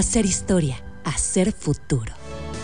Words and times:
Hacer 0.00 0.24
historia, 0.24 0.82
hacer 1.04 1.52
futuro. 1.52 2.14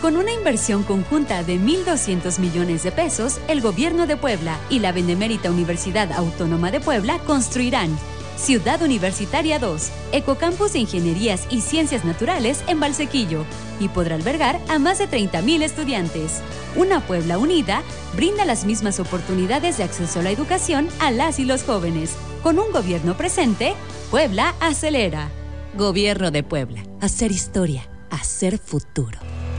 Con 0.01 0.17
una 0.17 0.33
inversión 0.33 0.85
conjunta 0.85 1.43
de 1.43 1.61
1.200 1.61 2.39
millones 2.39 2.83
de 2.83 2.93
pesos, 2.93 3.41
el 3.47 3.61
Gobierno 3.61 4.07
de 4.07 4.17
Puebla 4.17 4.59
y 4.71 4.79
la 4.79 4.91
Benemérita 4.91 5.51
Universidad 5.51 6.13
Autónoma 6.13 6.71
de 6.71 6.81
Puebla 6.81 7.19
construirán 7.27 7.95
Ciudad 8.39 8.81
Universitaria 8.81 9.59
2, 9.59 9.91
Ecocampus 10.13 10.73
de 10.73 10.79
Ingenierías 10.79 11.47
y 11.51 11.61
Ciencias 11.61 12.07
Naturales 12.07 12.65
en 12.69 12.81
Valsequillo 12.81 13.45
y 13.81 13.89
podrá 13.89 14.15
albergar 14.15 14.59
a 14.71 14.79
más 14.79 14.99
de 14.99 15.07
30.000 15.07 15.61
estudiantes. 15.61 16.41
Una 16.75 17.07
Puebla 17.07 17.37
unida 17.37 17.83
brinda 18.15 18.47
las 18.47 18.65
mismas 18.65 18.99
oportunidades 18.99 19.77
de 19.77 19.85
acceso 19.85 20.21
a 20.21 20.23
la 20.23 20.31
educación 20.31 20.89
a 21.01 21.11
las 21.11 21.39
y 21.39 21.45
los 21.45 21.65
jóvenes. 21.65 22.15
Con 22.43 22.59
un 22.59 22.73
gobierno 22.73 23.15
presente, 23.19 23.75
Puebla 24.11 24.55
acelera. 24.59 25.29
Gobierno 25.77 26.31
de 26.31 26.43
Puebla. 26.43 26.83
Hacer 27.03 27.31
historia, 27.31 27.87
hacer 28.11 28.57
futuro. 28.57 29.19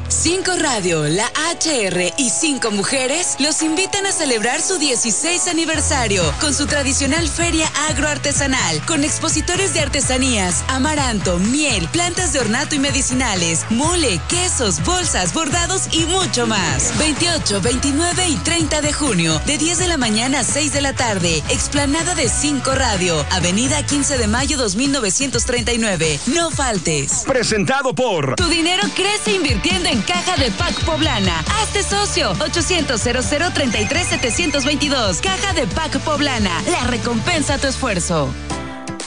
Cinco 0.10 0.52
Radio, 0.58 1.04
la 1.10 1.26
HR 1.26 2.14
y 2.18 2.30
cinco 2.30 2.72
mujeres 2.72 3.36
los 3.40 3.62
invitan 3.62 4.06
a 4.06 4.12
celebrar 4.14 4.62
su 4.62 4.78
16 4.78 5.48
aniversario 5.50 6.24
con 6.40 6.54
su 6.54 6.66
tradicional 6.66 7.28
feria 7.28 7.70
agroartesanal, 7.90 8.82
con 8.86 9.04
expositores 9.04 9.74
de 9.74 9.82
artesanías, 9.82 10.64
amaranto, 10.70 11.40
miel, 11.40 11.90
plantas 11.90 12.32
de 12.32 12.40
ornato 12.40 12.76
y 12.76 12.80
medicinales, 12.80 13.66
mole, 13.70 14.22
quesos, 14.30 14.82
bolsas, 14.86 15.34
bordados 15.34 15.90
y 15.92 16.06
mucho 16.06 16.48
más. 16.48 16.98
28, 16.98 17.62
29 17.62 18.30
y 18.30 18.36
30 18.38 18.82
de 18.82 18.94
junio, 18.94 19.42
de 19.46 19.58
10 19.58 19.78
de 19.80 19.88
la 19.88 19.98
mañana 19.98 20.40
a 20.40 20.44
6 20.46 20.72
de 20.72 20.82
la 20.82 20.94
tarde, 20.94 21.44
explanada 21.50 22.16
de 22.16 22.30
Cinco 22.30 22.74
Radio, 22.74 23.26
Avenida 23.32 23.86
15 23.86 24.18
de 24.18 24.28
Mayo 24.28 24.58
2939. 24.58 26.20
No 26.28 26.50
faltes. 26.50 27.24
Presentado 27.28 27.94
por 27.94 28.36
Tu 28.36 28.48
dinero 28.48 28.84
crece 28.96 29.34
invirtiendo 29.34 29.90
en 29.90 29.97
Caja 30.02 30.36
de 30.38 30.52
PAC 30.52 30.84
Poblana. 30.86 31.44
Hazte 31.62 31.84
socio. 31.84 32.32
800 32.40 33.02
033 33.02 34.08
722 34.08 35.22
Caja 35.22 35.54
de 35.54 35.68
PAC 35.68 36.00
Poblana. 36.00 36.62
La 36.70 36.84
recompensa 36.86 37.56
a 37.56 37.58
tu 37.58 37.68
esfuerzo. 37.68 38.30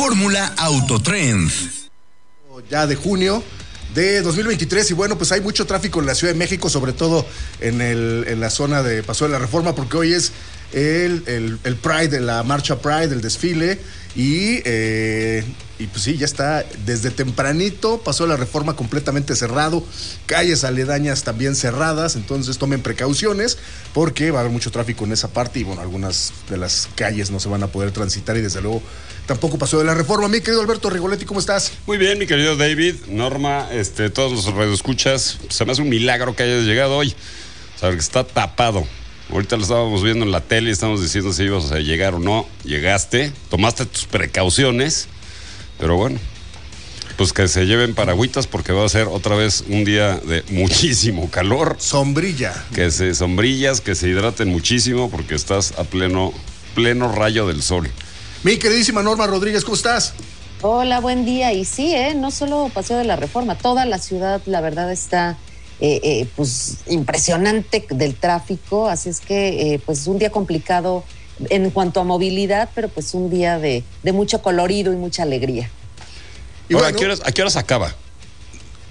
Fórmula 0.00 0.54
Autotrend. 0.56 1.50
Ya 2.70 2.86
de 2.86 2.96
junio 2.96 3.44
de 3.94 4.22
2023 4.22 4.92
y 4.92 4.94
bueno, 4.94 5.18
pues 5.18 5.30
hay 5.30 5.42
mucho 5.42 5.66
tráfico 5.66 6.00
en 6.00 6.06
la 6.06 6.14
Ciudad 6.14 6.32
de 6.32 6.38
México, 6.38 6.70
sobre 6.70 6.94
todo 6.94 7.26
en, 7.60 7.82
el, 7.82 8.24
en 8.26 8.40
la 8.40 8.48
zona 8.48 8.82
de 8.82 9.02
Paso 9.02 9.26
de 9.26 9.32
la 9.32 9.38
Reforma, 9.38 9.74
porque 9.74 9.98
hoy 9.98 10.14
es 10.14 10.32
el, 10.72 11.24
el, 11.26 11.58
el 11.64 11.76
Pride, 11.76 12.20
la 12.20 12.42
marcha 12.42 12.80
Pride, 12.80 13.14
el 13.14 13.20
desfile 13.20 13.78
y, 14.16 14.60
eh, 14.64 15.44
y 15.78 15.86
pues 15.86 16.02
sí, 16.02 16.16
ya 16.16 16.24
está 16.24 16.64
desde 16.84 17.10
tempranito, 17.10 17.98
pasó 17.98 18.26
la 18.26 18.36
reforma 18.36 18.74
completamente 18.74 19.36
cerrado, 19.36 19.84
calles 20.26 20.64
aledañas 20.64 21.22
también 21.22 21.54
cerradas, 21.54 22.16
entonces 22.16 22.58
tomen 22.58 22.82
precauciones 22.82 23.58
porque 23.94 24.30
va 24.30 24.38
a 24.38 24.40
haber 24.40 24.52
mucho 24.52 24.72
tráfico 24.72 25.04
en 25.04 25.12
esa 25.12 25.28
parte 25.28 25.60
y 25.60 25.62
bueno, 25.62 25.80
algunas 25.80 26.32
de 26.48 26.56
las 26.56 26.88
calles 26.96 27.30
no 27.30 27.38
se 27.38 27.48
van 27.48 27.62
a 27.62 27.68
poder 27.68 27.92
transitar 27.92 28.36
y 28.36 28.40
desde 28.40 28.60
luego 28.60 28.82
tampoco 29.26 29.58
pasó 29.58 29.78
de 29.78 29.84
la 29.84 29.94
reforma. 29.94 30.26
Mi 30.26 30.40
querido 30.40 30.60
Alberto 30.60 30.90
Rigoletti, 30.90 31.24
¿cómo 31.24 31.38
estás? 31.38 31.72
Muy 31.86 31.98
bien, 31.98 32.18
mi 32.18 32.26
querido 32.26 32.56
David, 32.56 32.96
Norma, 33.08 33.68
este, 33.70 34.10
todos 34.10 34.32
los 34.32 34.52
radioescuchas, 34.52 35.38
se 35.48 35.64
me 35.64 35.72
hace 35.72 35.82
un 35.82 35.88
milagro 35.88 36.34
que 36.34 36.42
hayas 36.42 36.64
llegado 36.64 36.96
hoy, 36.96 37.14
saber 37.78 37.94
que 37.94 38.02
está 38.02 38.24
tapado. 38.24 38.86
Ahorita 39.32 39.56
lo 39.56 39.62
estábamos 39.62 40.02
viendo 40.02 40.24
en 40.24 40.32
la 40.32 40.40
tele 40.40 40.70
y 40.70 40.72
estamos 40.72 41.00
diciendo 41.00 41.32
si 41.32 41.44
ibas 41.44 41.70
a 41.70 41.78
llegar 41.78 42.14
o 42.14 42.18
no. 42.18 42.46
Llegaste, 42.64 43.32
tomaste 43.48 43.86
tus 43.86 44.06
precauciones, 44.06 45.06
pero 45.78 45.96
bueno, 45.96 46.18
pues 47.16 47.32
que 47.32 47.46
se 47.46 47.66
lleven 47.66 47.94
paragüitas 47.94 48.48
porque 48.48 48.72
va 48.72 48.84
a 48.84 48.88
ser 48.88 49.06
otra 49.06 49.36
vez 49.36 49.64
un 49.68 49.84
día 49.84 50.16
de 50.16 50.42
muchísimo 50.50 51.30
calor. 51.30 51.76
Sombrilla. 51.78 52.52
Que 52.74 52.90
se 52.90 53.14
sombrillas, 53.14 53.80
que 53.80 53.94
se 53.94 54.08
hidraten 54.08 54.48
muchísimo 54.48 55.08
porque 55.08 55.36
estás 55.36 55.78
a 55.78 55.84
pleno, 55.84 56.32
pleno 56.74 57.12
rayo 57.12 57.46
del 57.46 57.62
sol. 57.62 57.88
Mi 58.42 58.56
queridísima 58.56 59.02
Norma 59.02 59.28
Rodríguez, 59.28 59.64
¿cómo 59.64 59.76
estás? 59.76 60.14
Hola, 60.62 60.98
buen 60.98 61.24
día. 61.24 61.52
Y 61.52 61.64
sí, 61.64 61.94
¿eh? 61.94 62.14
no 62.16 62.32
solo 62.32 62.68
Paseo 62.74 62.98
de 62.98 63.04
la 63.04 63.14
Reforma, 63.14 63.54
toda 63.54 63.86
la 63.86 63.98
ciudad, 63.98 64.42
la 64.46 64.60
verdad, 64.60 64.90
está 64.90 65.38
eh, 65.80 66.00
eh, 66.02 66.28
pues 66.36 66.78
impresionante 66.88 67.86
del 67.90 68.14
tráfico, 68.14 68.88
así 68.88 69.08
es 69.08 69.20
que 69.20 69.74
eh, 69.74 69.80
pues 69.84 70.06
un 70.06 70.18
día 70.18 70.30
complicado 70.30 71.04
en 71.48 71.70
cuanto 71.70 72.00
a 72.00 72.04
movilidad, 72.04 72.68
pero 72.74 72.88
pues 72.88 73.14
un 73.14 73.30
día 73.30 73.58
de, 73.58 73.82
de 74.02 74.12
mucho 74.12 74.42
colorido 74.42 74.92
y 74.92 74.96
mucha 74.96 75.22
alegría. 75.22 75.70
Y 76.68 76.74
Ahora, 76.74 76.90
bueno, 76.90 76.96
¿a, 76.96 76.98
qué 76.98 77.04
horas, 77.06 77.22
¿A 77.24 77.32
qué 77.32 77.42
horas 77.42 77.56
acaba? 77.56 77.94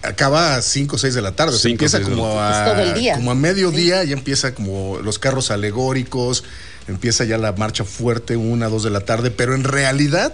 acaba 0.02 0.56
a 0.56 0.62
5 0.62 0.96
o 0.96 1.00
6 1.00 1.14
de 1.14 1.22
la 1.22 1.34
tarde. 1.34 1.58
Cinco, 1.58 1.72
empieza 1.74 1.98
seis 1.98 2.10
de 2.10 2.16
la 2.16 2.22
como 2.22 2.34
tarde. 2.34 2.58
a, 2.58 2.74
todo 2.74 2.84
el 2.84 2.94
día. 2.94 3.16
como 3.16 3.32
a 3.32 3.36
mediodía, 3.36 4.04
ya 4.04 4.14
empieza 4.14 4.54
como 4.54 5.00
los 5.00 5.20
carros 5.20 5.52
alegóricos, 5.52 6.44
empieza 6.88 7.24
ya 7.26 7.38
la 7.38 7.52
marcha 7.54 7.84
fuerte, 7.84 8.38
una, 8.38 8.68
dos 8.70 8.84
de 8.84 8.90
la 8.90 9.02
tarde, 9.02 9.32
pero 9.32 9.56
en 9.56 9.64
realidad, 9.64 10.34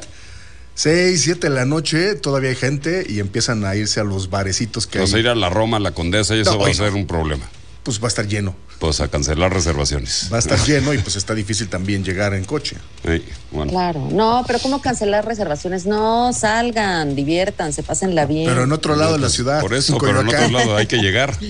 6, 0.75 1.21
7 1.21 1.49
de 1.49 1.55
la 1.55 1.65
noche, 1.65 2.15
todavía 2.15 2.49
hay 2.49 2.55
gente 2.55 3.05
y 3.09 3.19
empiezan 3.19 3.63
a 3.65 3.75
irse 3.75 3.99
a 3.99 4.03
los 4.03 4.29
barecitos 4.29 4.87
que 4.87 4.99
Vamos 4.99 5.13
a 5.13 5.15
hay. 5.17 5.21
ir 5.23 5.29
a 5.29 5.35
la 5.35 5.49
Roma, 5.49 5.77
a 5.77 5.79
la 5.79 5.91
Condesa 5.91 6.35
y 6.35 6.41
eso 6.41 6.51
No, 6.53 6.59
va 6.59 6.65
a 6.65 6.69
no. 6.69 6.73
ser 6.75 6.93
un 6.93 7.07
problema. 7.07 7.45
Pues 7.83 7.99
va 8.01 8.05
a 8.05 8.07
estar 8.09 8.27
lleno. 8.27 8.55
Pues 8.79 8.99
a 8.99 9.07
cancelar 9.07 9.53
reservaciones. 9.53 10.27
Va 10.33 10.35
a 10.35 10.39
estar 10.39 10.59
lleno 10.65 10.93
y 10.93 10.97
pues 10.97 11.15
está 11.15 11.33
difícil 11.33 11.69
también 11.69 12.03
llegar 12.03 12.33
en 12.33 12.43
coche. 12.43 12.75
Sí, 13.05 13.23
bueno. 13.51 13.71
Claro, 13.71 14.09
no, 14.11 14.43
pero 14.45 14.59
¿cómo 14.59 14.81
cancelar 14.81 15.25
reservaciones? 15.25 15.85
No, 15.85 16.33
salgan, 16.33 17.15
diviértanse, 17.15 17.81
pásenla 17.83 18.25
bien. 18.25 18.47
Pero 18.49 18.63
en 18.63 18.71
otro 18.73 18.95
lado 18.97 19.13
de 19.13 19.19
la 19.19 19.29
ciudad. 19.29 19.61
Por 19.61 19.73
eso, 19.73 19.93
en 19.93 19.99
pero 19.99 20.19
en 20.19 20.25
Coyoacán. 20.25 20.45
otro 20.55 20.57
lado 20.59 20.77
hay 20.77 20.87
que 20.87 20.97
llegar. 20.97 21.37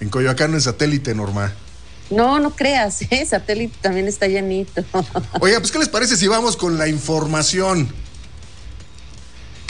En 0.00 0.08
Coyoacán, 0.08 0.54
en 0.54 0.62
satélite, 0.62 1.14
Norma. 1.14 1.52
No, 2.08 2.38
no 2.38 2.56
creas, 2.56 3.02
¿eh? 3.02 3.26
satélite 3.28 3.76
también 3.82 4.08
está 4.08 4.26
llenito. 4.28 4.82
Oiga, 5.40 5.58
pues 5.60 5.70
¿qué 5.70 5.78
les 5.78 5.88
parece 5.90 6.16
si 6.16 6.26
vamos 6.26 6.56
con 6.56 6.78
la 6.78 6.88
información? 6.88 7.86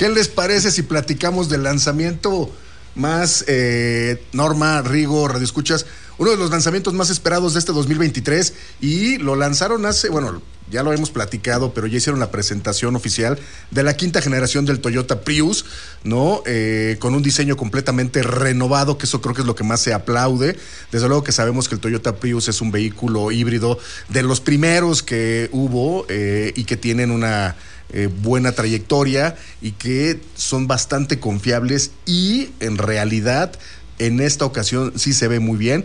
¿Qué 0.00 0.08
les 0.08 0.28
parece 0.28 0.70
si 0.70 0.80
platicamos 0.80 1.50
del 1.50 1.62
lanzamiento 1.62 2.50
más, 2.94 3.44
eh, 3.48 4.24
Norma, 4.32 4.80
Rigo, 4.80 5.28
Radio 5.28 5.44
Escuchas, 5.44 5.84
uno 6.16 6.30
de 6.30 6.38
los 6.38 6.50
lanzamientos 6.50 6.94
más 6.94 7.10
esperados 7.10 7.52
de 7.52 7.58
este 7.58 7.72
2023 7.72 8.54
y 8.80 9.18
lo 9.18 9.36
lanzaron 9.36 9.84
hace, 9.84 10.08
bueno, 10.08 10.40
ya 10.70 10.82
lo 10.82 10.94
hemos 10.94 11.10
platicado, 11.10 11.74
pero 11.74 11.86
ya 11.86 11.98
hicieron 11.98 12.18
la 12.18 12.30
presentación 12.30 12.96
oficial 12.96 13.38
de 13.70 13.82
la 13.82 13.94
quinta 13.94 14.22
generación 14.22 14.64
del 14.64 14.80
Toyota 14.80 15.20
Prius, 15.20 15.66
¿no? 16.02 16.42
Eh, 16.46 16.96
con 16.98 17.14
un 17.14 17.22
diseño 17.22 17.58
completamente 17.58 18.22
renovado, 18.22 18.96
que 18.96 19.04
eso 19.04 19.20
creo 19.20 19.34
que 19.34 19.42
es 19.42 19.46
lo 19.46 19.54
que 19.54 19.64
más 19.64 19.80
se 19.80 19.92
aplaude. 19.92 20.56
Desde 20.92 21.08
luego 21.08 21.24
que 21.24 21.32
sabemos 21.32 21.68
que 21.68 21.74
el 21.74 21.80
Toyota 21.82 22.16
Prius 22.16 22.48
es 22.48 22.62
un 22.62 22.70
vehículo 22.70 23.32
híbrido 23.32 23.78
de 24.08 24.22
los 24.22 24.40
primeros 24.40 25.02
que 25.02 25.50
hubo 25.52 26.06
eh, 26.08 26.54
y 26.56 26.64
que 26.64 26.78
tienen 26.78 27.10
una 27.10 27.56
eh, 27.92 28.08
buena 28.22 28.52
trayectoria 28.52 29.36
y 29.60 29.72
que 29.72 30.20
son 30.34 30.66
bastante 30.66 31.18
confiables 31.18 31.90
y 32.06 32.50
en 32.60 32.78
realidad 32.78 33.52
en 33.98 34.20
esta 34.20 34.44
ocasión 34.44 34.92
sí 34.96 35.12
se 35.12 35.28
ve 35.28 35.40
muy 35.40 35.58
bien. 35.58 35.84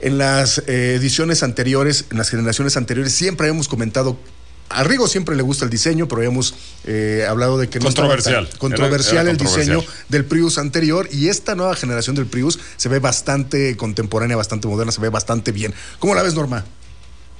En 0.00 0.18
las 0.18 0.58
eh, 0.66 0.94
ediciones 0.94 1.42
anteriores, 1.42 2.04
en 2.10 2.18
las 2.18 2.30
generaciones 2.30 2.76
anteriores, 2.76 3.12
siempre 3.12 3.48
hemos 3.48 3.66
comentado 3.68 4.18
a 4.70 4.84
Rigo 4.84 5.08
siempre 5.08 5.34
le 5.34 5.42
gusta 5.42 5.64
el 5.64 5.70
diseño, 5.70 6.08
pero 6.08 6.18
habíamos 6.20 6.54
eh, 6.84 7.24
hablado 7.26 7.56
de 7.56 7.68
que 7.70 7.80
no 7.80 7.88
estaba 7.88 8.08
Controversial. 8.08 8.50
controversial 8.58 9.12
Era- 9.14 9.22
era 9.22 9.30
el 9.30 9.36
diseño 9.38 9.82
del 10.10 10.26
Prius 10.26 10.58
anterior 10.58 11.08
y 11.10 11.28
esta 11.28 11.54
nueva 11.54 11.74
generación 11.74 12.14
del 12.16 12.26
Prius 12.26 12.58
se 12.76 12.90
ve 12.90 12.98
bastante 12.98 13.78
contemporánea, 13.78 14.36
bastante 14.36 14.68
moderna, 14.68 14.92
se 14.92 15.00
ve 15.00 15.08
bastante 15.08 15.52
bien. 15.52 15.72
¿Cómo 15.98 16.14
la 16.14 16.22
ves, 16.22 16.34
Norma? 16.34 16.66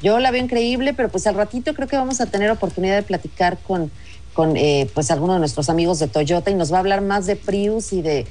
Yo 0.02 0.18
la 0.18 0.30
veo 0.30 0.42
increíble, 0.42 0.94
pero 0.94 1.08
pues 1.08 1.26
al 1.26 1.34
ratito 1.34 1.74
creo 1.74 1.88
que 1.88 1.96
vamos 1.96 2.20
a 2.20 2.26
tener 2.26 2.50
oportunidad 2.50 2.96
de 2.96 3.02
platicar 3.02 3.58
con, 3.58 3.90
con 4.32 4.56
eh, 4.56 4.88
pues 4.94 5.10
algunos 5.10 5.36
de 5.36 5.40
nuestros 5.40 5.68
amigos 5.68 5.98
de 5.98 6.08
Toyota 6.08 6.50
y 6.50 6.54
nos 6.54 6.72
va 6.72 6.76
a 6.76 6.80
hablar 6.80 7.00
más 7.00 7.26
de 7.26 7.36
Prius 7.36 7.92
y 7.92 8.02
de 8.02 8.26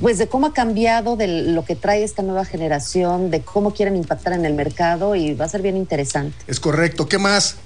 pues 0.00 0.18
de 0.18 0.28
cómo 0.28 0.46
ha 0.46 0.52
cambiado 0.54 1.16
de 1.16 1.26
lo 1.26 1.64
que 1.64 1.76
trae 1.76 2.02
esta 2.02 2.22
nueva 2.22 2.44
generación, 2.44 3.30
de 3.30 3.42
cómo 3.42 3.72
quieren 3.74 3.96
impactar 3.96 4.32
en 4.32 4.44
el 4.44 4.54
mercado 4.54 5.14
y 5.14 5.34
va 5.34 5.44
a 5.44 5.48
ser 5.48 5.62
bien 5.62 5.76
interesante. 5.76 6.36
Es 6.46 6.60
correcto. 6.60 7.08
¿Qué 7.08 7.18
más? 7.18 7.56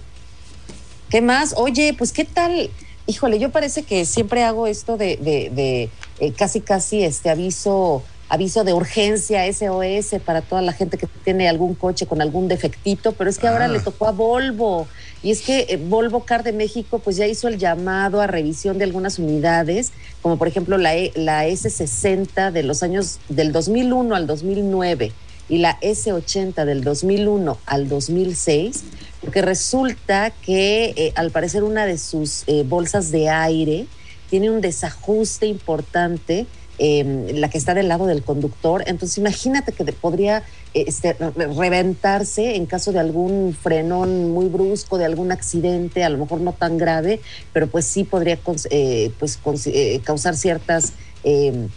¿Qué 1.11 1.20
más? 1.20 1.55
Oye, 1.56 1.94
pues 1.96 2.12
qué 2.12 2.25
tal. 2.25 2.70
Híjole, 3.06 3.38
yo 3.38 3.50
parece 3.50 3.84
que 3.84 4.05
siempre 4.05 4.43
hago 4.43 4.67
esto 4.67 4.96
de, 4.96 5.17
de, 5.17 5.50
de, 5.55 5.90
eh, 6.19 6.32
casi 6.32 6.61
casi 6.61 7.05
este 7.05 7.31
aviso 7.31 8.02
aviso 8.28 8.64
de 8.64 8.73
urgencia 8.75 9.44
SOS 9.52 10.20
para 10.25 10.43
toda 10.43 10.61
la 10.62 10.73
gente 10.73 10.99
que 10.99 11.06
tiene 11.25 11.49
algún 11.49 11.75
coche 11.75 12.06
con 12.06 12.20
algún 12.20 12.49
defectito, 12.49 13.12
pero 13.12 13.31
es 13.31 13.38
que 13.38 13.46
ahora 13.46 13.67
Ah. 13.67 13.69
le 13.69 13.81
tocó 13.81 14.06
a 14.08 14.11
Volvo 14.12 14.88
y 15.23 15.31
es 15.31 15.43
que 15.43 15.67
eh, 15.69 15.76
Volvo 15.76 16.25
Car 16.25 16.43
de 16.43 16.52
México 16.52 16.99
pues 16.99 17.17
ya 17.17 17.26
hizo 17.26 17.46
el 17.49 17.56
llamado 17.58 18.20
a 18.20 18.26
revisión 18.26 18.78
de 18.78 18.84
algunas 18.84 19.19
unidades, 19.20 19.93
como 20.23 20.38
por 20.38 20.49
ejemplo 20.49 20.76
la, 20.76 20.96
E- 20.96 21.12
la 21.14 21.46
S60 21.46 22.50
de 22.50 22.62
los 22.64 22.82
años 22.82 23.19
del 23.28 23.52
2001 23.52 24.14
al 24.14 24.26
2009 24.26 25.12
y 25.49 25.58
la 25.58 25.79
S80 25.81 26.64
del 26.64 26.82
2001 26.82 27.58
al 27.67 27.88
2006, 27.88 28.82
porque 29.20 29.43
resulta 29.43 30.31
que 30.31 30.93
eh, 30.96 31.12
al 31.14 31.31
parecer 31.31 31.62
una 31.62 31.87
de 31.87 31.99
sus 31.99 32.43
eh, 32.49 32.64
bolsas 32.67 33.12
de 33.12 33.29
aire 33.29 33.87
tiene 34.29 34.50
un 34.50 34.61
desajuste 34.61 35.46
importante, 35.46 36.46
eh, 36.78 37.32
la 37.34 37.49
que 37.49 37.58
está 37.58 37.75
del 37.75 37.88
lado 37.88 38.06
del 38.06 38.23
conductor. 38.23 38.82
Entonces 38.87 39.19
imagínate 39.19 39.73
que 39.73 39.84
podría 39.93 40.43
eh, 40.75 40.84
este, 40.87 41.14
re- 41.14 41.46
reventarse 41.46 42.56
en 42.56 42.67
caso 42.67 42.93
de 42.93 43.00
algún 43.00 43.56
frenón 43.61 44.31
muy 44.31 44.46
brusco, 44.46 44.99
de 44.99 45.05
algún 45.05 45.32
accidente, 45.32 46.05
a 46.05 46.08
lo 46.08 46.19
mejor 46.19 46.40
no 46.40 46.52
tan 46.52 46.78
grave, 46.78 47.20
pero 47.52 47.67
pues 47.69 47.84
sí 47.87 48.05
podría 48.05 48.38
eh, 48.70 49.11
pues, 49.19 49.38
eh, 49.67 50.00
causar 50.05 50.37
ciertas... 50.37 50.93
eh, 51.25 51.69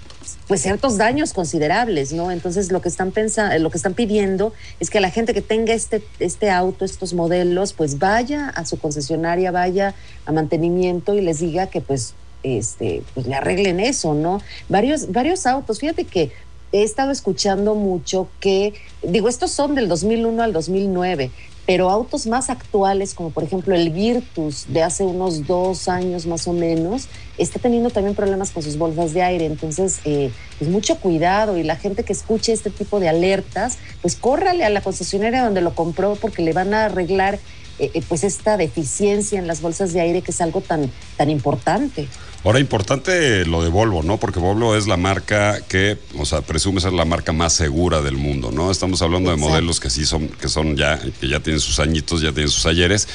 pues 0.48 0.62
ciertos 0.62 0.98
daños 0.98 1.34
considerables, 1.34 2.12
¿no? 2.14 2.30
Entonces 2.30 2.72
lo 2.72 2.82
que 2.82 2.90
están 2.90 3.12
pensando, 3.12 3.58
lo 3.58 3.72
que 3.72 3.78
están 3.78 3.96
pidiendo 3.96 4.54
es 4.80 4.90
que 4.92 5.00
la 5.00 5.10
gente 5.10 5.34
que 5.34 5.42
tenga 5.42 5.74
este, 5.74 6.04
este 6.20 6.52
auto, 6.52 6.86
estos 6.86 7.14
modelos, 7.14 7.74
pues 7.74 7.98
vaya 7.98 8.50
a 8.50 8.66
su 8.66 8.78
concesionaria, 8.78 9.50
vaya 9.52 9.96
a 10.26 10.32
mantenimiento 10.32 11.16
y 11.16 11.22
les 11.22 11.40
diga 11.40 11.68
que 11.68 11.82
pues, 11.82 12.14
este, 12.44 13.04
pues 13.14 13.28
le 13.28 13.36
arreglen 13.36 13.80
eso, 13.80 14.14
¿no? 14.14 14.42
Varios, 14.68 15.12
varios 15.12 15.46
autos, 15.46 15.80
fíjate 15.80 16.06
que 16.06 16.32
he 16.72 16.84
estado 16.84 17.12
escuchando 17.12 17.76
mucho 17.76 18.28
que, 18.40 18.74
digo, 19.02 19.28
estos 19.28 19.52
son 19.52 19.76
del 19.76 19.88
2001 19.88 20.44
al 20.44 20.54
2009, 20.54 21.32
pero 21.66 21.90
autos 21.90 22.26
más 22.26 22.50
actuales, 22.50 23.14
como 23.14 23.30
por 23.30 23.44
ejemplo 23.44 23.76
el 23.76 23.92
Virtus 23.92 24.66
de 24.70 24.82
hace 24.82 25.04
unos 25.04 25.46
dos 25.46 25.88
años 25.88 26.26
más 26.26 26.48
o 26.48 26.54
menos, 26.54 27.08
está 27.38 27.60
teniendo 27.60 27.92
también 27.92 28.16
problemas 28.16 28.50
con 28.50 28.64
sus 28.64 28.76
bolsas 28.76 29.14
de 29.14 29.22
aire. 29.22 29.46
Entonces, 29.46 30.00
eh, 30.04 30.32
pues 30.58 30.70
mucho 30.70 31.00
cuidado 31.00 31.58
y 31.58 31.64
la 31.64 31.76
gente 31.76 32.04
que 32.04 32.14
escuche 32.14 32.54
este 32.54 32.72
tipo 32.72 33.00
de 33.00 33.10
alertas, 33.10 33.78
pues 34.02 34.16
córrale 34.16 34.64
a 34.66 34.70
la 34.72 34.82
concesionaria 34.82 35.44
donde 35.44 35.62
lo 35.62 35.76
compró 35.76 36.16
porque 36.16 36.42
le 36.42 36.54
van 36.54 36.74
a 36.74 36.86
arreglar 36.86 37.36
eh, 37.78 37.92
eh, 37.94 38.02
pues 38.10 38.24
esta 38.24 38.58
deficiencia 38.58 39.38
en 39.38 39.46
las 39.46 39.62
bolsas 39.62 39.94
de 39.94 40.02
aire 40.02 40.22
que 40.22 40.32
es 40.32 40.42
algo 40.42 40.62
tan, 40.62 40.92
tan 41.18 41.30
importante. 41.30 42.08
Ahora, 42.44 42.60
importante 42.60 43.46
lo 43.46 43.62
de 43.64 43.70
Volvo, 43.70 44.02
¿no? 44.02 44.18
Porque 44.18 44.40
Volvo 44.40 44.76
es 44.78 44.88
la 44.88 44.96
marca 44.96 45.60
que, 45.68 45.98
o 46.18 46.26
sea, 46.26 46.42
presume 46.42 46.80
ser 46.80 46.94
la 46.94 47.04
marca 47.04 47.34
más 47.34 47.52
segura 47.54 48.02
del 48.02 48.16
mundo, 48.16 48.50
¿no? 48.52 48.72
Estamos 48.72 49.02
hablando 49.02 49.30
de 49.30 49.36
Exacto. 49.36 49.52
modelos 49.52 49.80
que 49.82 49.90
sí 49.90 50.06
son, 50.06 50.30
que 50.30 50.48
son 50.48 50.78
ya, 50.78 51.00
que 51.20 51.28
ya 51.28 51.42
tienen 51.42 51.60
sus 51.60 51.80
añitos, 51.80 52.22
ya 52.22 52.32
tienen 52.32 52.50
sus 52.50 52.66
ayeres. 52.66 53.08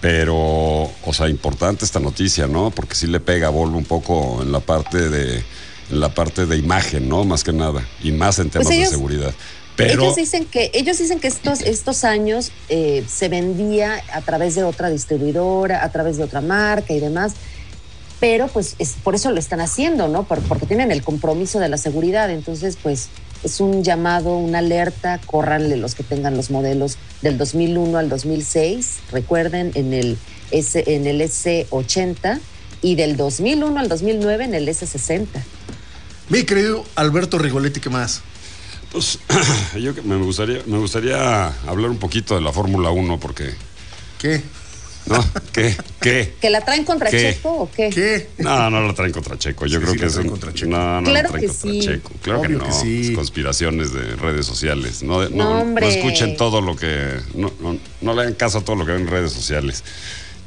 Pero, 0.00 0.34
o 0.36 1.12
sea, 1.12 1.28
importante 1.28 1.84
esta 1.84 2.00
noticia, 2.00 2.46
¿no? 2.48 2.70
Porque 2.70 2.94
sí 2.94 3.06
le 3.06 3.20
pega 3.20 3.48
a 3.48 3.50
Volvo 3.50 3.76
un 3.76 3.84
poco 3.84 4.40
en 4.42 4.50
la 4.50 4.60
parte 4.60 5.08
de, 5.10 5.36
en 5.90 6.00
la 6.00 6.08
parte 6.14 6.46
de 6.46 6.56
imagen, 6.56 7.08
¿no? 7.08 7.24
Más 7.24 7.44
que 7.44 7.52
nada. 7.52 7.86
Y 8.02 8.10
más 8.10 8.38
en 8.38 8.48
temas 8.50 8.66
Pues 8.68 8.78
ellos- 8.78 8.90
de 8.90 8.96
seguridad. 8.96 9.34
Pero, 9.76 10.02
ellos 10.02 10.16
dicen 10.16 10.44
que 10.44 10.70
ellos 10.74 10.98
dicen 10.98 11.18
que 11.18 11.28
estos 11.28 11.62
estos 11.62 12.04
años 12.04 12.52
eh, 12.68 13.04
se 13.08 13.30
vendía 13.30 14.02
a 14.12 14.20
través 14.20 14.54
de 14.54 14.64
otra 14.64 14.90
distribuidora, 14.90 15.82
a 15.82 15.90
través 15.90 16.18
de 16.18 16.24
otra 16.24 16.42
marca 16.42 16.92
y 16.92 17.00
demás, 17.00 17.32
pero 18.22 18.46
pues 18.46 18.76
es 18.78 18.94
por 19.02 19.16
eso 19.16 19.32
lo 19.32 19.40
están 19.40 19.60
haciendo, 19.60 20.06
¿no? 20.06 20.22
Por- 20.22 20.38
porque 20.42 20.64
tienen 20.64 20.92
el 20.92 21.02
compromiso 21.02 21.58
de 21.58 21.68
la 21.68 21.76
seguridad, 21.76 22.30
entonces 22.30 22.78
pues 22.80 23.08
es 23.42 23.58
un 23.58 23.82
llamado, 23.82 24.36
una 24.38 24.58
alerta, 24.60 25.20
córranle 25.26 25.76
los 25.76 25.96
que 25.96 26.04
tengan 26.04 26.36
los 26.36 26.48
modelos 26.48 26.98
del 27.20 27.36
2001 27.36 27.98
al 27.98 28.08
2006, 28.08 28.98
recuerden 29.10 29.72
en 29.74 29.92
el 29.92 30.18
S 30.52 30.84
en 30.86 31.08
el 31.08 31.20
S80 31.20 32.38
y 32.80 32.94
del 32.94 33.16
2001 33.16 33.76
al 33.80 33.88
2009 33.88 34.44
en 34.44 34.54
el 34.54 34.68
S60. 34.68 35.26
Mi 36.28 36.44
querido 36.44 36.84
Alberto 36.94 37.38
Rigoletti, 37.38 37.80
¿qué 37.80 37.90
más? 37.90 38.22
pues, 38.92 39.18
yo 39.80 39.96
que 39.96 40.02
me 40.02 40.14
gustaría, 40.14 40.60
me 40.66 40.78
gustaría 40.78 41.48
hablar 41.66 41.90
un 41.90 41.98
poquito 41.98 42.36
de 42.36 42.40
la 42.40 42.52
Fórmula 42.52 42.90
1, 42.90 43.18
porque, 43.18 43.52
¿Qué? 44.20 44.40
¿No? 45.06 45.24
¿Qué? 45.52 45.76
¿Qué? 46.00 46.34
¿Que 46.40 46.50
la 46.50 46.60
traen 46.64 46.84
contra 46.84 47.10
¿Qué? 47.10 47.34
Checo 47.34 47.50
o 47.62 47.70
qué? 47.70 47.90
¿Qué? 47.90 48.28
No, 48.38 48.70
no 48.70 48.80
lo 48.80 48.94
traen 48.94 49.12
contra 49.12 49.36
Checo. 49.38 49.66
Yo 49.66 49.78
Sí, 49.78 49.82
creo 49.84 49.92
sí 49.94 50.00
que 50.00 50.06
es 50.06 50.12
traen 50.14 50.28
contra 50.30 50.52
Checo. 50.54 50.70
No, 50.70 51.00
no 51.00 51.10
Claro 51.10 51.28
lo 51.28 51.32
traen 51.34 51.46
que 51.46 51.48
contra 51.58 51.70
sí. 51.72 51.80
Checo. 51.80 52.10
Claro 52.22 52.40
Obvio 52.40 52.58
que 52.58 52.64
que 52.64 52.70
no. 52.70 52.80
sí. 52.80 53.00
Es 53.10 53.16
conspiraciones 53.16 53.92
de 53.92 54.16
redes 54.16 54.46
sociales. 54.46 55.02
No, 55.02 55.28
no, 55.28 55.64
No, 55.64 55.78
escuchen 55.80 56.36
todo 56.36 56.60
lo 56.60 56.76
que. 56.76 57.16
No, 57.34 57.52
no, 57.60 57.78
no 58.00 58.14
le 58.14 58.22
hagan 58.22 58.34
caso 58.34 58.58
a 58.58 58.60
todo 58.64 58.76
lo 58.76 58.86
que 58.86 58.92
ven 58.92 59.02
en 59.02 59.08
redes 59.08 59.32
sociales. 59.32 59.82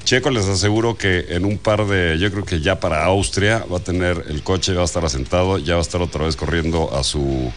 Checo 0.04 0.30
les 0.30 0.46
aseguro 0.46 0.96
que 0.98 1.26
en 1.30 1.46
un 1.46 1.58
par 1.58 1.88
de, 1.88 2.18
yo 2.20 2.32
creo 2.32 2.46
que 2.46 2.62
ya 2.62 2.80
para 2.80 3.04
Austria 3.06 3.66
va 3.72 3.78
a 3.78 3.84
tener 3.84 4.26
el 4.30 4.44
coche, 4.44 4.74
va 4.76 4.84
a 4.84 4.86
estar 4.86 5.04
asentado, 5.04 5.58
ya 5.58 5.74
va 5.74 5.80
a 5.80 5.82
estar 5.82 6.00
otra 6.00 6.26
vez 6.26 6.36
corriendo 6.36 6.96
a 6.96 7.04
su 7.04 7.52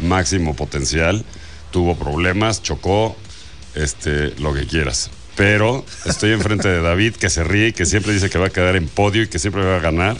máximo 0.00 0.54
potencial. 0.54 1.24
Tuvo 1.70 1.96
problemas, 1.96 2.62
chocó, 2.62 3.16
este, 3.74 4.30
lo 4.38 4.52
que 4.52 4.66
quieras. 4.66 5.10
Pero 5.36 5.84
estoy 6.06 6.32
enfrente 6.32 6.68
de 6.68 6.80
David 6.80 7.14
que 7.16 7.28
se 7.30 7.42
ríe 7.44 7.68
y 7.68 7.72
que 7.72 7.86
siempre 7.86 8.12
dice 8.12 8.30
que 8.30 8.38
va 8.38 8.46
a 8.46 8.50
quedar 8.50 8.76
en 8.76 8.86
podio 8.88 9.22
y 9.22 9.26
que 9.28 9.38
siempre 9.38 9.64
va 9.64 9.76
a 9.76 9.80
ganar. 9.80 10.16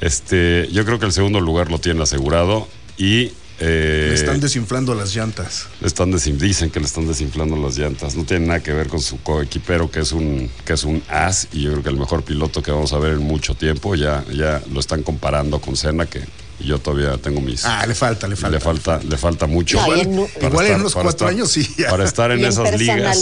Este, 0.00 0.68
yo 0.72 0.84
creo 0.84 0.98
que 0.98 1.06
el 1.06 1.12
segundo 1.12 1.40
lugar 1.40 1.70
lo 1.70 1.78
tiene 1.78 2.02
asegurado 2.02 2.68
y 2.96 3.32
eh, 3.60 4.06
Le 4.10 4.14
están 4.14 4.40
desinflando 4.40 4.94
las 4.94 5.14
llantas. 5.16 5.66
le 5.80 5.88
están 5.88 6.12
desin- 6.12 6.36
dicen 6.38 6.70
que 6.70 6.78
le 6.78 6.86
están 6.86 7.08
desinflando 7.08 7.56
las 7.56 7.76
llantas. 7.76 8.14
No 8.14 8.24
tiene 8.24 8.46
nada 8.46 8.60
que 8.62 8.72
ver 8.72 8.86
con 8.86 9.00
su 9.00 9.20
coequipero, 9.22 9.90
que 9.90 10.00
es 10.00 10.12
un, 10.12 10.48
que 10.64 10.74
es 10.74 10.84
un 10.84 11.02
as, 11.08 11.48
y 11.52 11.62
yo 11.62 11.72
creo 11.72 11.82
que 11.82 11.88
el 11.90 11.96
mejor 11.98 12.22
piloto 12.22 12.62
que 12.62 12.70
vamos 12.70 12.92
a 12.92 12.98
ver 12.98 13.14
en 13.14 13.18
mucho 13.22 13.54
tiempo. 13.56 13.96
Ya, 13.96 14.24
ya 14.32 14.62
lo 14.72 14.78
están 14.78 15.02
comparando 15.02 15.60
con 15.60 15.76
Senna, 15.76 16.06
que 16.06 16.20
yo 16.60 16.78
todavía 16.78 17.16
tengo 17.18 17.40
mis. 17.40 17.64
Ah, 17.64 17.84
le 17.86 17.94
falta, 17.94 18.26
le 18.28 18.36
falta. 18.36 18.56
le 18.56 18.60
falta, 18.60 19.00
le 19.08 19.16
falta 19.16 19.46
mucho. 19.46 19.78
No, 19.78 19.86
y 19.86 19.90
Para 19.90 20.02
en- 20.02 20.28
Igual 20.52 20.66
en 20.66 20.80
unos 20.80 20.94
cuatro 20.94 21.28
años 21.28 21.50
sí, 21.50 21.66
ya. 21.78 21.90
Para 21.90 22.04
estar 22.04 22.30
en 22.32 22.40
Y 22.40 22.42
en 22.44 22.48
esas 22.48 22.78
ligas. 22.78 23.18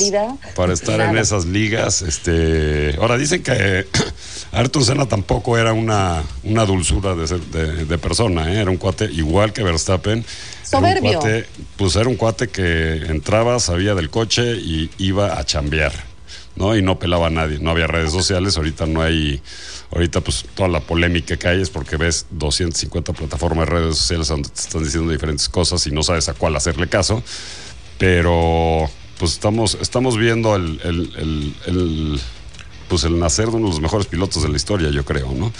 Para 0.54 0.72
estar 0.72 1.00
en 1.00 1.16
esas 1.18 1.44
ligas. 1.46 2.02
Este, 2.02 2.96
ahora 3.00 3.16
dicen 3.18 3.42
que 3.42 3.86
Ayrton 4.52 4.84
Senna 4.84 5.06
tampoco 5.06 5.58
era 5.58 5.72
una, 5.72 6.22
una 6.44 6.64
dulzura 6.64 7.14
de, 7.14 7.26
ser- 7.26 7.40
de, 7.40 7.84
de 7.84 7.98
persona, 7.98 8.52
¿eh? 8.52 8.60
era 8.60 8.70
un 8.70 8.76
cuate 8.78 9.04
igual 9.06 9.52
que 9.52 9.62
Verstappen. 9.62 10.18
Era 10.18 10.20
un 10.20 10.64
Soberbio. 10.64 11.20
cuate- 11.20 11.46
pues 11.76 11.96
era 11.96 12.08
un 12.08 12.16
cuate 12.16 12.48
que 12.48 12.96
entraba, 13.08 13.60
sabía 13.60 13.94
del 13.94 14.10
coche 14.10 14.52
y 14.56 14.90
iba 14.98 15.38
a 15.38 15.44
chambear. 15.44 15.92
¿No? 16.56 16.76
Y 16.76 16.82
no 16.82 16.98
pelaba 16.98 17.28
a 17.28 17.30
nadie, 17.30 17.58
no 17.60 17.70
había 17.70 17.86
redes 17.86 18.12
sociales, 18.12 18.56
ahorita 18.56 18.86
no 18.86 19.02
hay, 19.02 19.40
ahorita 19.92 20.20
pues 20.22 20.44
toda 20.54 20.68
la 20.68 20.80
polémica 20.80 21.36
que 21.36 21.48
hay 21.48 21.60
es 21.62 21.70
porque 21.70 21.96
ves 21.96 22.26
250 22.30 23.12
plataformas 23.12 23.66
de 23.68 23.74
redes 23.74 23.96
sociales 23.98 24.28
donde 24.28 24.48
te 24.48 24.60
están 24.60 24.82
diciendo 24.84 25.12
diferentes 25.12 25.48
cosas 25.48 25.86
y 25.86 25.90
no 25.92 26.02
sabes 26.02 26.28
a 26.28 26.34
cuál 26.34 26.56
hacerle 26.56 26.88
caso, 26.88 27.22
pero 27.98 28.88
pues 29.18 29.32
estamos, 29.32 29.76
estamos 29.80 30.16
viendo 30.18 30.54
el, 30.56 30.80
el- 30.84 31.12
el- 31.16 31.54
el, 31.66 32.20
pues 32.88 33.04
el 33.04 33.18
nacer 33.18 33.46
de 33.48 33.56
uno 33.56 33.66
de 33.68 33.72
los 33.72 33.80
mejores 33.80 34.06
pilotos 34.06 34.42
de 34.42 34.48
la 34.48 34.56
historia, 34.56 34.90
yo 34.90 35.04
creo, 35.04 35.32
¿no? 35.32 35.52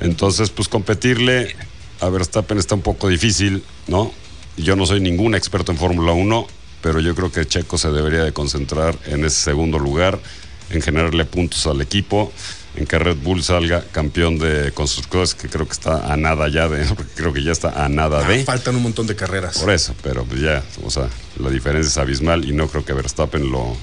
Entonces, 0.00 0.50
pues 0.50 0.68
competirle 0.68 1.54
a 2.00 2.08
Verstappen 2.08 2.58
está 2.58 2.74
un 2.74 2.82
poco 2.82 3.08
difícil, 3.08 3.62
¿no? 3.86 4.12
Yo 4.56 4.76
no 4.76 4.86
soy 4.86 5.00
ningún 5.00 5.34
experto 5.34 5.72
en 5.72 5.78
Fórmula 5.78 6.12
1, 6.12 6.46
pero 6.82 7.00
yo 7.00 7.14
creo 7.14 7.30
que 7.32 7.46
Checo 7.46 7.78
se 7.78 7.90
debería 7.90 8.22
de 8.24 8.32
concentrar 8.32 8.96
en 9.06 9.24
ese 9.24 9.36
segundo 9.44 9.78
lugar, 9.78 10.18
en 10.70 10.82
generarle 10.82 11.24
puntos 11.24 11.66
al 11.66 11.80
equipo, 11.80 12.32
en 12.76 12.86
que 12.86 12.98
Red 12.98 13.16
Bull 13.16 13.42
salga 13.42 13.82
campeón 13.90 14.38
de 14.38 14.70
constructores, 14.72 15.34
que 15.34 15.48
creo 15.48 15.66
que 15.66 15.72
está 15.72 16.12
a 16.12 16.16
nada 16.16 16.48
ya 16.48 16.68
de, 16.68 16.86
creo 17.16 17.32
que 17.32 17.42
ya 17.42 17.52
está 17.52 17.84
a 17.84 17.88
nada 17.88 18.24
Ah, 18.24 18.28
de. 18.28 18.44
faltan 18.44 18.76
un 18.76 18.82
montón 18.82 19.06
de 19.06 19.16
carreras. 19.16 19.58
Por 19.58 19.70
eso, 19.72 19.94
pero 20.02 20.24
pues 20.24 20.40
ya, 20.40 20.62
o 20.84 20.90
sea, 20.90 21.08
la 21.40 21.50
diferencia 21.50 21.88
es 21.88 21.98
abismal 21.98 22.44
y 22.44 22.52
no 22.52 22.68
creo 22.68 22.84
que 22.84 22.92
Verstappen 22.92 23.50
lo, 23.50 23.76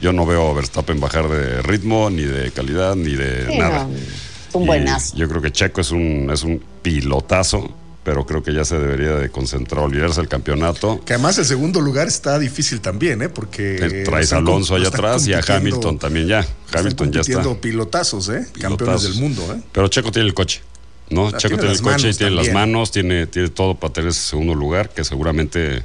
yo 0.00 0.12
no 0.12 0.26
veo 0.26 0.50
a 0.50 0.54
Verstappen 0.54 1.00
bajar 1.00 1.28
de 1.28 1.62
ritmo, 1.62 2.08
ni 2.10 2.22
de 2.22 2.50
calidad, 2.52 2.94
ni 2.94 3.14
de 3.16 3.46
Sí, 3.50 3.58
nada. 3.58 3.84
no, 3.84 3.94
es 3.96 4.54
un 4.54 4.66
buenazo. 4.66 5.16
Yo 5.16 5.28
creo 5.28 5.42
que 5.42 5.50
Checo 5.50 5.80
es 5.80 5.90
un, 5.90 6.30
es 6.32 6.44
un 6.44 6.62
pilotazo, 6.82 7.74
pero 8.04 8.26
creo 8.26 8.42
que 8.42 8.52
ya 8.52 8.64
se 8.64 8.78
debería 8.78 9.14
de 9.16 9.30
concentrar, 9.30 9.82
olvidarse 9.82 10.20
del 10.20 10.28
campeonato. 10.28 11.02
Que 11.04 11.14
además 11.14 11.38
el 11.38 11.46
segundo 11.46 11.80
lugar 11.80 12.06
está 12.06 12.38
difícil 12.38 12.80
también, 12.80 13.22
¿eh? 13.22 13.30
Porque. 13.30 14.02
Traes 14.04 14.30
lo 14.30 14.36
a 14.36 14.40
Alonso 14.40 14.74
allá 14.76 14.88
atrás 14.88 15.26
y 15.26 15.32
a 15.32 15.40
Hamilton 15.40 15.98
también 15.98 16.28
ya. 16.28 16.46
Hamilton 16.72 17.12
ya 17.12 17.20
está. 17.22 17.60
pilotazos, 17.60 18.28
¿eh? 18.28 18.46
Campeones 18.60 19.02
del 19.02 19.14
mundo, 19.14 19.42
¿eh? 19.52 19.60
Pero 19.72 19.88
Checo 19.88 20.12
tiene 20.12 20.28
el 20.28 20.34
coche, 20.34 20.60
¿no? 21.08 21.28
Ah, 21.28 21.36
Checo 21.38 21.56
tiene 21.56 21.72
el 21.72 21.80
coche 21.80 22.10
y 22.10 22.14
tiene 22.14 22.36
las 22.36 22.52
manos, 22.52 22.92
tiene, 22.92 23.26
tiene 23.26 23.48
todo 23.48 23.74
para 23.74 23.92
tener 23.92 24.10
ese 24.10 24.20
segundo 24.20 24.54
lugar, 24.54 24.90
que 24.90 25.02
seguramente 25.02 25.82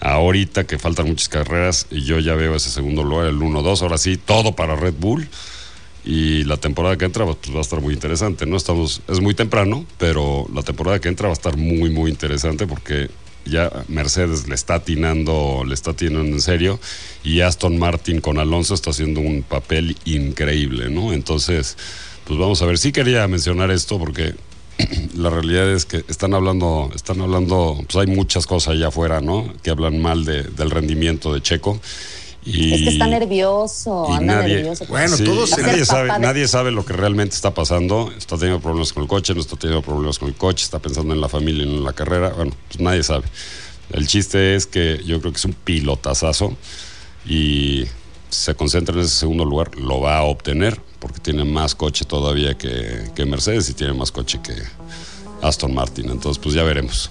ahorita 0.00 0.64
que 0.64 0.78
faltan 0.78 1.06
muchas 1.06 1.28
carreras 1.28 1.86
y 1.90 2.04
yo 2.04 2.18
ya 2.18 2.34
veo 2.34 2.54
ese 2.54 2.70
segundo 2.70 3.02
lugar, 3.02 3.26
el 3.26 3.38
1-2, 3.38 3.82
ahora 3.82 3.98
sí, 3.98 4.18
todo 4.18 4.54
para 4.54 4.76
Red 4.76 4.94
Bull. 4.98 5.26
Y 6.04 6.44
la 6.44 6.56
temporada 6.56 6.96
que 6.96 7.04
entra 7.04 7.24
pues, 7.26 7.38
va 7.54 7.58
a 7.58 7.62
estar 7.62 7.80
muy 7.80 7.92
interesante, 7.94 8.46
¿no? 8.46 8.56
Estamos, 8.56 9.02
es 9.08 9.20
muy 9.20 9.34
temprano, 9.34 9.84
pero 9.98 10.46
la 10.54 10.62
temporada 10.62 10.98
que 11.00 11.08
entra 11.08 11.28
va 11.28 11.32
a 11.32 11.34
estar 11.34 11.56
muy, 11.56 11.90
muy 11.90 12.10
interesante 12.10 12.66
porque 12.66 13.10
ya 13.44 13.70
Mercedes 13.88 14.48
le 14.48 14.54
está 14.54 14.74
atinando, 14.76 15.64
le 15.66 15.74
está 15.74 15.90
atinando 15.92 16.34
en 16.34 16.40
serio 16.40 16.78
y 17.24 17.40
Aston 17.40 17.78
Martin 17.78 18.20
con 18.20 18.38
Alonso 18.38 18.74
está 18.74 18.90
haciendo 18.90 19.20
un 19.20 19.42
papel 19.42 19.96
increíble, 20.04 20.88
¿no? 20.90 21.12
Entonces, 21.12 21.76
pues 22.24 22.38
vamos 22.38 22.60
a 22.62 22.66
ver. 22.66 22.78
Sí 22.78 22.92
quería 22.92 23.26
mencionar 23.28 23.70
esto 23.70 23.98
porque 23.98 24.34
la 25.16 25.28
realidad 25.30 25.70
es 25.70 25.84
que 25.84 26.04
están 26.08 26.32
hablando, 26.32 26.90
están 26.94 27.20
hablando, 27.20 27.78
pues 27.90 27.96
hay 27.96 28.14
muchas 28.14 28.46
cosas 28.46 28.74
allá 28.74 28.88
afuera, 28.88 29.20
¿no? 29.20 29.52
Que 29.62 29.70
hablan 29.70 30.00
mal 30.00 30.24
de- 30.24 30.44
del 30.44 30.70
rendimiento 30.70 31.34
de 31.34 31.42
Checo. 31.42 31.80
Y, 32.44 32.72
Es 32.72 32.82
que 32.82 32.88
está 32.88 33.06
nervioso, 33.06 34.06
y 34.10 34.14
anda 34.14 34.36
nadie- 34.36 34.54
nervioso. 34.56 34.86
Bueno, 34.88 35.14
Sí, 35.16 35.24
todos- 35.24 35.58
nadie 35.58 35.84
sabe, 35.84 36.10
de- 36.12 36.18
nadie 36.20 36.48
sabe 36.48 36.70
lo 36.70 36.84
que 36.86 36.94
realmente 36.94 37.34
está 37.34 37.52
pasando. 37.52 38.10
Está 38.16 38.36
teniendo 38.36 38.60
problemas 38.60 38.92
con 38.94 39.02
el 39.02 39.08
coche, 39.08 39.34
no 39.34 39.40
está 39.40 39.56
teniendo 39.56 39.82
problemas 39.82 40.18
con 40.18 40.28
el 40.28 40.34
coche, 40.34 40.64
está 40.64 40.78
pensando 40.78 41.12
en 41.12 41.20
la 41.20 41.28
familia 41.28 41.64
y 41.64 41.66
no 41.66 41.76
en 41.78 41.84
la 41.84 41.92
carrera. 41.92 42.30
Bueno, 42.30 42.52
pues 42.68 42.80
nadie 42.80 43.02
sabe. 43.02 43.26
El 43.92 44.06
chiste 44.06 44.54
es 44.54 44.66
que 44.66 45.02
yo 45.04 45.20
creo 45.20 45.32
que 45.32 45.38
es 45.38 45.44
un 45.44 45.52
pilotazazo 45.52 46.56
y 47.26 47.84
si 48.30 48.40
se 48.44 48.54
concentra 48.54 48.94
en 48.94 49.00
ese 49.02 49.14
segundo 49.16 49.44
lugar, 49.44 49.76
lo 49.76 50.00
va 50.00 50.18
a 50.18 50.22
obtener 50.22 50.80
porque 50.98 51.18
tiene 51.20 51.44
más 51.44 51.74
coche 51.74 52.04
todavía 52.04 52.56
que, 52.56 53.10
que 53.14 53.26
Mercedes 53.26 53.68
y 53.68 53.74
tiene 53.74 53.92
más 53.92 54.12
coche 54.12 54.38
que 54.42 54.54
Aston 55.42 55.74
Martin. 55.74 56.08
Entonces, 56.10 56.40
pues 56.42 56.54
ya 56.54 56.62
veremos. 56.62 57.10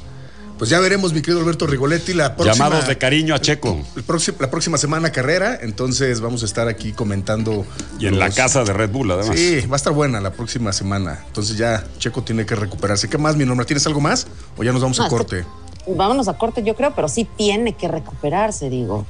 Pues 0.59 0.69
ya 0.69 0.79
veremos, 0.81 1.13
mi 1.13 1.21
querido 1.21 1.39
Alberto 1.39 1.65
Rigoletti, 1.67 2.13
la 2.13 2.35
próxima. 2.35 2.65
Llamados 2.65 2.87
de 2.87 2.97
cariño 2.97 3.33
a 3.33 3.39
Checo. 3.39 3.79
el 3.95 4.03
próximo- 4.03 4.37
la 4.41 4.51
próxima 4.51 4.77
semana 4.77 5.09
carrera, 5.09 5.57
entonces 5.61 6.19
vamos 6.19 6.43
a 6.43 6.45
estar 6.45 6.67
aquí 6.67 6.91
comentando. 6.91 7.65
Y 7.97 8.07
en 8.07 8.19
la 8.19 8.29
casa 8.29 8.65
de 8.65 8.73
Red 8.73 8.89
Bull, 8.91 9.09
además. 9.11 9.37
Sí, 9.39 9.61
va 9.67 9.75
a 9.75 9.77
estar 9.77 9.93
buena 9.93 10.19
la 10.19 10.33
próxima 10.33 10.73
semana. 10.73 11.23
Entonces 11.27 11.57
ya 11.57 11.85
Checo 11.97 12.23
tiene 12.23 12.45
que 12.45 12.55
recuperarse. 12.55 13.07
¿Qué 13.09 13.17
más, 13.17 13.37
mi 13.37 13.45
nombre? 13.45 13.65
¿Tienes 13.65 13.87
algo 13.87 14.01
más? 14.01 14.27
¿O 14.57 14.63
ya 14.63 14.73
nos 14.73 14.81
vamos 14.81 14.97
No, 14.97 15.05
a 15.05 15.07
es 15.07 15.11
que- 15.13 15.17
corte? 15.17 15.45
Vámonos 15.87 16.27
a 16.27 16.33
corte, 16.37 16.61
yo 16.61 16.75
creo, 16.75 16.93
pero 16.93 17.07
sí 17.07 17.25
tiene 17.37 17.73
que 17.73 17.87
recuperarse, 17.87 18.69
digo. 18.69 19.05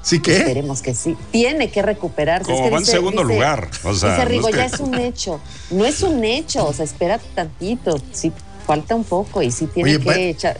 ¿Sí 0.00 0.20
qué? 0.20 0.38
Esperemos 0.38 0.80
que 0.80 0.94
sí. 0.94 1.16
Tiene 1.30 1.70
que 1.70 1.82
recuperarse. 1.82 2.46
Como 2.50 2.56
Es 2.58 2.64
que 2.64 2.70
va 2.70 2.78
en 2.78 2.86
segundo 2.86 3.22
dice- 3.22 3.34
lugar, 3.34 3.68
o 3.84 3.92
sea, 3.94 4.10
dice 4.12 4.22
no 4.24 4.28
Rigo, 4.30 4.48
es 4.48 4.54
que- 4.54 4.60
ya 4.60 4.66
es 4.66 4.80
un 4.80 4.94
hecho. 4.94 5.40
No 5.70 5.84
es 5.84 6.02
un 6.02 6.24
hecho, 6.24 6.66
o 6.66 6.72
sea, 6.72 6.86
espérate 6.86 7.26
tantito. 7.34 8.00
Sí, 8.12 8.32
falta 8.66 8.94
un 8.94 9.04
poco 9.04 9.42
y 9.42 9.50
sí 9.50 9.66
tiene 9.66 9.90
Oye, 9.96 9.98
que 10.00 10.06
va- 10.08 10.16
echar. 10.16 10.58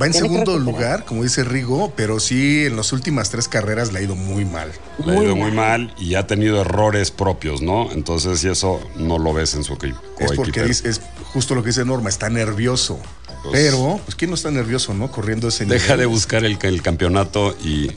Va 0.00 0.06
en 0.06 0.12
segundo 0.14 0.58
lugar, 0.58 1.04
como 1.04 1.22
dice 1.24 1.42
Rigo, 1.44 1.92
pero 1.96 2.20
sí 2.20 2.66
en 2.66 2.76
las 2.76 2.92
últimas 2.92 3.30
tres 3.30 3.48
carreras 3.48 3.92
le 3.92 3.98
ha 3.98 4.02
ido 4.02 4.14
muy 4.14 4.44
mal. 4.44 4.70
Le 5.04 5.12
ha 5.18 5.22
ido 5.22 5.34
muy 5.36 5.50
mal. 5.50 5.92
y 5.98 6.14
ha 6.14 6.26
tenido 6.26 6.60
errores 6.60 7.10
propios, 7.10 7.62
¿no? 7.62 7.90
Entonces, 7.92 8.44
y 8.44 8.48
eso 8.48 8.80
no 8.96 9.18
lo 9.18 9.32
ves 9.32 9.54
en 9.54 9.64
su 9.64 9.74
equipo. 9.74 9.98
Es 10.18 10.32
porque 10.32 10.62
dice- 10.62 10.88
es 10.88 11.00
justo 11.32 11.54
lo 11.54 11.62
que 11.62 11.68
dice 11.70 11.84
Norma, 11.84 12.08
está 12.10 12.28
nervioso. 12.30 12.98
Pues- 13.42 13.52
pero, 13.52 14.00
pues, 14.04 14.14
¿quién 14.14 14.30
no 14.30 14.34
está 14.36 14.50
nervioso, 14.50 14.94
no? 14.94 15.10
Corriendo 15.10 15.48
ese 15.48 15.64
Deja 15.64 15.96
de 15.96 16.06
buscar 16.06 16.44
el, 16.44 16.58
el 16.60 16.82
campeonato 16.82 17.56
y. 17.64 17.90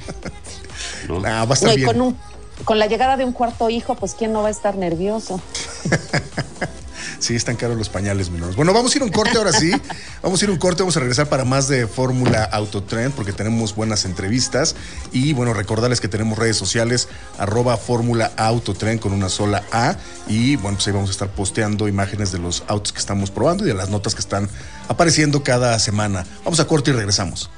¿no? 1.08 1.18
Ah, 1.26 1.46
va 1.46 1.52
a 1.52 1.54
estar 1.54 1.70
No, 1.70 1.74
y 1.74 1.78
bien. 1.78 1.88
con, 1.88 2.02
un, 2.02 2.18
con 2.64 2.80
la 2.80 2.88
llegada 2.88 3.18
de 3.18 3.26
un 3.26 3.32
cuarto 3.34 3.70
hijo, 3.70 3.96
pues 3.96 4.14
¿quién 4.16 4.32
no 4.34 4.42
va 4.42 4.48
a 4.48 4.52
estar 4.52 4.76
nervioso? 4.76 5.42
Sí, 7.22 7.36
están 7.36 7.56
caros 7.56 7.78
los 7.78 7.88
pañales, 7.88 8.32
mi 8.32 8.40
Norma. 8.40 8.56
Bueno, 8.56 8.74
vamos 8.74 8.94
a 8.94 8.98
ir 8.98 9.04
a 9.04 9.06
un 9.06 9.12
corte 9.12 9.38
ahora 9.38 9.54
sí. 9.54 9.72
Vamos 10.24 10.42
a 10.42 10.46
ir 10.46 10.50
a 10.50 10.54
un 10.54 10.60
corte, 10.60 10.84
vamos 10.84 10.96
a 10.98 11.00
regresar 11.00 11.30
para 11.30 11.46
más 11.46 11.68
de 11.68 11.88
Fórmula 11.88 12.44
Autotrend 12.44 13.14
porque 13.14 13.32
tenemos 13.32 13.76
buenas 13.76 14.06
entrevistas. 14.06 14.76
Y 15.12 15.34
bueno, 15.34 15.54
recordarles 15.54 16.00
que 16.00 16.08
tenemos 16.08 16.38
redes 16.38 16.58
sociales, 16.58 17.08
arroba 17.40 17.78
Fórmula 17.78 18.32
Autotrend 18.38 19.00
con 19.00 19.14
una 19.14 19.30
sola 19.30 19.64
A. 19.72 19.98
Y 20.28 20.58
bueno, 20.58 20.78
pues 20.78 20.88
ahí 20.88 20.94
vamos 20.94 21.10
a 21.10 21.12
estar 21.12 21.30
posteando 21.30 21.88
imágenes 21.88 22.32
de 22.32 22.40
los 22.40 22.64
autos 22.68 22.92
que 22.94 23.00
estamos 23.00 23.32
probando 23.32 23.66
y 23.66 23.68
de 23.68 23.74
las 23.76 23.90
notas 23.90 24.16
que 24.16 24.22
están 24.22 24.50
apareciendo 24.88 25.44
cada 25.44 25.78
semana. 25.80 26.26
Vamos 26.44 26.60
a 26.60 26.66
corte 26.66 26.92
y 26.92 26.94
regresamos. 26.94 27.50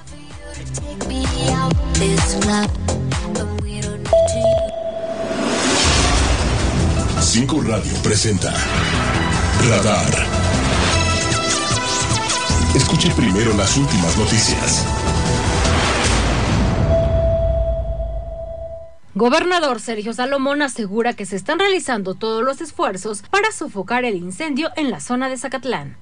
5 7.34 7.62
Radio 7.62 7.94
presenta 8.04 8.54
Radar. 9.70 10.28
Escuche 12.76 13.10
primero 13.12 13.54
las 13.54 13.78
últimas 13.78 14.18
noticias. 14.18 14.86
Gobernador 19.16 19.80
Sergio 19.80 20.14
Salomón 20.14 20.62
asegura 20.62 21.14
que 21.14 21.26
se 21.26 21.38
están 21.38 21.60
realizando 21.60 22.14
todos 22.16 22.44
los 22.44 22.60
esfuerzos 22.60 23.22
para 23.30 23.52
sofocar 23.52 24.04
el 24.04 24.16
incendio 24.16 24.72
en 24.76 24.92
la 24.92 25.00
zona 25.00 25.30
de 25.30 25.38
Zacatlán. 25.38 25.98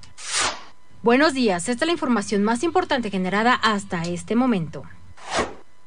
Buenos 1.02 1.32
días, 1.32 1.68
esta 1.68 1.84
es 1.84 1.86
la 1.86 1.92
información 1.92 2.42
más 2.42 2.64
importante 2.64 3.10
generada 3.10 3.54
hasta 3.54 4.02
este 4.02 4.34
momento. 4.34 4.82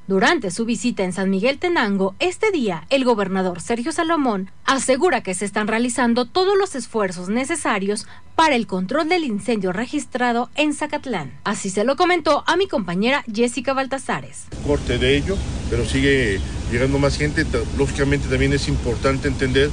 Durante 0.07 0.51
su 0.51 0.65
visita 0.65 1.03
en 1.03 1.13
San 1.13 1.31
Miguel 1.31 1.57
Tenango, 1.57 2.13
este 2.19 2.51
día, 2.51 2.85
el 2.91 3.03
gobernador 3.03 3.59
Sergio 3.59 3.91
Salomón 3.91 4.51
asegura 4.63 5.23
que 5.23 5.33
se 5.33 5.45
están 5.45 5.67
realizando 5.67 6.25
todos 6.25 6.55
los 6.55 6.75
esfuerzos 6.75 7.27
necesarios 7.27 8.05
para 8.35 8.55
el 8.55 8.67
control 8.67 9.09
del 9.09 9.23
incendio 9.23 9.73
registrado 9.73 10.51
en 10.53 10.75
Zacatlán. 10.75 11.31
Así 11.43 11.71
se 11.71 11.83
lo 11.83 11.95
comentó 11.95 12.43
a 12.45 12.55
mi 12.55 12.67
compañera 12.67 13.23
Jessica 13.33 13.73
Baltazares. 13.73 14.43
corte 14.67 14.99
de 14.99 15.17
ello, 15.17 15.37
pero 15.71 15.85
sigue 15.85 16.39
llegando 16.71 16.99
más 16.99 17.17
gente. 17.17 17.43
Lógicamente 17.75 18.27
también 18.27 18.53
es 18.53 18.67
importante 18.67 19.27
entender 19.27 19.71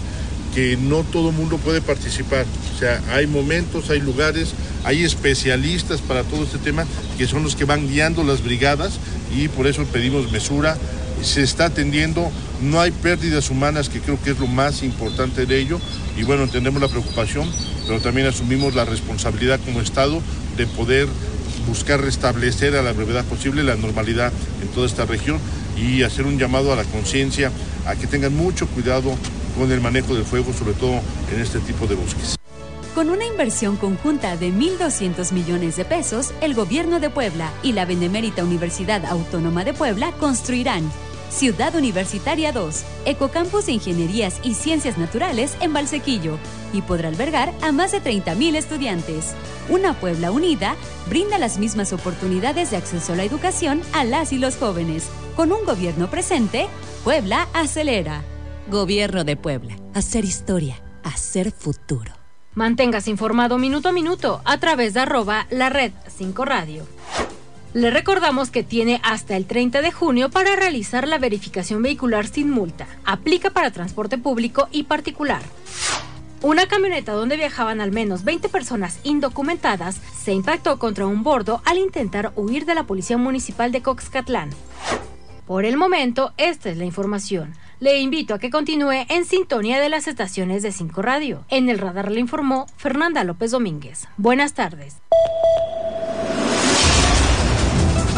que 0.54 0.76
no 0.76 1.02
todo 1.04 1.30
el 1.30 1.36
mundo 1.36 1.58
puede 1.58 1.80
participar. 1.80 2.46
O 2.74 2.78
sea, 2.78 3.00
hay 3.12 3.26
momentos, 3.26 3.90
hay 3.90 4.00
lugares, 4.00 4.52
hay 4.84 5.04
especialistas 5.04 6.00
para 6.00 6.24
todo 6.24 6.44
este 6.44 6.58
tema 6.58 6.86
que 7.18 7.26
son 7.26 7.42
los 7.42 7.56
que 7.56 7.64
van 7.64 7.88
guiando 7.88 8.22
las 8.24 8.42
brigadas 8.42 8.98
y 9.34 9.48
por 9.48 9.66
eso 9.66 9.84
pedimos 9.84 10.30
mesura. 10.30 10.76
Se 11.22 11.42
está 11.42 11.66
atendiendo, 11.66 12.30
no 12.60 12.80
hay 12.80 12.90
pérdidas 12.90 13.50
humanas, 13.50 13.88
que 13.88 14.00
creo 14.00 14.20
que 14.20 14.30
es 14.30 14.38
lo 14.40 14.48
más 14.48 14.82
importante 14.82 15.46
de 15.46 15.58
ello. 15.58 15.80
Y 16.16 16.24
bueno, 16.24 16.42
entendemos 16.42 16.82
la 16.82 16.88
preocupación, 16.88 17.48
pero 17.86 18.00
también 18.00 18.26
asumimos 18.26 18.74
la 18.74 18.84
responsabilidad 18.84 19.60
como 19.64 19.80
Estado 19.80 20.20
de 20.56 20.66
poder 20.66 21.08
buscar 21.66 22.00
restablecer 22.00 22.74
a 22.76 22.82
la 22.82 22.92
brevedad 22.92 23.24
posible 23.24 23.62
la 23.62 23.76
normalidad 23.76 24.32
en 24.60 24.68
toda 24.68 24.86
esta 24.86 25.06
región 25.06 25.38
y 25.76 26.02
hacer 26.02 26.26
un 26.26 26.38
llamado 26.38 26.72
a 26.72 26.76
la 26.76 26.84
conciencia 26.84 27.52
a 27.86 27.94
que 27.94 28.06
tengan 28.06 28.34
mucho 28.34 28.66
cuidado 28.66 29.16
con 29.56 29.70
el 29.70 29.80
manejo 29.80 30.14
del 30.14 30.24
fuego, 30.24 30.52
sobre 30.52 30.74
todo 30.74 31.00
en 31.32 31.40
este 31.40 31.58
tipo 31.60 31.86
de 31.86 31.94
bosques. 31.94 32.36
Con 32.94 33.08
una 33.08 33.24
inversión 33.24 33.76
conjunta 33.76 34.36
de 34.36 34.52
1.200 34.52 35.32
millones 35.32 35.76
de 35.76 35.84
pesos, 35.84 36.34
el 36.42 36.54
Gobierno 36.54 37.00
de 37.00 37.08
Puebla 37.08 37.50
y 37.62 37.72
la 37.72 37.86
Benemérita 37.86 38.44
Universidad 38.44 39.06
Autónoma 39.06 39.64
de 39.64 39.72
Puebla 39.72 40.12
construirán 40.12 40.90
Ciudad 41.32 41.74
Universitaria 41.74 42.52
2, 42.52 42.84
Ecocampus 43.06 43.66
de 43.66 43.72
Ingenierías 43.72 44.38
y 44.42 44.52
Ciencias 44.52 44.98
Naturales 44.98 45.56
en 45.60 45.72
Valsequillo 45.72 46.36
y 46.74 46.82
podrá 46.82 47.08
albergar 47.08 47.54
a 47.62 47.72
más 47.72 47.92
de 47.92 48.02
30.000 48.02 48.56
estudiantes. 48.56 49.32
Una 49.70 49.94
Puebla 49.94 50.30
unida 50.30 50.76
brinda 51.08 51.38
las 51.38 51.58
mismas 51.58 51.94
oportunidades 51.94 52.70
de 52.70 52.76
acceso 52.76 53.14
a 53.14 53.16
la 53.16 53.24
educación 53.24 53.80
a 53.94 54.04
las 54.04 54.32
y 54.32 54.38
los 54.38 54.56
jóvenes. 54.56 55.08
Con 55.34 55.52
un 55.52 55.64
gobierno 55.64 56.10
presente, 56.10 56.68
Puebla 57.02 57.48
acelera. 57.54 58.22
Gobierno 58.68 59.24
de 59.24 59.36
Puebla. 59.36 59.76
Hacer 59.92 60.24
historia. 60.24 60.80
Hacer 61.02 61.50
futuro. 61.50 62.12
Manténgase 62.54 63.10
informado 63.10 63.58
minuto 63.58 63.88
a 63.88 63.92
minuto 63.92 64.40
a 64.44 64.58
través 64.58 64.94
de 64.94 65.00
arroba 65.00 65.46
la 65.50 65.68
red 65.68 65.90
5 66.06 66.44
radio. 66.44 66.86
Le 67.74 67.90
recordamos 67.90 68.50
que 68.50 68.62
tiene 68.62 69.00
hasta 69.02 69.36
el 69.36 69.46
30 69.46 69.82
de 69.82 69.90
junio 69.90 70.30
para 70.30 70.54
realizar 70.54 71.08
la 71.08 71.18
verificación 71.18 71.82
vehicular 71.82 72.28
sin 72.28 72.50
multa. 72.50 72.86
Aplica 73.04 73.50
para 73.50 73.72
transporte 73.72 74.16
público 74.16 74.68
y 74.70 74.84
particular. 74.84 75.42
Una 76.40 76.66
camioneta 76.66 77.12
donde 77.12 77.36
viajaban 77.36 77.80
al 77.80 77.90
menos 77.90 78.22
20 78.22 78.48
personas 78.48 79.00
indocumentadas 79.02 80.00
se 80.16 80.32
impactó 80.32 80.78
contra 80.78 81.06
un 81.06 81.24
bordo 81.24 81.62
al 81.64 81.78
intentar 81.78 82.32
huir 82.36 82.64
de 82.64 82.76
la 82.76 82.84
Policía 82.84 83.16
Municipal 83.16 83.72
de 83.72 83.82
Coxcatlán. 83.82 84.50
Por 85.46 85.64
el 85.64 85.76
momento, 85.76 86.32
esta 86.36 86.70
es 86.70 86.76
la 86.76 86.84
información. 86.84 87.54
Le 87.82 87.98
invito 87.98 88.34
a 88.34 88.38
que 88.38 88.48
continúe 88.48 89.06
en 89.08 89.24
sintonía 89.24 89.80
de 89.80 89.88
las 89.88 90.06
estaciones 90.06 90.62
de 90.62 90.70
5 90.70 91.02
Radio. 91.02 91.44
En 91.48 91.68
el 91.68 91.80
radar 91.80 92.12
le 92.12 92.20
informó 92.20 92.66
Fernanda 92.76 93.24
López 93.24 93.50
Domínguez. 93.50 94.06
Buenas 94.16 94.54
tardes. 94.54 94.98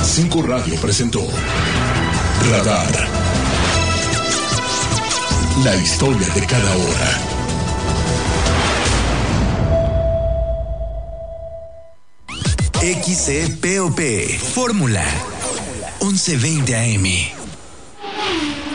5 0.03 0.43
Radio 0.43 0.75
presentó 0.83 1.23
Radar. 2.51 3.09
La 5.65 5.75
historia 5.77 6.29
de 6.29 6.47
cada 6.47 6.77
hora. 6.77 7.19
XCPOP 12.83 13.99
Fórmula 14.53 15.07
1120 16.03 16.77
AM. 16.77 17.34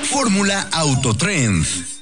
Fórmula 0.10 0.68
Autotrend. 0.72 1.99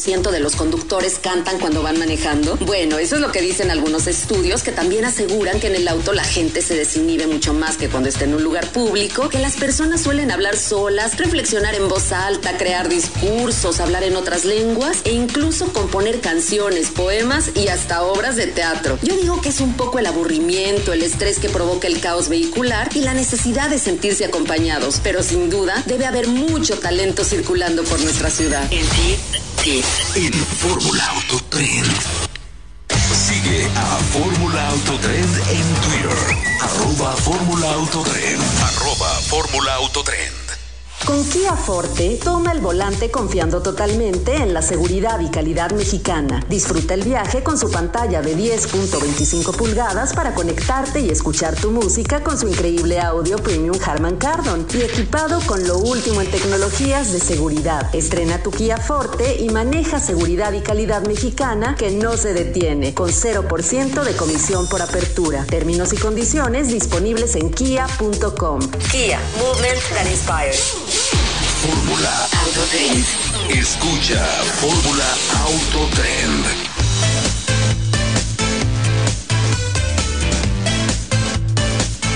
30% 0.00 0.30
de 0.30 0.40
los 0.40 0.56
conductores 0.56 1.18
cantan 1.18 1.58
cuando 1.58 1.82
van 1.82 1.98
manejando? 1.98 2.56
Bueno, 2.56 2.98
eso 2.98 3.16
es 3.16 3.20
lo 3.20 3.32
que 3.32 3.40
dicen 3.40 3.70
algunos 3.70 4.06
estudios 4.06 4.62
que 4.62 4.72
también 4.72 5.04
aseguran 5.04 5.60
que 5.60 5.66
en 5.66 5.76
el 5.76 5.88
auto 5.88 6.12
la 6.12 6.24
gente 6.24 6.62
se 6.62 6.74
desinhibe 6.74 7.26
mucho 7.26 7.52
más 7.52 7.76
que 7.76 7.88
cuando 7.88 8.08
está 8.08 8.24
en 8.24 8.34
un 8.34 8.42
lugar 8.42 8.66
público, 8.72 9.28
que 9.28 9.38
las 9.38 9.56
personas 9.56 10.00
suelen 10.00 10.30
hablar 10.30 10.56
solas, 10.56 11.18
reflexionar 11.18 11.74
en 11.74 11.88
voz 11.88 12.12
alta, 12.12 12.56
crear 12.56 12.88
discursos, 12.88 13.80
hablar 13.80 14.02
en 14.04 14.16
otras 14.16 14.44
lenguas 14.44 14.98
e 15.04 15.12
incluso 15.12 15.72
componer 15.72 16.20
canciones, 16.20 16.88
poemas 16.90 17.50
y 17.54 17.68
hasta 17.68 18.02
obras 18.02 18.36
de 18.36 18.46
teatro. 18.46 18.98
Yo 19.02 19.16
digo 19.16 19.40
que 19.40 19.50
es 19.50 19.60
un 19.60 19.74
poco 19.74 19.98
el 19.98 20.06
aburrimiento, 20.06 20.92
el 20.92 21.02
estrés 21.02 21.38
que 21.38 21.48
provoca 21.48 21.86
el 21.86 22.00
caos 22.00 22.28
vehicular 22.28 22.88
y 22.94 23.00
la 23.00 23.14
necesidad 23.14 23.68
de 23.68 23.78
sentirse 23.78 24.24
acompañados, 24.24 25.00
pero 25.02 25.22
sin 25.22 25.50
duda 25.50 25.82
debe 25.86 26.06
haber 26.06 26.28
mucho 26.28 26.78
talento 26.78 27.24
circulando 27.24 27.84
por 27.84 28.00
nuestra 28.00 28.30
ciudad. 28.30 28.66
En 28.72 28.86
Fórmula 29.62 31.06
Autotrend. 31.10 31.86
Sigue 33.12 33.68
a 33.76 33.98
Fórmula 34.10 34.68
Autotrend 34.68 35.36
en 35.50 35.74
Twitter. 35.82 36.36
Arroba 36.62 37.14
Fórmula 37.16 37.70
Autotrend. 37.74 38.42
Arroba 38.62 39.08
Fórmula 39.28 39.74
Autotrend. 39.74 40.39
Con 41.06 41.24
Kia 41.24 41.56
Forte, 41.56 42.20
toma 42.22 42.52
el 42.52 42.60
volante 42.60 43.10
confiando 43.10 43.62
totalmente 43.62 44.36
en 44.36 44.52
la 44.54 44.62
seguridad 44.62 45.18
y 45.20 45.28
calidad 45.28 45.72
mexicana. 45.72 46.44
Disfruta 46.48 46.94
el 46.94 47.02
viaje 47.02 47.42
con 47.42 47.58
su 47.58 47.70
pantalla 47.70 48.22
de 48.22 48.36
10.25 48.36 49.56
pulgadas 49.56 50.12
para 50.12 50.34
conectarte 50.34 51.00
y 51.00 51.10
escuchar 51.10 51.56
tu 51.56 51.70
música 51.70 52.22
con 52.22 52.38
su 52.38 52.46
increíble 52.48 53.00
audio 53.00 53.38
premium 53.38 53.76
Harman 53.84 54.16
Kardon 54.16 54.66
y 54.72 54.82
equipado 54.82 55.40
con 55.46 55.66
lo 55.66 55.78
último 55.78 56.20
en 56.20 56.30
tecnologías 56.30 57.12
de 57.12 57.18
seguridad. 57.18 57.92
Estrena 57.94 58.42
tu 58.42 58.50
Kia 58.50 58.76
Forte 58.76 59.36
y 59.40 59.48
maneja 59.48 59.98
seguridad 59.98 60.52
y 60.52 60.60
calidad 60.60 61.02
mexicana 61.06 61.76
que 61.76 61.90
no 61.90 62.16
se 62.16 62.34
detiene, 62.34 62.94
con 62.94 63.10
0% 63.10 64.04
de 64.04 64.16
comisión 64.16 64.68
por 64.68 64.82
apertura. 64.82 65.44
Términos 65.46 65.92
y 65.92 65.96
condiciones 65.96 66.68
disponibles 66.68 67.34
en 67.36 67.50
kia.com. 67.50 68.60
Kia, 68.92 69.18
movement 69.38 69.80
that 69.94 70.06
inspires. 70.06 70.99
Fórmula 71.60 72.28
Autotrend. 72.46 73.04
Escucha 73.50 74.24
Fórmula 74.60 75.04
Autotrend. 75.44 76.44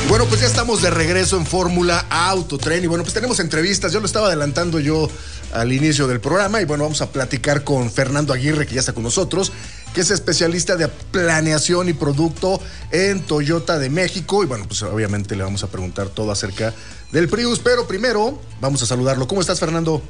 Bueno, 0.09 0.25
pues 0.27 0.41
ya 0.41 0.47
estamos 0.47 0.81
de 0.81 0.89
regreso 0.89 1.37
en 1.37 1.45
Fórmula 1.45 2.07
Autotren 2.09 2.85
y 2.85 2.87
bueno, 2.87 3.05
pues 3.05 3.13
tenemos 3.13 3.39
entrevistas. 3.39 3.93
Yo 3.93 4.01
lo 4.01 4.07
estaba 4.07 4.29
adelantando 4.29 4.81
yo 4.81 5.11
al 5.53 5.73
inicio 5.73 6.07
del 6.07 6.21
programa 6.21 6.63
y 6.63 6.65
bueno, 6.65 6.85
vamos 6.85 7.03
a 7.03 7.11
platicar 7.11 7.65
con 7.65 7.91
Fernando 7.91 8.33
Aguirre, 8.33 8.67
que 8.67 8.75
ya 8.75 8.81
está 8.81 8.95
con 8.95 9.03
nosotros, 9.03 9.53
que 9.95 10.01
es 10.01 10.11
especialista 10.11 10.77
de 10.77 10.89
planeación 10.89 11.89
y 11.89 11.93
producto 11.93 12.61
en 12.91 13.23
Toyota 13.23 13.79
de 13.79 13.89
México 13.91 14.43
y 14.43 14.47
bueno, 14.47 14.67
pues 14.67 14.83
obviamente 14.83 15.37
le 15.37 15.45
vamos 15.45 15.63
a 15.63 15.69
preguntar 15.69 16.09
todo 16.09 16.33
acerca 16.33 16.75
del 17.13 17.29
Prius, 17.29 17.61
pero 17.61 17.87
primero 17.87 18.41
vamos 18.61 18.83
a 18.83 18.87
saludarlo. 18.87 19.29
¿Cómo 19.29 19.41
estás, 19.41 19.61
Fernando? 19.61 20.03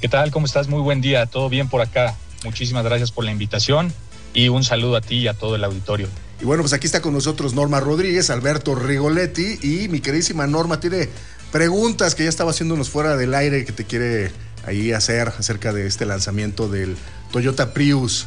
¿Qué 0.00 0.08
tal? 0.08 0.32
¿Cómo 0.32 0.44
estás? 0.44 0.66
Muy 0.66 0.80
buen 0.80 1.00
día. 1.00 1.24
¿Todo 1.26 1.48
bien 1.48 1.68
por 1.68 1.80
acá? 1.80 2.16
Muchísimas 2.44 2.84
gracias 2.84 3.12
por 3.12 3.24
la 3.24 3.30
invitación 3.30 3.92
y 4.34 4.48
un 4.48 4.64
saludo 4.64 4.96
a 4.96 5.00
ti 5.00 5.18
y 5.18 5.28
a 5.28 5.34
todo 5.34 5.54
el 5.54 5.62
auditorio. 5.62 6.08
Y 6.42 6.44
bueno, 6.44 6.64
pues 6.64 6.72
aquí 6.72 6.86
está 6.86 7.00
con 7.00 7.14
nosotros 7.14 7.54
Norma 7.54 7.78
Rodríguez, 7.78 8.28
Alberto 8.28 8.74
Rigoletti 8.74 9.60
y 9.62 9.88
mi 9.88 10.00
queridísima 10.00 10.48
Norma 10.48 10.80
tiene 10.80 11.08
preguntas 11.52 12.16
que 12.16 12.24
ya 12.24 12.28
estaba 12.28 12.50
haciéndonos 12.50 12.90
fuera 12.90 13.16
del 13.16 13.34
aire 13.34 13.64
que 13.64 13.72
te 13.72 13.84
quiere 13.84 14.32
ahí 14.66 14.90
hacer 14.90 15.28
acerca 15.28 15.72
de 15.72 15.86
este 15.86 16.06
lanzamiento 16.06 16.68
del 16.68 16.96
Toyota 17.30 17.72
Prius. 17.72 18.26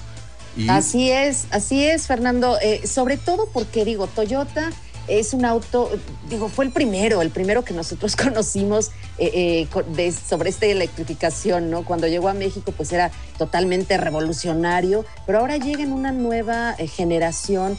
Así 0.70 1.12
es, 1.12 1.48
así 1.52 1.84
es, 1.84 2.08
Fernando. 2.08 2.58
Eh, 2.62 2.86
sobre 2.88 3.18
todo 3.18 3.48
porque, 3.54 3.86
digo, 3.86 4.08
Toyota 4.08 4.72
es 5.08 5.34
un 5.34 5.46
auto, 5.46 5.90
digo, 6.30 6.50
fue 6.50 6.66
el 6.66 6.72
primero, 6.72 7.22
el 7.22 7.30
primero 7.30 7.64
que 7.64 7.74
nosotros 7.74 8.16
conocimos 8.24 8.92
eh, 9.18 9.68
eh, 9.98 10.12
sobre 10.12 10.50
esta 10.50 10.66
electrificación, 10.66 11.70
¿no? 11.70 11.86
Cuando 11.86 12.08
llegó 12.08 12.28
a 12.28 12.34
México, 12.34 12.74
pues 12.76 12.92
era 12.92 13.12
totalmente 13.38 13.98
revolucionario, 13.98 15.06
pero 15.26 15.40
ahora 15.40 15.58
llega 15.58 15.84
en 15.84 15.94
una 15.94 16.12
nueva 16.12 16.74
generación. 16.74 17.78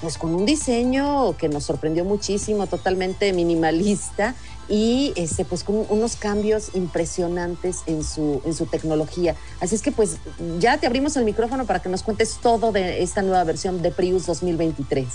pues 0.00 0.18
con 0.18 0.34
un 0.34 0.46
diseño 0.46 1.36
que 1.36 1.48
nos 1.48 1.64
sorprendió 1.64 2.04
muchísimo, 2.04 2.68
totalmente 2.68 3.32
minimalista 3.32 4.36
y 4.68 5.12
este, 5.16 5.44
pues 5.44 5.64
con 5.64 5.84
unos 5.88 6.16
cambios 6.16 6.70
impresionantes 6.74 7.82
en 7.86 8.04
su, 8.04 8.42
en 8.44 8.54
su 8.54 8.66
tecnología. 8.66 9.34
Así 9.60 9.74
es 9.74 9.82
que 9.82 9.92
pues 9.92 10.18
ya 10.58 10.78
te 10.78 10.86
abrimos 10.86 11.16
el 11.16 11.24
micrófono 11.24 11.66
para 11.66 11.80
que 11.80 11.88
nos 11.88 12.02
cuentes 12.02 12.38
todo 12.42 12.72
de 12.72 13.02
esta 13.02 13.22
nueva 13.22 13.44
versión 13.44 13.82
de 13.82 13.90
Prius 13.90 14.26
2023. 14.26 15.06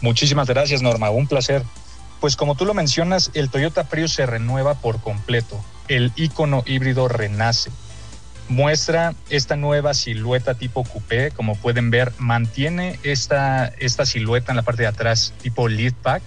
Muchísimas 0.00 0.48
gracias, 0.48 0.82
Norma. 0.82 1.10
Un 1.10 1.26
placer. 1.26 1.62
Pues 2.20 2.36
como 2.36 2.54
tú 2.54 2.64
lo 2.64 2.74
mencionas, 2.74 3.30
el 3.34 3.50
Toyota 3.50 3.84
Prius 3.84 4.12
se 4.12 4.26
renueva 4.26 4.74
por 4.74 5.00
completo. 5.00 5.58
El 5.88 6.12
icono 6.16 6.62
híbrido 6.66 7.08
renace. 7.08 7.70
Muestra 8.48 9.14
esta 9.28 9.56
nueva 9.56 9.94
silueta 9.94 10.54
tipo 10.54 10.84
coupé. 10.84 11.30
Como 11.30 11.54
pueden 11.54 11.90
ver, 11.90 12.12
mantiene 12.18 12.98
esta, 13.02 13.68
esta 13.78 14.04
silueta 14.04 14.52
en 14.52 14.56
la 14.56 14.62
parte 14.62 14.82
de 14.82 14.88
atrás 14.88 15.32
tipo 15.40 15.68
lead 15.68 15.94
pack. 16.02 16.22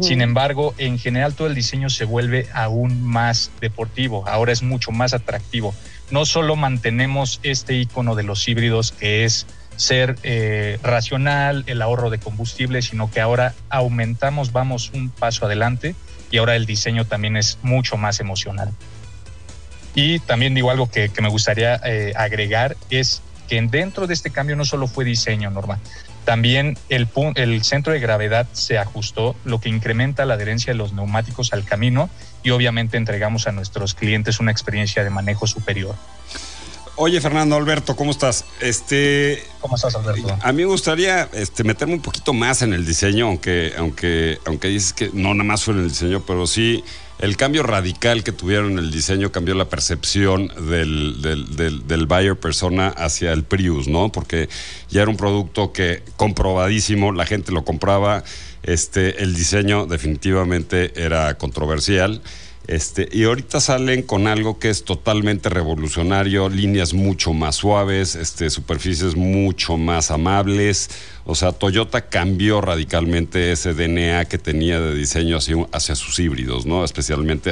Sin 0.00 0.20
embargo, 0.20 0.74
en 0.76 0.98
general 0.98 1.34
todo 1.34 1.48
el 1.48 1.54
diseño 1.54 1.88
se 1.88 2.04
vuelve 2.04 2.46
aún 2.52 3.02
más 3.02 3.50
deportivo. 3.60 4.26
Ahora 4.28 4.52
es 4.52 4.62
mucho 4.62 4.90
más 4.92 5.14
atractivo. 5.14 5.74
No 6.10 6.26
solo 6.26 6.56
mantenemos 6.56 7.40
este 7.42 7.74
icono 7.74 8.14
de 8.14 8.22
los 8.22 8.46
híbridos 8.48 8.92
que 8.92 9.24
es 9.24 9.46
ser 9.76 10.16
eh, 10.24 10.78
racional, 10.82 11.64
el 11.66 11.80
ahorro 11.80 12.10
de 12.10 12.18
combustible, 12.18 12.82
sino 12.82 13.10
que 13.10 13.20
ahora 13.20 13.54
aumentamos, 13.70 14.52
vamos 14.52 14.90
un 14.92 15.08
paso 15.08 15.46
adelante 15.46 15.94
y 16.30 16.38
ahora 16.38 16.56
el 16.56 16.66
diseño 16.66 17.06
también 17.06 17.36
es 17.36 17.58
mucho 17.62 17.96
más 17.96 18.20
emocional. 18.20 18.72
Y 19.94 20.18
también 20.20 20.54
digo 20.54 20.70
algo 20.70 20.90
que, 20.90 21.10
me 21.20 21.28
gustaría 21.28 21.80
eh, 21.84 22.12
agregar 22.16 22.76
es 22.90 23.22
que 23.48 23.60
dentro 23.62 24.06
de 24.06 24.14
este 24.14 24.30
cambio 24.30 24.56
no 24.56 24.64
solo 24.64 24.86
fue 24.86 25.04
diseño, 25.04 25.50
Norma, 25.50 25.78
también 26.28 26.76
el, 26.90 27.08
el 27.36 27.64
centro 27.64 27.94
de 27.94 28.00
gravedad 28.00 28.46
se 28.52 28.76
ajustó, 28.76 29.34
lo 29.46 29.62
que 29.62 29.70
incrementa 29.70 30.26
la 30.26 30.34
adherencia 30.34 30.74
de 30.74 30.76
los 30.76 30.92
neumáticos 30.92 31.54
al 31.54 31.64
camino 31.64 32.10
y 32.42 32.50
obviamente 32.50 32.98
entregamos 32.98 33.46
a 33.46 33.52
nuestros 33.52 33.94
clientes 33.94 34.38
una 34.38 34.52
experiencia 34.52 35.02
de 35.02 35.08
manejo 35.08 35.46
superior. 35.46 35.94
Oye, 36.96 37.18
Fernando, 37.22 37.56
Alberto, 37.56 37.96
¿cómo 37.96 38.10
estás? 38.10 38.44
Este, 38.60 39.42
¿Cómo 39.60 39.76
estás, 39.76 39.94
Alberto? 39.94 40.36
a 40.38 40.52
mí 40.52 40.64
me 40.64 40.68
gustaría 40.68 41.30
este, 41.32 41.64
meterme 41.64 41.94
un 41.94 42.02
poquito 42.02 42.34
más 42.34 42.60
en 42.60 42.74
el 42.74 42.84
diseño, 42.84 43.28
aunque, 43.28 43.72
aunque, 43.78 44.38
aunque 44.44 44.68
dices 44.68 44.92
que 44.92 45.10
no 45.14 45.32
nada 45.32 45.44
más 45.44 45.64
fue 45.64 45.72
en 45.72 45.80
el 45.80 45.88
diseño, 45.88 46.22
pero 46.26 46.46
sí 46.46 46.84
el 47.18 47.36
cambio 47.36 47.62
radical 47.64 48.22
que 48.22 48.32
tuvieron 48.32 48.72
en 48.72 48.78
el 48.78 48.90
diseño 48.90 49.32
cambió 49.32 49.54
la 49.54 49.68
percepción 49.68 50.48
del, 50.68 51.20
del, 51.20 51.56
del, 51.56 51.86
del 51.86 52.06
buyer 52.06 52.36
persona 52.36 52.88
hacia 52.88 53.32
el 53.32 53.42
Prius, 53.42 53.88
¿no? 53.88 54.12
Porque 54.12 54.48
ya 54.88 55.02
era 55.02 55.10
un 55.10 55.16
producto 55.16 55.72
que 55.72 56.02
comprobadísimo, 56.16 57.12
la 57.12 57.26
gente 57.26 57.50
lo 57.50 57.64
compraba, 57.64 58.22
este, 58.62 59.22
el 59.22 59.34
diseño 59.34 59.86
definitivamente 59.86 60.92
era 61.02 61.36
controversial. 61.38 62.22
Este, 62.68 63.08
y 63.10 63.24
ahorita 63.24 63.60
salen 63.60 64.02
con 64.02 64.26
algo 64.26 64.58
que 64.58 64.68
es 64.68 64.84
totalmente 64.84 65.48
revolucionario, 65.48 66.50
líneas 66.50 66.92
mucho 66.92 67.32
más 67.32 67.56
suaves, 67.56 68.14
este, 68.14 68.50
superficies 68.50 69.16
mucho 69.16 69.78
más 69.78 70.10
amables. 70.10 70.90
O 71.24 71.34
sea, 71.34 71.52
Toyota 71.52 72.10
cambió 72.10 72.60
radicalmente 72.60 73.52
ese 73.52 73.72
DNA 73.72 74.26
que 74.26 74.36
tenía 74.36 74.80
de 74.80 74.94
diseño 74.94 75.38
hacia, 75.72 75.94
sus 75.94 76.18
híbridos, 76.18 76.66
¿no? 76.66 76.84
Especialmente 76.84 77.50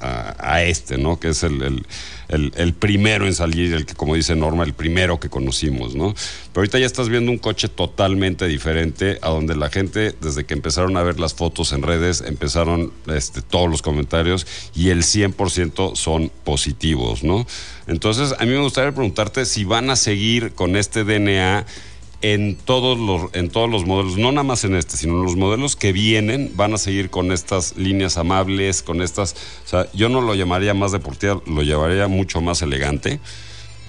a 0.00 0.62
este, 0.64 0.98
¿no? 0.98 1.20
Que 1.20 1.28
es 1.28 1.44
el, 1.44 1.62
el- 1.62 1.86
el- 2.28 2.74
primero 2.74 3.26
en 3.26 3.34
salir, 3.34 3.72
el 3.74 3.86
que, 3.86 3.94
como 3.94 4.14
dice 4.14 4.34
Norma, 4.36 4.64
el 4.64 4.74
primero 4.74 5.18
que 5.20 5.28
conocimos, 5.28 5.94
¿no? 5.94 6.12
Pero 6.52 6.62
ahorita 6.62 6.78
ya 6.78 6.86
estás 6.86 7.08
viendo 7.08 7.30
un 7.30 7.38
coche 7.38 7.68
totalmente 7.68 8.46
diferente, 8.46 9.18
a 9.22 9.28
donde 9.30 9.54
la 9.56 9.68
gente, 9.70 10.14
desde 10.20 10.44
que 10.44 10.54
empezaron 10.54 10.96
a 10.96 11.02
ver 11.02 11.18
las 11.20 11.34
fotos 11.34 11.72
en 11.72 11.82
redes, 11.82 12.22
empezaron 12.26 12.92
este, 13.14 13.42
todos 13.42 13.70
los 13.70 13.82
comentarios 13.82 14.46
y 14.74 14.90
el 14.90 15.02
100% 15.02 15.94
son 15.96 16.30
positivos, 16.44 17.22
¿no? 17.22 17.46
Entonces, 17.86 18.34
a 18.38 18.44
mí 18.44 18.50
me 18.52 18.58
gustaría 18.60 18.92
preguntarte 18.92 19.44
si 19.44 19.64
van 19.64 19.90
a 19.90 19.96
seguir 19.96 20.52
con 20.52 20.76
este 20.76 21.04
DNA 21.04 21.64
en 22.22 22.56
todos 22.56 22.98
los 22.98 23.34
en 23.34 23.50
todos 23.50 23.70
los 23.70 23.84
modelos, 23.84 24.16
no 24.16 24.32
nada 24.32 24.42
más 24.42 24.64
en 24.64 24.74
este, 24.74 24.96
sino 24.96 25.14
en 25.14 25.22
los 25.22 25.36
modelos 25.36 25.76
que 25.76 25.92
vienen 25.92 26.52
van 26.56 26.74
a 26.74 26.78
seguir 26.78 27.10
con 27.10 27.32
estas 27.32 27.76
líneas 27.76 28.16
amables, 28.16 28.82
con 28.82 29.02
estas, 29.02 29.34
o 29.64 29.68
sea, 29.68 29.86
yo 29.92 30.08
no 30.08 30.20
lo 30.20 30.34
llamaría 30.34 30.74
más 30.74 30.92
deportiva, 30.92 31.40
lo 31.46 31.62
llamaría 31.62 32.08
mucho 32.08 32.40
más 32.40 32.62
elegante. 32.62 33.20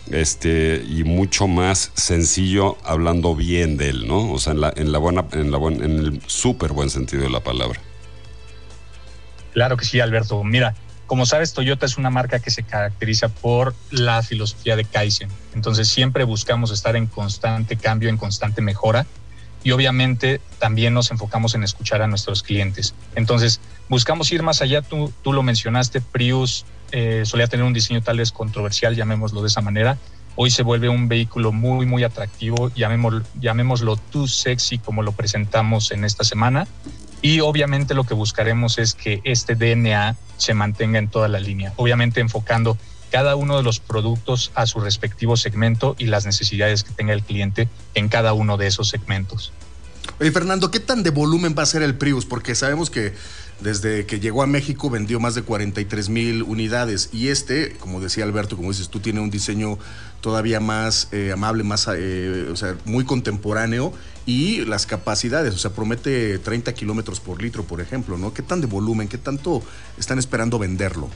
Este, 0.09 0.85
y 0.87 1.03
mucho 1.03 1.49
más 1.49 1.91
sencillo 1.95 2.77
hablando 2.85 3.35
bien 3.35 3.75
de 3.75 3.89
él, 3.89 4.07
¿no? 4.07 4.31
O 4.31 4.39
sea, 4.39 4.53
en 4.53 4.61
la, 4.61 4.73
en 4.73 4.93
la 4.93 4.99
buena, 4.99 5.25
en 5.33 5.51
la 5.51 5.57
buen, 5.57 5.83
en 5.83 5.99
el 5.99 6.21
súper 6.27 6.71
buen 6.71 6.89
sentido 6.89 7.23
de 7.23 7.29
la 7.29 7.41
palabra. 7.41 7.81
Claro 9.51 9.75
que 9.75 9.83
sí, 9.83 9.99
Alberto. 9.99 10.41
Mira, 10.45 10.75
como 11.07 11.25
sabes, 11.25 11.53
Toyota 11.53 11.85
es 11.85 11.97
una 11.97 12.09
marca 12.09 12.39
que 12.39 12.51
se 12.51 12.63
caracteriza 12.63 13.29
por 13.29 13.73
la 13.91 14.21
filosofía 14.21 14.75
de 14.75 14.83
Kaizen. 14.85 15.29
Entonces 15.55 15.87
siempre 15.87 16.25
buscamos 16.25 16.69
estar 16.71 16.95
en 16.95 17.07
constante 17.07 17.77
cambio, 17.77 18.09
en 18.09 18.17
constante 18.17 18.61
mejora. 18.61 19.07
Y 19.63 19.71
obviamente 19.71 20.39
también 20.59 20.93
nos 20.93 21.09
enfocamos 21.09 21.55
en 21.55 21.63
escuchar 21.63 22.01
a 22.01 22.07
nuestros 22.07 22.43
clientes. 22.43 22.93
Entonces 23.15 23.59
buscamos 23.89 24.31
ir 24.31 24.43
más 24.43 24.61
allá. 24.61 24.81
Tú, 24.81 25.11
tú 25.23 25.33
lo 25.33 25.43
mencionaste, 25.43 26.01
Prius 26.01 26.65
eh, 26.91 27.23
solía 27.25 27.47
tener 27.47 27.65
un 27.65 27.73
diseño 27.73 28.01
tal 28.01 28.17
vez 28.17 28.31
controversial, 28.31 28.95
llamémoslo 28.95 29.41
de 29.41 29.47
esa 29.47 29.61
manera. 29.61 29.97
Hoy 30.39 30.51
se 30.51 30.61
vuelve 30.61 30.87
un 30.87 31.07
vehículo 31.07 31.51
muy, 31.51 31.87
muy 31.87 32.03
atractivo, 32.03 32.71
llamémoslo, 32.75 33.97
too 33.97 34.27
sexy 34.27 34.77
como 34.77 35.01
lo 35.01 35.11
presentamos 35.11 35.91
en 35.91 36.05
esta 36.05 36.23
semana. 36.23 36.67
Y 37.23 37.39
obviamente 37.39 37.95
lo 37.95 38.03
que 38.03 38.13
buscaremos 38.13 38.77
es 38.77 38.93
que 38.93 39.19
este 39.23 39.55
DNA 39.55 40.15
se 40.37 40.53
mantenga 40.53 40.99
en 40.99 41.07
toda 41.07 41.27
la 41.27 41.39
línea, 41.39 41.73
obviamente 41.75 42.21
enfocando 42.21 42.77
cada 43.11 43.35
uno 43.35 43.57
de 43.57 43.63
los 43.63 43.79
productos 43.79 44.51
a 44.53 44.67
su 44.67 44.79
respectivo 44.79 45.37
segmento 45.37 45.95
y 45.97 46.05
las 46.05 46.27
necesidades 46.27 46.83
que 46.83 46.93
tenga 46.93 47.13
el 47.13 47.23
cliente 47.23 47.67
en 47.95 48.07
cada 48.07 48.33
uno 48.33 48.57
de 48.57 48.67
esos 48.67 48.89
segmentos. 48.89 49.51
Oye, 50.19 50.31
Fernando, 50.31 50.69
¿qué 50.69 50.79
tan 50.79 51.01
de 51.01 51.09
volumen 51.09 51.55
va 51.57 51.63
a 51.63 51.65
ser 51.65 51.81
el 51.81 51.95
Prius? 51.95 52.25
Porque 52.25 52.53
sabemos 52.53 52.91
que 52.91 53.15
desde 53.59 54.05
que 54.05 54.19
llegó 54.19 54.43
a 54.43 54.47
México 54.47 54.89
vendió 54.89 55.19
más 55.19 55.35
de 55.35 55.41
43 55.41 56.09
mil 56.09 56.43
unidades 56.43 57.09
y 57.11 57.29
este, 57.29 57.73
como 57.77 57.99
decía 57.99 58.23
Alberto, 58.23 58.55
como 58.55 58.69
dices 58.69 58.89
tú, 58.89 58.99
tiene 58.99 59.19
un 59.19 59.29
diseño 59.29 59.77
todavía 60.21 60.59
más 60.59 61.09
eh, 61.11 61.31
amable, 61.33 61.63
más, 61.63 61.87
eh, 61.95 62.47
o 62.51 62.55
sea, 62.55 62.75
muy 62.85 63.05
contemporáneo 63.05 63.93
y 64.25 64.65
las 64.65 64.85
capacidades, 64.85 65.55
o 65.55 65.57
sea, 65.57 65.71
promete 65.71 66.37
30 66.39 66.73
kilómetros 66.73 67.19
por 67.19 67.41
litro, 67.41 67.63
por 67.63 67.81
ejemplo, 67.81 68.17
¿no? 68.17 68.33
¿Qué 68.33 68.41
tan 68.41 68.61
de 68.61 68.67
volumen, 68.67 69.07
qué 69.07 69.17
tanto 69.17 69.63
están 69.97 70.19
esperando 70.19 70.59
venderlo? 70.59 71.09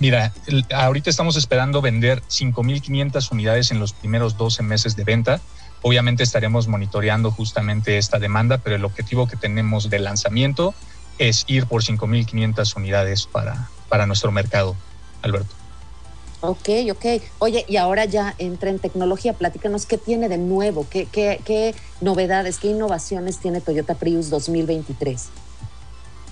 Mira, 0.00 0.32
ahorita 0.74 1.10
estamos 1.10 1.36
esperando 1.36 1.80
vender 1.80 2.22
5.500 2.22 3.30
unidades 3.30 3.70
en 3.70 3.78
los 3.78 3.92
primeros 3.92 4.36
12 4.36 4.62
meses 4.62 4.96
de 4.96 5.04
venta. 5.04 5.40
Obviamente 5.82 6.22
estaremos 6.22 6.66
monitoreando 6.66 7.30
justamente 7.30 7.98
esta 7.98 8.18
demanda, 8.18 8.58
pero 8.58 8.76
el 8.76 8.84
objetivo 8.84 9.28
que 9.28 9.36
tenemos 9.36 9.90
de 9.90 9.98
lanzamiento 10.00 10.74
es 11.18 11.44
ir 11.46 11.66
por 11.66 11.82
5.500 11.82 12.76
unidades 12.76 13.26
para, 13.26 13.68
para 13.88 14.06
nuestro 14.06 14.32
mercado, 14.32 14.76
Alberto. 15.22 15.54
Ok, 16.40 16.68
ok. 16.90 17.22
Oye, 17.38 17.64
y 17.66 17.78
ahora 17.78 18.04
ya 18.04 18.34
entra 18.36 18.68
en 18.68 18.78
tecnología. 18.78 19.32
Platícanos 19.32 19.86
qué 19.86 19.96
tiene 19.96 20.28
de 20.28 20.36
nuevo, 20.36 20.86
qué, 20.90 21.06
qué, 21.06 21.40
qué 21.42 21.74
novedades, 22.02 22.58
qué 22.58 22.68
innovaciones 22.68 23.38
tiene 23.38 23.62
Toyota 23.62 23.94
Prius 23.94 24.28
2023. 24.28 25.28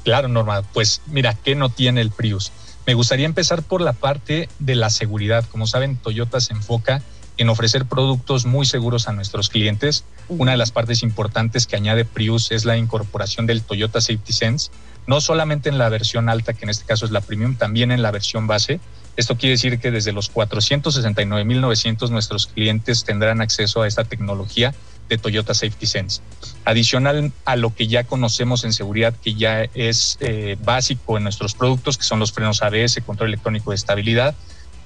Claro, 0.05 0.29
Norma. 0.29 0.63
Pues 0.75 1.01
mira, 1.07 1.35
¿qué 1.43 1.55
no 1.55 1.71
tiene 1.71 2.03
el 2.03 2.11
Prius? 2.11 2.53
Me 2.87 2.93
gustaría 2.93 3.25
empezar 3.25 3.63
por 3.63 3.81
la 3.81 3.95
parte 3.95 4.51
de 4.59 4.75
la 4.75 4.91
seguridad. 4.91 5.47
Como 5.51 5.67
saben, 5.67 5.97
Toyota 5.97 6.41
se 6.41 6.53
enfoca 6.53 7.03
en 7.43 7.49
ofrecer 7.49 7.87
productos 7.87 8.47
muy 8.47 8.65
seguros 8.65 9.09
a 9.09 9.13
nuestros 9.13 9.49
clientes. 9.49 10.05
Una 10.29 10.53
de 10.53 10.57
las 10.57 10.71
partes 10.71 11.03
importantes 11.03 11.67
que 11.67 11.77
añade 11.77 12.05
Prius 12.05 12.53
es 12.53 12.65
la 12.65 12.77
incorporación 12.77 13.47
del 13.47 13.63
Toyota 13.63 14.01
Safety 14.01 14.33
Sense, 14.33 14.71
no 15.07 15.21
solamente 15.21 15.69
en 15.69 15.77
la 15.77 15.89
versión 15.89 16.29
alta, 16.29 16.55
que 16.55 16.65
en 16.65 16.71
este 16.71 16.85
caso 16.85 17.05
es 17.05 17.11
la 17.11 17.21
premium, 17.21 17.57
también 17.57 17.91
en 17.91 18.01
la 18.01 18.13
versión 18.13 18.47
base. 18.47 18.81
Esto 19.17 19.37
quiere 19.37 19.55
decir 19.55 19.81
que 19.81 19.91
desde 19.91 20.13
los 20.13 20.33
469.900 20.33 22.11
nuestros 22.11 22.47
clientes 22.47 23.05
tendrán 23.05 23.41
acceso 23.41 23.83
a 23.83 23.89
esta 23.89 24.05
tecnología 24.05 24.73
de 25.09 25.19
Toyota 25.19 25.53
Safety 25.53 25.87
Sense. 25.87 26.23
Adicional 26.65 27.33
a 27.45 27.57
lo 27.57 27.75
que 27.75 27.89
ya 27.89 28.05
conocemos 28.05 28.63
en 28.65 28.73
seguridad, 28.73 29.15
que 29.21 29.35
ya 29.35 29.65
es 29.75 30.17
eh, 30.21 30.57
básico 30.65 31.19
en 31.19 31.25
nuestros 31.25 31.55
productos, 31.55 31.99
que 31.99 32.05
son 32.05 32.21
los 32.21 32.33
frenos 32.33 32.63
ABS, 32.63 33.01
control 33.05 33.31
electrónico 33.31 33.71
de 33.73 33.77
estabilidad, 33.77 34.37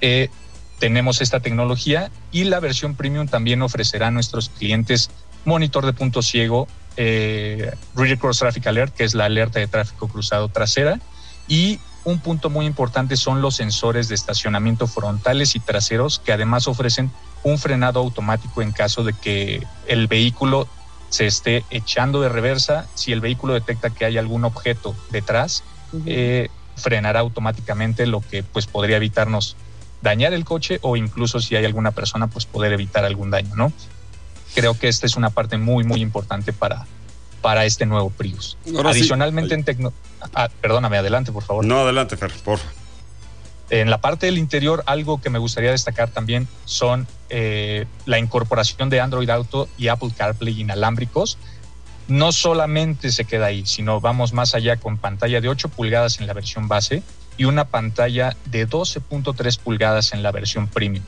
eh, 0.01 0.31
tenemos 0.79 1.21
esta 1.21 1.41
tecnología 1.41 2.11
y 2.33 2.45
la 2.45 2.61
versión 2.61 2.95
premium 2.95 3.29
también 3.29 3.63
ofrecerá 3.63 4.09
a 4.09 4.11
nuestros 4.11 4.49
clientes 4.51 5.11
monitor 5.45 5.87
de 5.87 5.93
punto 5.93 6.23
ciego, 6.23 6.69
eh, 6.97 7.73
Rear 7.95 8.19
Cross 8.19 8.41
Traffic 8.41 8.67
Alert, 8.67 8.95
que 8.95 9.05
es 9.05 9.15
la 9.15 9.27
alerta 9.27 9.61
de 9.61 9.69
tráfico 9.69 10.09
cruzado 10.09 10.49
trasera, 10.49 11.01
y 11.49 11.79
un 12.05 12.21
punto 12.21 12.51
muy 12.51 12.67
importante 12.67 13.17
son 13.17 13.43
los 13.43 13.57
sensores 13.57 14.09
de 14.09 14.15
estacionamiento 14.15 14.87
frontales 14.87 15.57
y 15.57 15.61
traseros, 15.61 16.21
que 16.21 16.33
además 16.33 16.69
ofrecen 16.69 17.11
un 17.43 17.59
frenado 17.59 18.01
automático 18.01 18.63
en 18.63 18.73
caso 18.73 19.03
de 19.03 19.13
que 19.13 19.67
el 19.87 20.07
vehículo 20.07 20.69
se 21.09 21.27
esté 21.27 21.65
echando 21.71 22.21
de 22.21 22.29
reversa. 22.29 22.89
Si 22.95 23.13
el 23.13 23.21
vehículo 23.21 23.55
detecta 23.55 23.91
que 23.91 24.05
hay 24.05 24.19
algún 24.19 24.45
objeto 24.45 24.95
detrás, 25.11 25.65
eh, 26.07 26.49
frenará 26.77 27.21
automáticamente, 27.21 28.07
lo 28.07 28.21
que 28.21 28.43
pues 28.43 28.67
podría 28.67 28.99
evitarnos 28.99 29.57
dañar 30.07 30.33
el 30.33 30.45
coche 30.45 30.79
o 30.83 30.97
incluso 30.97 31.41
si 31.41 31.57
hay 31.57 31.65
alguna 31.65 31.91
persona, 31.91 32.29
pues 32.29 32.47
poder 32.47 32.73
evitar 32.73 33.05
algún 33.05 33.31
daño, 33.31 33.55
¿no? 33.57 33.73
Creo 34.55 34.79
que 34.79 34.87
esta 34.87 35.05
es 35.05 35.17
una 35.17 35.31
parte 35.31 35.59
muy, 35.59 35.83
muy 35.83 36.01
importante 36.01 36.53
para, 36.53 36.87
para 37.43 37.65
este 37.65 37.87
nuevo 37.87 38.11
Prius. 38.11 38.57
Ahora 38.77 38.93
sí. 38.93 39.01
Adicionalmente 39.01 39.55
en 39.55 39.65
tecno... 39.65 39.93
Ah, 40.33 40.49
perdóname, 40.61 40.97
adelante, 40.97 41.33
por 41.33 41.43
favor. 41.43 41.67
No, 41.67 41.81
adelante, 41.81 42.17
Fer, 42.17 42.31
por 42.45 42.61
En 43.69 43.91
la 43.91 44.01
parte 44.01 44.27
del 44.27 44.39
interior, 44.39 44.85
algo 44.87 45.21
que 45.21 45.29
me 45.29 45.41
gustaría 45.41 45.73
destacar 45.73 46.09
también 46.11 46.47
son 46.67 47.09
eh, 47.29 47.87
la 48.05 48.21
incorporación 48.21 48.89
de 48.89 49.01
Android 49.01 49.29
Auto 49.29 49.69
y 49.77 49.89
Apple 49.89 50.11
CarPlay 50.17 50.61
inalámbricos. 50.61 51.37
No 52.07 52.31
solamente 52.31 53.11
se 53.11 53.25
queda 53.25 53.47
ahí, 53.47 53.67
sino 53.67 54.01
vamos 54.01 54.33
más 54.33 54.55
allá 54.55 54.77
con 54.77 54.99
pantalla 54.99 55.41
de 55.41 55.49
8 55.49 55.69
pulgadas 55.71 56.21
en 56.21 56.29
la 56.29 56.33
versión 56.33 56.69
base 56.69 57.03
y 57.37 57.45
una 57.45 57.67
pantalla 57.67 58.37
de 58.47 58.69
12.3 58.69 59.59
pulgadas 59.59 60.13
en 60.13 60.23
la 60.23 60.33
versión 60.33 60.69
premium. 60.69 61.05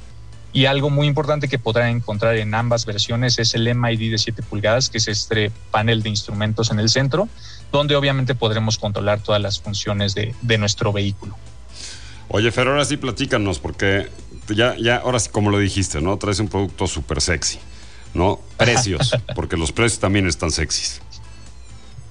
Y 0.53 0.65
algo 0.65 0.89
muy 0.89 1.07
importante 1.07 1.49
que 1.49 1.59
podrán 1.59 1.91
encontrar 1.91 2.37
en 2.37 2.55
ambas 2.55 2.87
versiones 2.87 3.39
es 3.39 3.55
el 3.55 3.73
MID 3.75 4.13
de 4.13 4.19
7 4.19 4.43
pulgadas, 4.43 4.89
que 4.89 4.99
es 4.99 5.09
este 5.09 5.53
panel 5.71 6.03
de 6.03 6.09
instrumentos 6.09 6.71
en 6.71 6.79
el 6.79 6.89
centro, 6.89 7.29
donde 7.71 7.97
obviamente 7.97 8.35
podremos 8.35 8.79
controlar 8.79 9.21
todas 9.21 9.43
las 9.43 9.61
funciones 9.61 10.15
de, 10.15 10.35
de 10.41 10.59
nuestro 10.59 10.93
vehículo. 10.93 11.37
Oye, 12.29 12.51
Fer, 12.51 12.69
ahora 12.69 12.85
sí 12.85 12.97
platícanos, 12.97 13.59
porque 13.59 14.09
ya, 14.49 14.77
ya, 14.77 14.97
ahora 14.97 15.19
sí, 15.19 15.31
como 15.31 15.51
lo 15.51 15.59
dijiste, 15.59 16.01
¿no? 16.01 16.17
Traes 16.19 16.41
un 16.41 16.49
producto 16.49 16.87
súper 16.87 17.21
sexy, 17.21 17.59
¿no? 18.15 18.41
Precios, 18.57 19.15
porque 19.35 19.57
los 19.57 19.73
precios 19.73 20.01
también 20.01 20.27
están 20.27 20.51
sexys. 20.51 21.01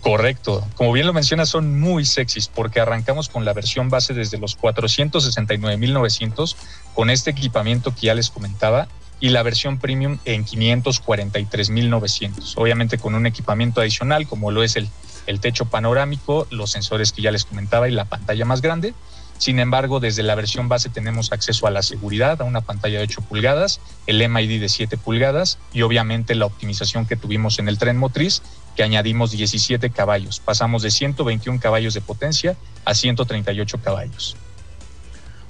Correcto. 0.02 0.66
Como 0.76 0.92
bien 0.94 1.08
lo 1.08 1.14
mencionas, 1.14 1.50
son 1.50 1.80
muy 1.80 2.06
sexys 2.06 2.48
porque 2.48 2.80
arrancamos 2.80 3.30
con 3.30 3.46
la 3.46 3.54
versión 3.54 3.90
base 3.90 4.14
desde 4.14 4.38
los 4.38 4.56
469.900 4.58 6.56
con 6.94 7.10
este 7.10 7.32
equipamiento 7.32 7.94
que 7.94 8.06
ya 8.08 8.14
les 8.14 8.30
comentaba 8.30 8.88
y 9.20 9.30
la 9.30 9.44
versión 9.44 9.80
premium 9.80 10.20
en 10.26 10.46
543.900. 10.46 12.54
Obviamente 12.56 12.98
con 12.98 13.16
un 13.16 13.26
equipamiento 13.26 13.80
adicional 13.82 14.28
como 14.28 14.52
lo 14.52 14.64
es 14.64 14.76
el, 14.76 14.90
el 15.26 15.40
techo 15.40 15.66
panorámico, 15.66 16.46
los 16.52 16.70
sensores 16.72 17.12
que 17.12 17.24
ya 17.24 17.32
les 17.32 17.46
comentaba 17.46 17.90
y 17.90 17.92
la 17.92 18.06
pantalla 18.06 18.46
más 18.46 18.62
grande. 18.62 18.94
Sin 19.38 19.60
embargo, 19.60 20.00
desde 20.00 20.24
la 20.24 20.34
versión 20.34 20.68
base 20.68 20.90
tenemos 20.90 21.32
acceso 21.32 21.68
a 21.68 21.72
la 21.72 21.84
seguridad, 21.84 22.42
a 22.42 22.44
una 22.44 22.62
pantalla 22.62 22.98
de 22.98 23.04
8 23.04 23.22
pulgadas, 23.22 23.80
el 24.08 24.28
MID 24.28 24.60
de 24.60 24.70
7 24.70 24.98
pulgadas 24.98 25.60
y 25.74 25.84
obviamente 25.84 26.34
la 26.34 26.48
optimización 26.48 27.06
que 27.06 27.16
tuvimos 27.16 27.60
en 27.60 27.68
el 27.68 27.78
tren 27.78 27.98
motriz, 27.98 28.42
que 28.78 28.84
añadimos 28.84 29.32
17 29.32 29.90
caballos. 29.90 30.40
Pasamos 30.40 30.84
de 30.84 30.92
121 30.92 31.60
caballos 31.60 31.96
de 31.96 32.02
potencia 32.02 32.56
a 32.86 32.94
138 32.94 33.80
caballos. 33.80 34.38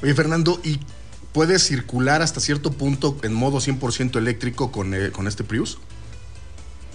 Oye, 0.02 0.16
Fernando, 0.16 0.60
¿y 0.64 0.80
puedes 1.34 1.62
circular 1.64 2.22
hasta 2.22 2.40
cierto 2.40 2.72
punto 2.72 3.18
en 3.24 3.34
modo 3.34 3.58
100% 3.58 4.18
eléctrico 4.18 4.72
con, 4.72 4.94
eh, 4.94 5.12
con 5.12 5.28
este 5.28 5.44
Prius? 5.44 5.78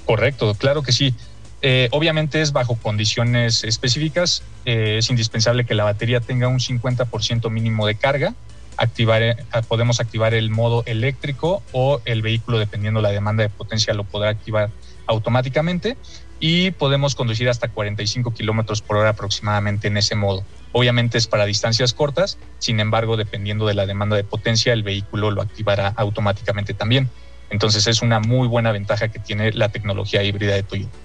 Correcto, 0.07 0.55
claro 0.55 0.83
que 0.83 0.93
sí. 0.93 1.15
Eh, 1.61 1.89
obviamente 1.93 2.41
es 2.41 2.53
bajo 2.53 2.77
condiciones 2.77 3.63
específicas. 3.63 4.43
Eh, 4.65 4.97
es 4.99 5.11
indispensable 5.11 5.67
que 5.67 5.75
la 5.75 5.85
batería 5.85 6.21
tenga 6.21 6.49
un 6.49 6.61
50% 6.61 7.51
mínimo 7.51 7.87
de 7.87 7.97
carga. 7.97 8.35
Activar, 8.79 9.37
podemos 9.69 10.01
activar 10.01 10.33
el 10.33 10.49
modo 10.49 10.83
eléctrico 10.87 11.63
o 11.73 12.01
el 12.07 12.23
vehículo, 12.23 12.59
dependiendo 12.59 13.03
la 13.03 13.11
demanda 13.11 13.43
de 13.43 13.51
potencia, 13.51 13.93
lo 13.93 14.05
podrá 14.05 14.31
activar 14.31 14.71
automáticamente 15.07 15.97
y 16.41 16.73
podemos 16.73 17.15
conducir 17.15 17.49
hasta 17.49 17.69
45 17.69 18.35
kilómetros 18.35 18.83
por 18.83 18.97
hora 18.97 19.11
aproximadamente 19.11 19.89
en 19.89 19.97
ese 19.97 20.15
modo. 20.15 20.45
Obviamente 20.73 21.19
es 21.19 21.27
para 21.27 21.45
distancias 21.45 21.93
cortas, 21.93 22.39
sin 22.59 22.81
embargo, 22.81 23.17
dependiendo 23.17 23.67
de 23.67 23.75
la 23.75 23.87
demanda 23.87 24.17
de 24.17 24.25
potencia, 24.25 24.73
el 24.73 24.83
vehículo 24.83 25.31
lo 25.31 25.43
activará 25.43 25.89
automáticamente 25.97 26.75
también. 26.75 27.11
Entonces 27.51 27.87
es 27.87 28.03
una 28.03 28.19
muy 28.19 28.49
buena 28.49 28.73
ventaja 28.73 29.09
que 29.09 29.19
tiene 29.19 29.53
la 29.53 29.69
tecnología 29.69 30.23
híbrida 30.23 30.55
de 30.55 30.63
Toyota. 30.63 30.97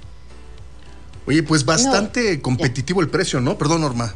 Oye, 1.28 1.44
pues 1.44 1.66
bastante 1.66 2.42
competitivo 2.42 3.02
el 3.02 3.10
precio, 3.10 3.42
¿no? 3.42 3.58
Perdón, 3.58 3.82
Norma. 3.82 4.16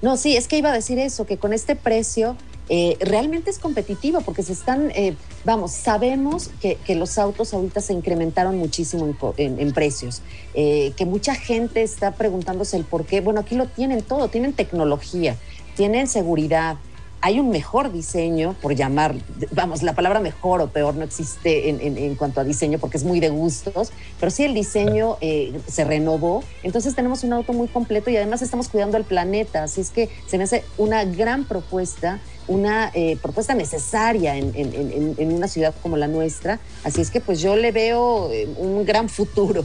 No, 0.00 0.16
sí, 0.16 0.36
es 0.36 0.48
que 0.48 0.56
iba 0.56 0.70
a 0.70 0.72
decir 0.72 0.98
eso, 0.98 1.26
que 1.26 1.36
con 1.36 1.52
este 1.52 1.76
precio 1.76 2.36
eh, 2.68 2.96
realmente 3.00 3.50
es 3.50 3.58
competitivo 3.58 4.20
porque 4.22 4.42
se 4.42 4.52
están, 4.52 4.90
eh, 4.94 5.14
vamos, 5.44 5.72
sabemos 5.72 6.50
que, 6.60 6.76
que, 6.84 6.96
los 6.96 7.16
autos 7.16 7.54
ahorita 7.54 7.80
se 7.80 7.92
incrementaron 7.92 8.58
muchísimo 8.58 9.06
en, 9.06 9.16
en, 9.36 9.60
en 9.60 9.72
precios, 9.72 10.22
eh, 10.54 10.92
que 10.96 11.06
mucha 11.06 11.34
gente 11.34 11.82
está 11.82 12.12
preguntándose 12.12 12.76
el 12.76 12.84
por 12.84 13.06
qué. 13.06 13.20
Bueno, 13.20 13.40
aquí 13.40 13.54
lo 13.54 13.66
tienen 13.66 14.02
todo, 14.02 14.28
tienen 14.28 14.52
tecnología, 14.52 15.36
tienen 15.76 16.08
seguridad, 16.08 16.76
hay 17.20 17.40
un 17.40 17.48
mejor 17.48 17.92
diseño, 17.92 18.54
por 18.60 18.74
llamar, 18.74 19.16
vamos, 19.50 19.82
la 19.82 19.94
palabra 19.94 20.20
mejor 20.20 20.60
o 20.60 20.68
peor 20.68 20.94
no 20.94 21.02
existe 21.04 21.70
en, 21.70 21.80
en, 21.80 21.98
en 21.98 22.14
cuanto 22.14 22.40
a 22.40 22.44
diseño 22.44 22.78
porque 22.78 22.98
es 22.98 23.04
muy 23.04 23.20
de 23.20 23.30
gustos, 23.30 23.90
pero 24.20 24.30
sí 24.30 24.44
el 24.44 24.54
diseño 24.54 25.16
eh, 25.20 25.58
se 25.66 25.84
renovó, 25.84 26.44
entonces 26.62 26.94
tenemos 26.94 27.24
un 27.24 27.32
auto 27.32 27.52
muy 27.52 27.68
completo 27.68 28.10
y 28.10 28.16
además 28.16 28.42
estamos 28.42 28.68
cuidando 28.68 28.96
al 28.96 29.04
planeta, 29.04 29.64
así 29.64 29.80
es 29.80 29.90
que 29.90 30.08
se 30.26 30.38
me 30.38 30.44
hace 30.44 30.62
una 30.78 31.04
gran 31.04 31.44
propuesta, 31.44 32.20
una 32.48 32.90
eh, 32.94 33.16
propuesta 33.20 33.54
necesaria 33.54 34.36
en, 34.36 34.52
en, 34.54 35.32
una 35.32 35.48
ciudad 35.48 35.74
como 35.82 35.96
la 35.96 36.08
nuestra, 36.08 36.60
así 36.84 37.00
es 37.00 37.10
que 37.10 37.20
pues 37.20 37.40
yo 37.40 37.56
le 37.56 37.72
veo 37.72 38.30
eh, 38.32 38.48
un 38.56 38.84
gran 38.84 39.08
futuro. 39.08 39.64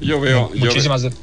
Yo 0.00 0.20
veo, 0.20 0.52
yo, 0.54 0.70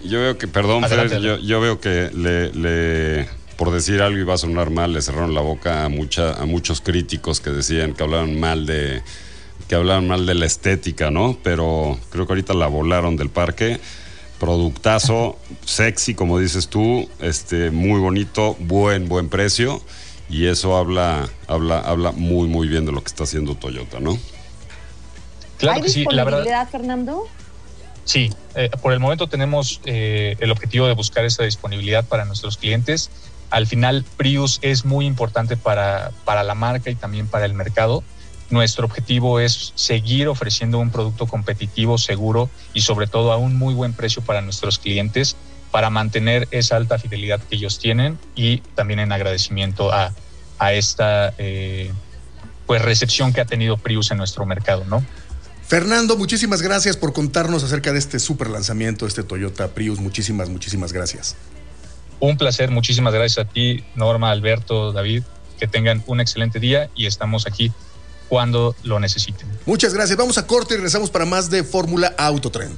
yo, 0.03 0.19
veo 0.19 0.37
que, 0.37 0.47
perdón, 0.47 0.83
Fer, 0.85 1.19
yo, 1.21 1.37
yo, 1.37 1.59
veo 1.59 1.79
que 1.79 2.09
le, 2.13 2.51
le 2.53 3.27
por 3.57 3.71
decir 3.71 4.01
algo 4.01 4.17
iba 4.17 4.33
a 4.33 4.37
sonar 4.37 4.69
mal, 4.69 4.93
le 4.93 5.01
cerraron 5.01 5.35
la 5.35 5.41
boca 5.41 5.85
a, 5.85 5.89
mucha, 5.89 6.33
a 6.33 6.45
muchos 6.45 6.81
críticos 6.81 7.41
que 7.41 7.51
decían 7.51 7.93
que 7.93 8.01
hablaban 8.01 8.39
mal 8.39 8.65
de 8.65 9.03
que 9.67 9.75
hablaban 9.75 10.07
mal 10.07 10.25
de 10.25 10.33
la 10.33 10.45
estética, 10.47 11.11
¿no? 11.11 11.37
Pero 11.43 11.97
creo 12.09 12.25
que 12.25 12.33
ahorita 12.33 12.53
la 12.53 12.67
volaron 12.67 13.15
del 13.15 13.29
parque. 13.29 13.79
Productazo, 14.39 15.37
sexy, 15.65 16.15
como 16.15 16.39
dices 16.39 16.67
tú, 16.67 17.07
este, 17.19 17.71
muy 17.71 17.99
bonito, 17.99 18.55
buen, 18.59 19.07
buen 19.07 19.29
precio. 19.29 19.81
Y 20.31 20.47
eso 20.47 20.75
habla, 20.77 21.29
habla, 21.47 21.79
habla 21.79 22.11
muy, 22.11 22.47
muy 22.47 22.67
bien 22.67 22.85
de 22.85 22.91
lo 22.91 23.01
que 23.01 23.07
está 23.07 23.25
haciendo 23.25 23.55
Toyota, 23.55 23.99
¿no? 23.99 24.17
Claro 25.57 25.75
¿Hay 25.75 25.81
que 25.83 25.89
sí, 25.89 26.05
la 26.09 26.23
verdad. 26.23 26.67
Fernando? 26.71 27.27
Sí, 28.05 28.31
eh, 28.55 28.71
por 28.81 28.93
el 28.93 28.99
momento 28.99 29.27
tenemos 29.27 29.81
eh, 29.85 30.35
el 30.39 30.49
objetivo 30.49 30.87
de 30.87 30.93
buscar 30.93 31.25
esa 31.25 31.43
disponibilidad 31.43 32.05
para 32.05 32.25
nuestros 32.25 32.57
clientes 32.57 33.11
al 33.51 33.67
final 33.67 34.05
Prius 34.17 34.59
es 34.61 34.85
muy 34.85 35.05
importante 35.05 35.57
para, 35.57 36.11
para 36.23 36.43
la 36.43 36.55
marca 36.55 36.89
y 36.89 36.95
también 36.95 37.27
para 37.27 37.45
el 37.45 37.53
mercado. 37.53 38.01
Nuestro 38.49 38.85
objetivo 38.85 39.39
es 39.39 39.73
seguir 39.75 40.29
ofreciendo 40.29 40.79
un 40.79 40.89
producto 40.89 41.27
competitivo, 41.27 41.97
seguro 41.97 42.49
y 42.73 42.81
sobre 42.81 43.07
todo 43.07 43.31
a 43.31 43.37
un 43.37 43.57
muy 43.57 43.73
buen 43.73 43.93
precio 43.93 44.21
para 44.21 44.41
nuestros 44.41 44.79
clientes 44.79 45.35
para 45.71 45.89
mantener 45.89 46.47
esa 46.51 46.75
alta 46.75 46.99
fidelidad 46.99 47.41
que 47.41 47.55
ellos 47.55 47.79
tienen 47.79 48.19
y 48.35 48.57
también 48.75 48.99
en 48.99 49.11
agradecimiento 49.11 49.91
a, 49.91 50.13
a 50.59 50.73
esta 50.73 51.33
eh, 51.37 51.91
pues 52.65 52.81
recepción 52.81 53.33
que 53.33 53.41
ha 53.41 53.45
tenido 53.45 53.77
Prius 53.77 54.11
en 54.11 54.17
nuestro 54.17 54.45
mercado, 54.45 54.85
¿no? 54.85 55.03
Fernando, 55.67 56.17
muchísimas 56.17 56.61
gracias 56.61 56.97
por 56.97 57.13
contarnos 57.13 57.63
acerca 57.63 57.93
de 57.93 57.99
este 57.99 58.19
super 58.19 58.49
lanzamiento, 58.49 59.07
este 59.07 59.23
Toyota 59.23 59.69
Prius. 59.69 59.99
Muchísimas, 59.99 60.49
muchísimas 60.49 60.91
gracias. 60.91 61.37
Un 62.19 62.37
placer, 62.37 62.69
muchísimas 62.69 63.13
gracias 63.13 63.45
a 63.45 63.49
ti, 63.49 63.83
Norma, 63.95 64.31
Alberto, 64.31 64.91
David, 64.91 65.23
que 65.57 65.67
tengan 65.67 66.03
un 66.07 66.19
excelente 66.19 66.59
día 66.59 66.89
y 66.93 67.05
estamos 67.05 67.47
aquí 67.47 67.71
cuando 68.27 68.75
lo 68.83 68.99
necesiten. 68.99 69.47
Muchas 69.65 69.93
gracias, 69.93 70.17
vamos 70.17 70.37
a 70.37 70.45
corte 70.45 70.73
y 70.73 70.77
regresamos 70.77 71.09
para 71.09 71.25
más 71.25 71.49
de 71.49 71.63
Fórmula 71.63 72.13
Autotrend. 72.17 72.77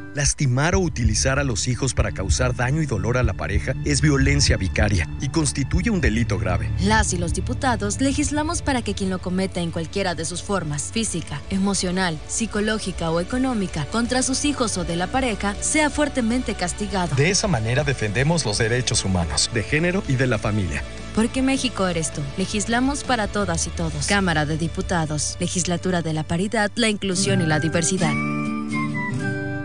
Lastimar 0.13 0.75
o 0.75 0.79
utilizar 0.79 1.39
a 1.39 1.43
los 1.45 1.69
hijos 1.69 1.93
para 1.93 2.11
causar 2.11 2.53
daño 2.53 2.81
y 2.81 2.85
dolor 2.85 3.17
a 3.17 3.23
la 3.23 3.33
pareja 3.33 3.73
es 3.85 4.01
violencia 4.01 4.57
vicaria 4.57 5.07
y 5.21 5.29
constituye 5.29 5.89
un 5.89 6.01
delito 6.01 6.37
grave. 6.37 6.69
Las 6.81 7.13
y 7.13 7.17
los 7.17 7.33
diputados 7.33 8.01
legislamos 8.01 8.61
para 8.61 8.81
que 8.81 8.93
quien 8.93 9.09
lo 9.09 9.19
cometa 9.19 9.61
en 9.61 9.71
cualquiera 9.71 10.13
de 10.13 10.25
sus 10.25 10.43
formas, 10.43 10.91
física, 10.91 11.41
emocional, 11.49 12.19
psicológica 12.27 13.09
o 13.09 13.21
económica, 13.21 13.85
contra 13.85 14.21
sus 14.21 14.43
hijos 14.43 14.77
o 14.77 14.83
de 14.83 14.97
la 14.97 15.07
pareja, 15.07 15.55
sea 15.61 15.89
fuertemente 15.89 16.55
castigado. 16.55 17.15
De 17.15 17.29
esa 17.29 17.47
manera 17.47 17.85
defendemos 17.85 18.45
los 18.45 18.57
derechos 18.57 19.05
humanos, 19.05 19.49
de 19.53 19.63
género 19.63 20.03
y 20.09 20.15
de 20.15 20.27
la 20.27 20.37
familia. 20.37 20.83
Porque 21.15 21.41
México 21.41 21.87
eres 21.87 22.11
tú. 22.11 22.21
Legislamos 22.37 23.03
para 23.03 23.27
todas 23.27 23.67
y 23.67 23.69
todos. 23.69 24.07
Cámara 24.07 24.45
de 24.45 24.57
Diputados. 24.57 25.37
Legislatura 25.39 26.01
de 26.01 26.13
la 26.13 26.23
Paridad, 26.23 26.71
la 26.75 26.89
Inclusión 26.89 27.41
y 27.41 27.45
la 27.45 27.59
Diversidad. 27.59 28.13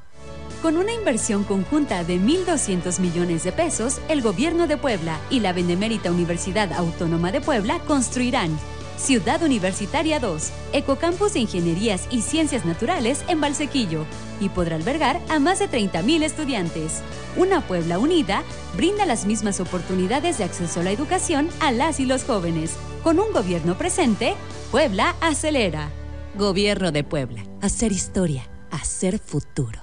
Con 0.61 0.77
una 0.77 0.93
inversión 0.93 1.43
conjunta 1.43 2.05
de 2.05 2.17
1.200 2.21 3.01
millones 3.01 3.43
de 3.43 3.51
pesos, 3.51 3.99
el 4.07 4.21
Gobierno 4.21 4.65
de 4.65 4.77
Puebla 4.77 5.19
y 5.29 5.41
la 5.41 5.51
Benemérita 5.51 6.09
Universidad 6.09 6.71
Autónoma 6.71 7.33
de 7.33 7.41
Puebla 7.41 7.79
construirán 7.79 8.57
Ciudad 8.97 9.43
Universitaria 9.43 10.21
2, 10.21 10.51
Ecocampus 10.71 11.33
de 11.33 11.41
Ingenierías 11.41 12.07
y 12.09 12.21
Ciencias 12.21 12.63
Naturales 12.63 13.25
en 13.27 13.41
Valsequillo 13.41 14.05
y 14.39 14.47
podrá 14.47 14.77
albergar 14.77 15.19
a 15.27 15.39
más 15.39 15.59
de 15.59 15.69
30.000 15.69 16.23
estudiantes. 16.23 17.01
Una 17.35 17.59
Puebla 17.59 17.99
unida 17.99 18.43
brinda 18.77 19.05
las 19.05 19.25
mismas 19.25 19.59
oportunidades 19.59 20.37
de 20.37 20.45
acceso 20.45 20.79
a 20.79 20.83
la 20.83 20.91
educación 20.91 21.49
a 21.59 21.73
las 21.73 21.99
y 21.99 22.05
los 22.05 22.23
jóvenes. 22.23 22.77
Con 23.03 23.19
un 23.19 23.33
gobierno 23.33 23.77
presente, 23.77 24.35
Puebla 24.71 25.13
acelera. 25.19 25.91
Gobierno 26.37 26.91
de 26.91 27.05
Puebla. 27.05 27.43
Hacer 27.61 27.93
historia, 27.93 28.49
hacer 28.69 29.19
futuro. 29.19 29.79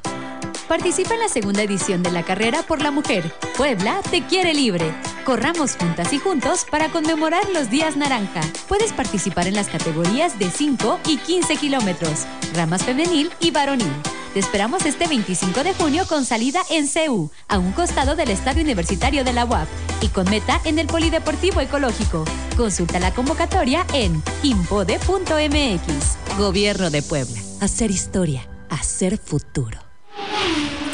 Participa 0.68 1.14
en 1.14 1.20
la 1.20 1.28
segunda 1.28 1.62
edición 1.62 2.02
de 2.02 2.10
la 2.10 2.22
carrera 2.24 2.62
por 2.62 2.82
la 2.82 2.90
mujer. 2.90 3.24
Puebla 3.56 4.00
te 4.10 4.26
quiere 4.26 4.52
libre. 4.52 4.92
Corramos 5.24 5.76
juntas 5.76 6.12
y 6.12 6.18
juntos 6.18 6.66
para 6.70 6.90
conmemorar 6.90 7.48
los 7.54 7.70
días 7.70 7.96
naranja. 7.96 8.42
Puedes 8.68 8.92
participar 8.92 9.46
en 9.46 9.54
las 9.54 9.68
categorías 9.68 10.38
de 10.38 10.50
5 10.50 11.00
y 11.08 11.16
15 11.16 11.56
kilómetros, 11.56 12.26
ramas 12.54 12.84
femenil 12.84 13.30
y 13.40 13.50
varonil. 13.50 13.92
Te 14.32 14.38
esperamos 14.40 14.86
este 14.86 15.06
25 15.08 15.62
de 15.62 15.74
junio 15.74 16.06
con 16.08 16.24
salida 16.24 16.62
en 16.70 16.88
CEU, 16.88 17.30
a 17.48 17.58
un 17.58 17.72
costado 17.72 18.16
del 18.16 18.30
Estadio 18.30 18.62
Universitario 18.62 19.24
de 19.24 19.32
la 19.34 19.44
UAP 19.44 19.68
y 20.00 20.08
con 20.08 20.28
meta 20.30 20.58
en 20.64 20.78
el 20.78 20.86
Polideportivo 20.86 21.60
Ecológico. 21.60 22.24
Consulta 22.56 22.98
la 22.98 23.12
convocatoria 23.12 23.86
en 23.92 24.22
impode.mx. 24.42 26.38
Gobierno 26.38 26.88
de 26.88 27.02
Puebla. 27.02 27.38
Hacer 27.60 27.90
historia, 27.90 28.48
hacer 28.70 29.18
futuro. 29.18 29.78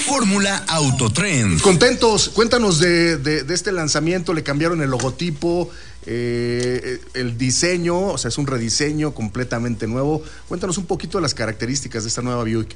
Fórmula 0.01 0.65
Autotrend. 0.67 1.61
Contentos, 1.61 2.31
cuéntanos 2.31 2.81
de, 2.81 3.19
de- 3.19 3.45
de 3.45 3.55
este 3.55 3.71
lanzamiento, 3.71 4.33
le 4.33 4.43
cambiaron 4.43 4.83
el 4.83 4.91
logotipo, 4.91 5.71
eh, 6.07 7.01
el 7.15 7.39
diseño, 7.39 7.99
o 8.07 8.19
sea, 8.19 8.31
es 8.31 8.39
un 8.39 8.47
rediseño 8.49 9.13
completamente 9.15 9.87
nuevo. 9.87 10.23
Cuéntanos 10.49 10.77
un 10.79 10.87
poquito 10.87 11.19
de 11.19 11.23
las 11.23 11.35
características 11.35 12.03
de 12.03 12.09
esta 12.09 12.23
nueva 12.23 12.43
Buick. 12.43 12.75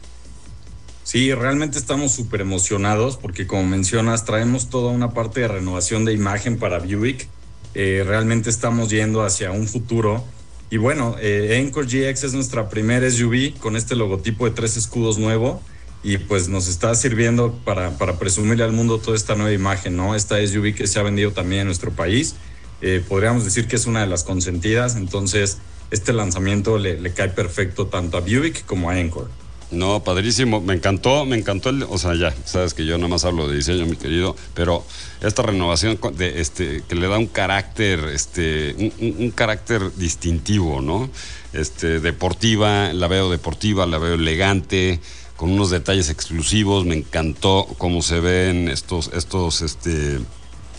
Sí, 1.04 1.34
realmente 1.34 1.78
estamos 1.78 2.12
súper 2.12 2.42
emocionados 2.42 3.16
porque 3.16 3.46
como 3.46 3.64
mencionas, 3.64 4.24
traemos 4.24 4.70
toda 4.70 4.92
una 4.92 5.10
parte 5.10 5.40
de 5.40 5.48
renovación 5.48 6.04
de 6.04 6.12
imagen 6.12 6.58
para 6.58 6.78
Buick. 6.78 7.28
Eh, 7.74 8.04
realmente 8.06 8.50
estamos 8.50 8.90
yendo 8.90 9.24
hacia 9.24 9.50
un 9.50 9.66
futuro. 9.66 10.24
Y 10.70 10.76
bueno, 10.76 11.16
eh, 11.20 11.58
Encore 11.60 11.86
GX 11.86 12.24
es 12.24 12.34
nuestra 12.34 12.68
primera 12.68 13.10
SUV 13.10 13.58
con 13.58 13.76
este 13.76 13.96
logotipo 13.96 14.44
de 14.44 14.52
tres 14.52 14.76
escudos 14.76 15.18
nuevo 15.18 15.60
y 16.04 16.18
pues 16.18 16.48
nos 16.48 16.68
está 16.68 16.94
sirviendo 16.94 17.52
para, 17.64 17.98
para 17.98 18.18
presumirle 18.18 18.64
al 18.64 18.72
mundo 18.72 18.98
toda 18.98 19.16
esta 19.16 19.34
nueva 19.34 19.52
imagen, 19.52 19.96
¿no? 19.96 20.14
Esta 20.14 20.44
SUV 20.44 20.74
que 20.74 20.86
se 20.86 20.98
ha 20.98 21.02
vendido 21.02 21.32
también 21.32 21.62
en 21.62 21.66
nuestro 21.66 21.90
país. 21.90 22.36
Eh, 22.80 23.02
podríamos 23.06 23.44
decir 23.44 23.68
que 23.68 23.76
es 23.76 23.86
una 23.86 24.00
de 24.00 24.06
las 24.06 24.24
consentidas, 24.24 24.96
entonces 24.96 25.58
este 25.90 26.12
lanzamiento 26.12 26.78
le, 26.78 27.00
le 27.00 27.12
cae 27.12 27.28
perfecto 27.28 27.86
tanto 27.86 28.16
a 28.16 28.20
Buick 28.20 28.64
como 28.64 28.88
a 28.88 28.98
Encore. 28.98 29.41
No, 29.72 30.04
padrísimo. 30.04 30.60
Me 30.60 30.74
encantó, 30.74 31.24
me 31.24 31.36
encantó 31.36 31.70
el. 31.70 31.84
O 31.84 31.96
sea, 31.96 32.14
ya, 32.14 32.34
sabes 32.44 32.74
que 32.74 32.84
yo 32.84 32.98
nada 32.98 33.08
más 33.08 33.24
hablo 33.24 33.48
de 33.48 33.56
diseño, 33.56 33.86
mi 33.86 33.96
querido, 33.96 34.36
pero 34.54 34.84
esta 35.22 35.42
renovación 35.42 35.98
de, 36.14 36.40
este, 36.40 36.82
que 36.86 36.94
le 36.94 37.08
da 37.08 37.18
un 37.18 37.26
carácter, 37.26 38.00
este, 38.12 38.92
un 39.00 39.30
carácter 39.30 39.94
distintivo, 39.96 40.82
¿no? 40.82 41.10
Este, 41.54 42.00
deportiva, 42.00 42.92
la 42.92 43.08
veo 43.08 43.30
deportiva, 43.30 43.86
la 43.86 43.98
veo 43.98 44.14
elegante, 44.14 45.00
con 45.36 45.50
unos 45.50 45.70
detalles 45.70 46.10
exclusivos. 46.10 46.84
Me 46.84 46.96
encantó 46.96 47.66
cómo 47.78 48.02
se 48.02 48.20
ven 48.20 48.68
estos, 48.68 49.10
estos, 49.14 49.62
este. 49.62 50.18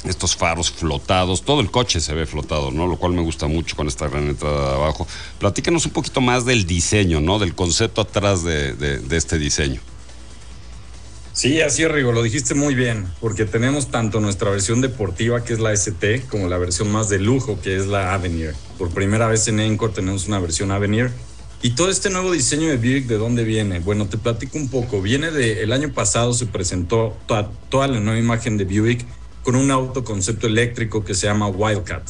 Estos 0.06 0.36
faros 0.36 0.70
flotados, 0.70 1.44
todo 1.44 1.62
el 1.62 1.72
coche 1.72 2.02
se 2.02 2.14
ve 2.14 2.26
flotado, 2.26 2.72
¿no? 2.72 2.88
Lo 2.88 2.98
cual 2.98 3.14
me 3.14 3.22
gusta 3.22 3.48
mucho 3.48 3.76
con 3.78 3.88
esta 3.88 4.10
gran 4.10 4.28
entrada 4.28 4.70
de 4.72 4.76
abajo. 4.76 5.08
Platícanos 5.40 5.86
un 5.86 5.92
poquito 5.94 6.20
más 6.20 6.44
del 6.46 6.66
diseño, 6.68 7.22
¿no? 7.22 7.40
Del 7.40 7.56
concepto 7.56 8.02
atrás 8.02 8.44
de, 8.44 8.74
de- 8.74 9.00
de 9.00 9.18
este 9.18 9.38
diseño. 9.38 9.80
Sí, 11.32 11.62
así 11.62 11.82
es, 11.84 11.92
Rigo, 11.92 12.12
lo 12.12 12.22
dijiste 12.22 12.54
muy 12.54 12.76
bien, 12.76 13.08
porque 13.20 13.46
tenemos 13.46 13.90
tanto 13.90 14.20
nuestra 14.20 14.52
versión 14.52 14.82
deportiva, 14.82 15.44
que 15.44 15.54
es 15.54 15.60
la 15.60 15.72
ST, 15.74 16.26
como 16.30 16.48
la 16.48 16.58
versión 16.60 16.92
más 16.92 17.10
de 17.10 17.18
lujo, 17.20 17.60
que 17.62 17.76
es 17.76 17.88
la 17.88 18.14
Avenir. 18.14 18.54
Por 18.78 18.92
primera 18.92 19.28
vez 19.28 19.48
en 19.48 19.60
Encore 19.60 19.94
tenemos 19.94 20.28
una 20.28 20.40
versión 20.40 20.72
Avenir. 20.72 21.12
Y 21.64 21.72
todo 21.72 21.90
este 21.90 22.10
nuevo 22.10 22.32
diseño 22.32 22.68
de 22.68 22.78
Buick, 22.78 23.08
¿de 23.08 23.18
dónde 23.18 23.46
viene? 23.46 23.80
Bueno, 23.80 24.06
te 24.08 24.18
platico 24.18 24.58
un 24.58 24.68
poco. 24.70 25.02
Viene 25.02 25.32
de, 25.32 25.64
el 25.64 25.72
año 25.72 25.92
pasado 25.94 26.34
se 26.34 26.46
presentó 26.46 27.18
toda, 27.26 27.50
toda 27.70 27.88
la 27.88 28.00
nueva 28.02 28.20
imagen 28.20 28.58
de 28.58 28.66
Buick 28.66 29.04
con 29.44 29.56
un 29.56 29.72
auto 29.72 30.04
concepto 30.04 30.48
eléctrico 30.48 31.04
que 31.04 31.14
se 31.14 31.28
llama 31.28 31.48
Wildcat. 31.48 32.04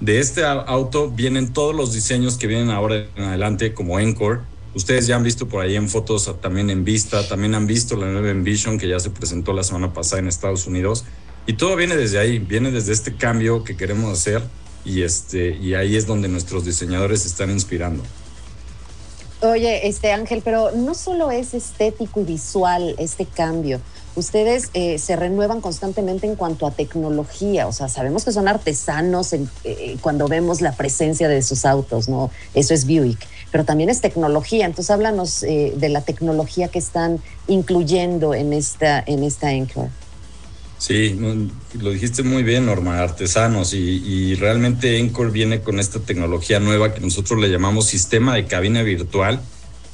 De 0.00 0.18
este 0.18 0.44
auto 0.44 1.10
vienen 1.10 1.52
todos 1.52 1.74
los 1.74 1.92
diseños 1.92 2.36
que 2.36 2.48
vienen 2.48 2.70
ahora 2.70 3.06
en 3.14 3.22
adelante 3.22 3.72
como 3.72 4.00
Encore. 4.00 4.40
Ustedes 4.74 5.06
ya 5.06 5.16
han 5.16 5.22
visto 5.22 5.46
por 5.46 5.62
ahí 5.62 5.76
en 5.76 5.88
fotos 5.88 6.28
también 6.40 6.70
en 6.70 6.84
Vista, 6.84 7.28
también 7.28 7.54
han 7.54 7.66
visto 7.66 7.96
la 7.96 8.06
nueva 8.06 8.30
Envision 8.30 8.78
que 8.78 8.88
ya 8.88 8.98
se 8.98 9.10
presentó 9.10 9.52
la 9.52 9.62
semana 9.62 9.92
pasada 9.92 10.20
en 10.20 10.28
Estados 10.28 10.66
Unidos. 10.66 11.04
Y 11.46 11.52
todo 11.52 11.76
viene 11.76 11.96
desde 11.96 12.18
ahí, 12.18 12.38
viene 12.38 12.70
desde 12.70 12.92
este 12.92 13.14
cambio 13.14 13.64
que 13.64 13.76
queremos 13.76 14.12
hacer 14.12 14.42
y, 14.84 15.02
este, 15.02 15.56
y 15.56 15.74
ahí 15.74 15.96
es 15.96 16.06
donde 16.06 16.28
nuestros 16.28 16.64
diseñadores 16.64 17.22
se 17.22 17.28
están 17.28 17.50
inspirando. 17.50 18.02
Oye, 19.42 19.88
este 19.88 20.12
Ángel, 20.12 20.40
pero 20.44 20.70
no 20.72 20.94
solo 20.94 21.30
es 21.30 21.52
estético 21.52 22.20
y 22.20 22.24
visual 22.24 22.94
este 22.98 23.26
cambio. 23.26 23.80
Ustedes 24.14 24.68
eh, 24.74 24.98
se 24.98 25.16
renuevan 25.16 25.60
constantemente 25.62 26.26
en 26.26 26.36
cuanto 26.36 26.66
a 26.66 26.72
tecnología, 26.72 27.66
o 27.66 27.72
sea, 27.72 27.88
sabemos 27.88 28.24
que 28.24 28.32
son 28.32 28.46
artesanos 28.46 29.32
en- 29.32 29.48
eh, 29.64 29.96
cuando 30.02 30.28
vemos 30.28 30.60
la 30.60 30.72
presencia 30.76 31.28
de 31.28 31.40
sus 31.42 31.64
autos, 31.64 32.08
¿no? 32.08 32.30
Eso 32.52 32.74
es 32.74 32.86
Buick, 32.86 33.26
pero 33.50 33.64
también 33.64 33.88
es 33.88 34.00
tecnología. 34.02 34.66
Entonces, 34.66 34.90
háblanos 34.90 35.42
eh, 35.44 35.72
de 35.76 35.88
la 35.88 36.02
tecnología 36.02 36.68
que 36.68 36.78
están 36.78 37.20
incluyendo 37.48 38.34
en 38.34 38.52
esta, 38.52 39.02
en 39.06 39.24
esta 39.24 39.52
Encore. 39.52 39.88
Sí, 40.76 41.16
lo 41.78 41.90
dijiste 41.90 42.22
muy 42.24 42.42
bien, 42.42 42.66
Norma, 42.66 42.98
artesanos, 42.98 43.72
y, 43.72 43.78
y 43.78 44.34
realmente 44.34 44.98
Encore 44.98 45.30
viene 45.30 45.60
con 45.60 45.78
esta 45.78 46.00
tecnología 46.00 46.58
nueva 46.58 46.92
que 46.92 47.00
nosotros 47.00 47.40
le 47.40 47.48
llamamos 47.48 47.86
sistema 47.86 48.34
de 48.34 48.46
cabina 48.46 48.82
virtual, 48.82 49.40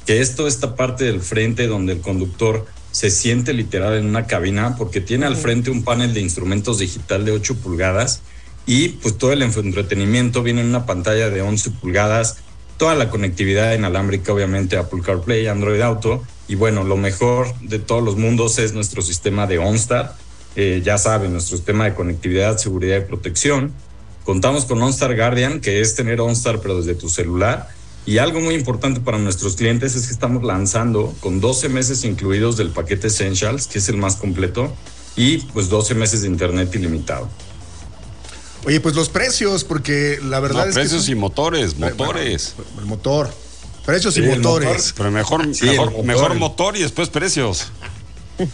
que 0.07 0.19
es 0.19 0.35
toda 0.35 0.49
esta 0.49 0.75
parte 0.75 1.05
del 1.05 1.21
frente 1.21 1.67
donde 1.67 1.93
el 1.93 2.01
conductor 2.01 2.65
se 2.99 3.09
siente 3.09 3.53
literal 3.53 3.93
en 3.93 4.07
una 4.07 4.27
cabina 4.27 4.75
porque 4.75 4.99
tiene 4.99 5.25
al 5.25 5.37
frente 5.37 5.71
un 5.71 5.83
panel 5.83 6.13
de 6.13 6.19
instrumentos 6.19 6.79
digital 6.79 7.23
de 7.23 7.31
8 7.31 7.55
pulgadas 7.59 8.19
y 8.65 8.89
pues 8.89 9.17
todo 9.17 9.31
el 9.31 9.41
entretenimiento 9.41 10.43
viene 10.43 10.59
en 10.59 10.67
una 10.67 10.85
pantalla 10.85 11.29
de 11.29 11.41
11 11.41 11.71
pulgadas, 11.79 12.39
toda 12.75 12.95
la 12.95 13.09
conectividad 13.09 13.73
inalámbrica 13.73 14.33
obviamente 14.33 14.75
Apple 14.75 14.99
CarPlay, 15.01 15.47
Android 15.47 15.79
Auto 15.79 16.23
y 16.49 16.55
bueno, 16.55 16.83
lo 16.83 16.97
mejor 16.97 17.57
de 17.61 17.79
todos 17.79 18.03
los 18.03 18.17
mundos 18.17 18.59
es 18.59 18.73
nuestro 18.73 19.01
sistema 19.01 19.47
de 19.47 19.59
OnStar, 19.59 20.17
eh, 20.57 20.81
ya 20.83 20.97
saben, 20.97 21.31
nuestro 21.31 21.55
sistema 21.55 21.85
de 21.85 21.93
conectividad, 21.93 22.57
seguridad 22.57 22.97
y 22.97 23.05
protección. 23.05 23.71
Contamos 24.25 24.65
con 24.65 24.81
OnStar 24.81 25.15
Guardian, 25.15 25.61
que 25.61 25.79
es 25.79 25.95
tener 25.95 26.19
OnStar 26.19 26.59
pero 26.59 26.75
desde 26.75 26.95
tu 26.95 27.07
celular 27.07 27.69
y 28.05 28.17
algo 28.17 28.39
muy 28.39 28.55
importante 28.55 28.99
para 29.01 29.17
nuestros 29.17 29.55
clientes 29.55 29.95
es 29.95 30.07
que 30.07 30.13
estamos 30.13 30.43
lanzando 30.43 31.13
con 31.19 31.39
12 31.39 31.69
meses 31.69 32.03
incluidos 32.03 32.57
del 32.57 32.69
paquete 32.69 33.07
Essentials, 33.07 33.67
que 33.67 33.79
es 33.79 33.89
el 33.89 33.97
más 33.97 34.15
completo, 34.15 34.73
y 35.15 35.37
pues 35.39 35.69
12 35.69 35.95
meses 35.95 36.21
de 36.21 36.27
internet 36.27 36.73
ilimitado. 36.73 37.29
Oye, 38.65 38.79
pues 38.81 38.95
los 38.95 39.09
precios, 39.09 39.63
porque 39.63 40.19
la 40.23 40.39
verdad 40.39 40.63
No, 40.65 40.69
es 40.69 40.75
precios 40.75 41.05
que. 41.05 41.11
y 41.11 41.15
motores, 41.15 41.77
Bueno, 41.77 41.95
motores. 41.95 42.55
el 42.79 42.85
motor. 42.85 43.29
Precios 43.85 44.17
y 44.17 44.21
Sí, 44.21 44.27
motores. 44.27 44.67
motor. 44.69 44.93
Pero 44.97 45.11
mejor, 45.11 45.55
Sí, 45.55 45.65
mejor, 45.65 45.91
motor. 45.91 46.05
mejor 46.05 46.35
motor 46.35 46.77
y 46.77 46.81
después 46.81 47.09
precios. 47.09 47.67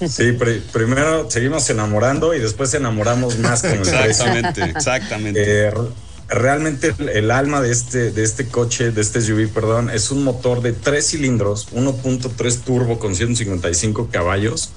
Sí, 0.10 0.32
pri- 0.32 0.64
primero 0.72 1.30
seguimos 1.30 1.70
enamorando 1.70 2.34
y 2.34 2.39
después 2.39 2.74
enamoramos 2.74 3.38
más 3.39 3.62
con 3.62 3.72
el 3.72 3.80
precio. 3.82 4.00
Exactamente, 4.04 4.64
exactamente. 4.64 5.68
Eh, 5.68 5.72
realmente 6.28 6.93
el, 7.13 7.32
alma 7.32 7.61
de 7.61 7.71
este, 7.71 8.11
de 8.11 8.23
este 8.23 8.47
coche, 8.47 8.91
de 8.91 9.01
este 9.01 9.21
SUV, 9.21 9.49
perdón, 9.49 9.89
es 9.89 10.11
un 10.11 10.23
motor 10.23 10.61
de 10.61 10.73
tres 10.73 11.07
cilindros, 11.07 11.69
1.3 11.73 12.59
turbo 12.61 12.99
con 12.99 13.15
155 13.15 14.09
caballos. 14.11 14.71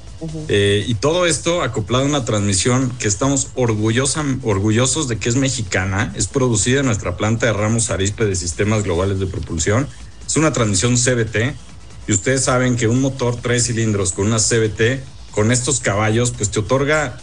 Eh, 0.48 0.84
y 0.88 0.94
todo 0.94 1.26
esto 1.26 1.62
acoplado 1.62 2.04
a 2.04 2.08
una 2.08 2.24
transmisión 2.24 2.90
que 2.98 3.06
estamos 3.06 3.48
orgullosa, 3.54 4.24
orgullosos 4.42 5.06
de 5.06 5.16
que 5.18 5.28
es 5.28 5.36
mexicana, 5.36 6.12
es 6.16 6.26
producida 6.26 6.80
en 6.80 6.86
nuestra 6.86 7.16
planta 7.16 7.46
de 7.46 7.52
Ramos 7.52 7.90
Arispe 7.90 8.24
de 8.24 8.34
Sistemas 8.34 8.82
Globales 8.82 9.20
de 9.20 9.26
Propulsión. 9.26 9.86
Es 10.26 10.36
una 10.36 10.52
transmisión 10.52 10.96
CBT 10.96 11.54
y 12.08 12.12
ustedes 12.12 12.44
saben 12.44 12.76
que 12.76 12.88
un 12.88 13.00
motor 13.00 13.36
tres 13.40 13.66
cilindros 13.66 14.12
con 14.12 14.26
una 14.26 14.38
CBT, 14.38 15.04
con 15.30 15.52
estos 15.52 15.78
caballos, 15.78 16.32
pues 16.32 16.50
te 16.50 16.58
otorga 16.58 17.20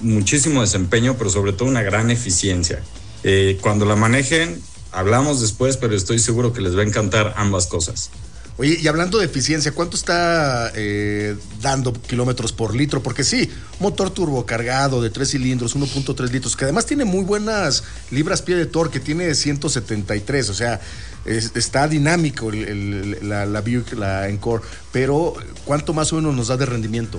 muchísimo 0.00 0.60
desempeño, 0.60 1.16
pero 1.16 1.30
sobre 1.30 1.54
todo 1.54 1.68
una 1.68 1.82
gran 1.82 2.10
eficiencia. 2.10 2.82
Eh, 3.28 3.58
cuando 3.60 3.84
la 3.86 3.96
manejen, 3.96 4.62
hablamos 4.92 5.40
después, 5.40 5.76
pero 5.76 5.96
estoy 5.96 6.20
seguro 6.20 6.52
que 6.52 6.60
les 6.60 6.76
va 6.76 6.82
a 6.82 6.84
encantar 6.84 7.34
ambas 7.36 7.66
cosas. 7.66 8.10
Oye, 8.56 8.78
y 8.80 8.86
hablando 8.86 9.18
de 9.18 9.24
eficiencia, 9.26 9.72
¿cuánto 9.72 9.96
está 9.96 10.70
eh, 10.76 11.36
dando 11.60 11.92
kilómetros 11.92 12.52
por 12.52 12.72
litro? 12.76 13.02
Porque 13.02 13.24
sí, 13.24 13.50
motor 13.80 14.10
turbo 14.10 14.46
cargado 14.46 15.02
de 15.02 15.10
tres 15.10 15.32
cilindros, 15.32 15.74
1.3 15.74 16.30
litros, 16.30 16.56
que 16.56 16.64
además 16.66 16.86
tiene 16.86 17.04
muy 17.04 17.24
buenas 17.24 17.82
libras 18.12 18.42
pie 18.42 18.54
de 18.54 18.66
torque, 18.66 19.00
tiene 19.00 19.34
173, 19.34 20.48
o 20.48 20.54
sea, 20.54 20.80
es- 21.24 21.50
está 21.56 21.88
dinámico 21.88 22.50
el- 22.50 22.64
el- 22.68 23.28
la, 23.28 23.44
la 23.44 23.60
Buick, 23.60 23.92
la 23.94 24.28
Encore, 24.28 24.62
pero 24.92 25.34
¿cuánto 25.64 25.92
más 25.92 26.12
o 26.12 26.16
menos 26.16 26.32
nos 26.36 26.46
da 26.46 26.56
de 26.56 26.64
rendimiento? 26.66 27.18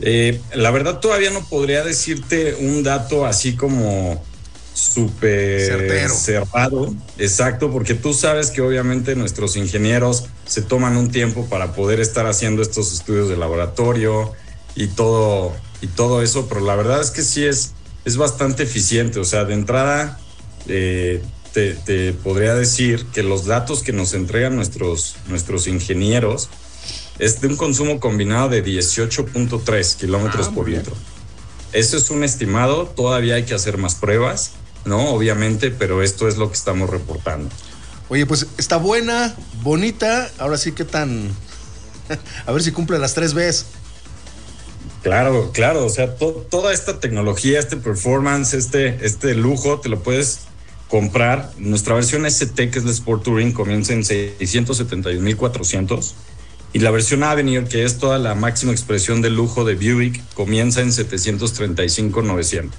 Eh, 0.00 0.40
la 0.54 0.70
verdad 0.72 0.98
todavía 1.00 1.30
no 1.30 1.44
podría 1.48 1.84
decirte 1.84 2.54
un 2.56 2.82
dato 2.82 3.26
así 3.26 3.54
como 3.54 4.24
súper 4.74 5.60
Certero. 5.60 6.14
cerrado, 6.14 6.94
exacto, 7.16 7.70
porque 7.70 7.94
tú 7.94 8.12
sabes 8.12 8.50
que 8.50 8.60
obviamente 8.60 9.14
nuestros 9.14 9.56
ingenieros 9.56 10.24
se 10.46 10.62
toman 10.62 10.96
un 10.96 11.10
tiempo 11.10 11.46
para 11.46 11.72
poder 11.72 12.00
estar 12.00 12.26
haciendo 12.26 12.60
estos 12.60 12.92
estudios 12.92 13.28
de 13.28 13.36
laboratorio 13.36 14.32
y 14.74 14.88
todo 14.88 15.54
y 15.80 15.86
todo 15.86 16.22
eso, 16.22 16.48
pero 16.48 16.60
la 16.60 16.74
verdad 16.76 17.00
es 17.00 17.10
que 17.10 17.22
sí 17.22 17.44
es 17.44 17.72
es 18.04 18.16
bastante 18.18 18.64
eficiente, 18.64 19.18
o 19.20 19.24
sea, 19.24 19.44
de 19.44 19.54
entrada 19.54 20.18
eh, 20.68 21.22
te, 21.52 21.74
te 21.74 22.12
podría 22.12 22.54
decir 22.54 23.06
que 23.14 23.22
los 23.22 23.46
datos 23.46 23.82
que 23.82 23.92
nos 23.92 24.12
entregan 24.12 24.56
nuestros 24.56 25.14
nuestros 25.28 25.66
ingenieros 25.68 26.50
es 27.20 27.40
de 27.40 27.46
un 27.46 27.56
consumo 27.56 28.00
combinado 28.00 28.48
de 28.48 28.64
18.3 28.64 29.96
kilómetros 29.96 30.48
Ah, 30.50 30.54
por 30.54 30.68
litro. 30.68 30.94
Eso 31.72 31.96
es 31.96 32.10
un 32.10 32.24
estimado, 32.24 32.86
todavía 32.86 33.36
hay 33.36 33.44
que 33.44 33.54
hacer 33.54 33.78
más 33.78 33.94
pruebas, 33.94 34.52
¿no? 34.84 35.10
Obviamente, 35.10 35.70
pero 35.70 36.02
esto 36.02 36.28
es 36.28 36.36
lo 36.36 36.48
que 36.48 36.56
estamos 36.56 36.90
reportando. 36.90 37.48
Oye, 38.08 38.26
pues 38.26 38.46
está 38.58 38.76
buena, 38.76 39.34
bonita, 39.62 40.30
ahora 40.38 40.58
sí 40.58 40.72
que 40.72 40.84
tan... 40.84 41.30
A 42.46 42.52
ver 42.52 42.62
si 42.62 42.70
cumple 42.70 42.98
las 42.98 43.14
tres 43.14 43.34
Bs. 43.34 43.64
Claro, 45.02 45.50
claro, 45.52 45.84
o 45.84 45.90
sea, 45.90 46.14
to- 46.16 46.46
toda 46.50 46.72
esta 46.72 47.00
tecnología, 47.00 47.58
este 47.58 47.76
performance, 47.76 48.54
este, 48.54 49.04
este 49.04 49.34
lujo, 49.34 49.80
te 49.80 49.88
lo 49.88 50.02
puedes 50.02 50.40
comprar. 50.88 51.50
Nuestra 51.58 51.94
versión 51.94 52.24
ST, 52.26 52.70
que 52.70 52.78
es 52.78 52.84
la 52.84 52.90
Sport 52.90 53.24
Touring, 53.24 53.52
comienza 53.52 53.92
en 53.92 54.02
671.400 54.02 56.12
y 56.72 56.78
la 56.80 56.90
versión 56.90 57.22
Avenir, 57.22 57.64
que 57.64 57.84
es 57.84 57.98
toda 57.98 58.18
la 58.18 58.34
máxima 58.34 58.72
expresión 58.72 59.22
de 59.22 59.30
lujo 59.30 59.64
de 59.64 59.74
Buick, 59.76 60.20
comienza 60.34 60.80
en 60.80 60.88
735.900. 60.90 62.70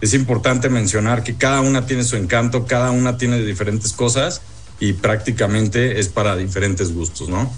Es 0.00 0.14
importante 0.14 0.68
mencionar 0.68 1.22
que 1.22 1.36
cada 1.36 1.60
una 1.60 1.86
tiene 1.86 2.04
su 2.04 2.16
encanto, 2.16 2.66
cada 2.66 2.90
una 2.90 3.16
tiene 3.18 3.40
diferentes 3.40 3.92
cosas 3.92 4.40
y 4.78 4.94
prácticamente 4.94 6.00
es 6.00 6.08
para 6.08 6.36
diferentes 6.36 6.94
gustos, 6.94 7.28
¿no? 7.28 7.52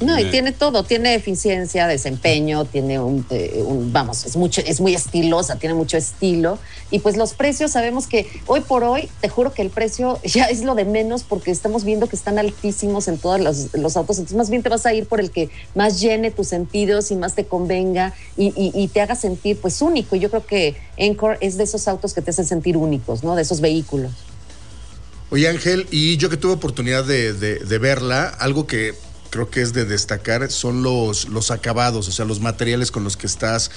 No, 0.00 0.18
y 0.18 0.30
tiene 0.30 0.52
todo, 0.52 0.84
tiene 0.84 1.14
eficiencia, 1.14 1.86
desempeño, 1.86 2.64
tiene 2.64 2.98
un, 3.00 3.26
eh, 3.30 3.62
un- 3.64 3.92
vamos, 3.92 4.24
es 4.24 4.36
mucho, 4.36 4.62
es 4.64 4.80
muy 4.80 4.94
estilosa, 4.94 5.56
tiene 5.56 5.74
mucho 5.74 5.96
estilo. 5.98 6.58
Y 6.90 7.00
pues 7.00 7.16
los 7.18 7.34
precios, 7.34 7.72
sabemos 7.72 8.06
que 8.06 8.30
hoy 8.46 8.60
por 8.62 8.82
hoy, 8.84 9.10
te 9.20 9.28
juro 9.28 9.52
que 9.52 9.60
el 9.62 9.70
precio 9.70 10.20
ya 10.24 10.44
es 10.44 10.62
lo 10.64 10.74
de 10.74 10.84
menos 10.86 11.22
porque 11.24 11.50
estamos 11.50 11.84
viendo 11.84 12.08
que 12.08 12.16
están 12.16 12.38
altísimos 12.38 13.08
en 13.08 13.18
todos 13.18 13.40
los, 13.40 13.68
los 13.74 13.96
autos. 13.96 14.16
Entonces, 14.18 14.36
más 14.38 14.48
bien 14.50 14.62
te 14.62 14.70
vas 14.70 14.86
a 14.86 14.94
ir 14.94 15.06
por 15.06 15.20
el 15.20 15.30
que 15.30 15.50
más 15.74 16.00
llene 16.00 16.30
tus 16.30 16.48
sentidos 16.48 17.10
y 17.10 17.16
más 17.16 17.34
te 17.34 17.44
convenga 17.44 18.14
y, 18.36 18.46
y- 18.56 18.72
y 18.74 18.88
te 18.88 19.00
haga 19.02 19.16
sentir 19.16 19.58
pues 19.60 19.82
único. 19.82 20.16
Y 20.16 20.20
yo 20.20 20.30
creo 20.30 20.46
que 20.46 20.76
Encore 20.96 21.36
es 21.42 21.56
de 21.58 21.64
esos 21.64 21.88
autos 21.88 22.14
que 22.14 22.22
te 22.22 22.30
hacen 22.30 22.46
sentir 22.46 22.76
únicos, 22.76 23.22
¿no? 23.22 23.34
De 23.36 23.42
esos 23.42 23.60
vehículos. 23.60 24.12
Oye 25.30 25.46
Ángel, 25.48 25.86
y 25.90 26.16
yo 26.16 26.30
que 26.30 26.38
tuve 26.38 26.52
oportunidad 26.54 27.04
de, 27.04 27.34
de- 27.34 27.56
de 27.58 27.78
verla, 27.78 28.24
algo 28.38 28.66
que 28.66 28.94
creo 29.30 29.50
que 29.50 29.62
es 29.62 29.72
de 29.72 29.84
destacar 29.84 30.50
son 30.50 30.82
los, 30.82 31.28
los 31.28 31.50
acabados, 31.50 32.08
o 32.08 32.12
sea, 32.12 32.24
los 32.24 32.40
materiales 32.40 32.90
con 32.90 33.04
los 33.04 33.16
que 33.16 33.26
estás. 33.26 33.70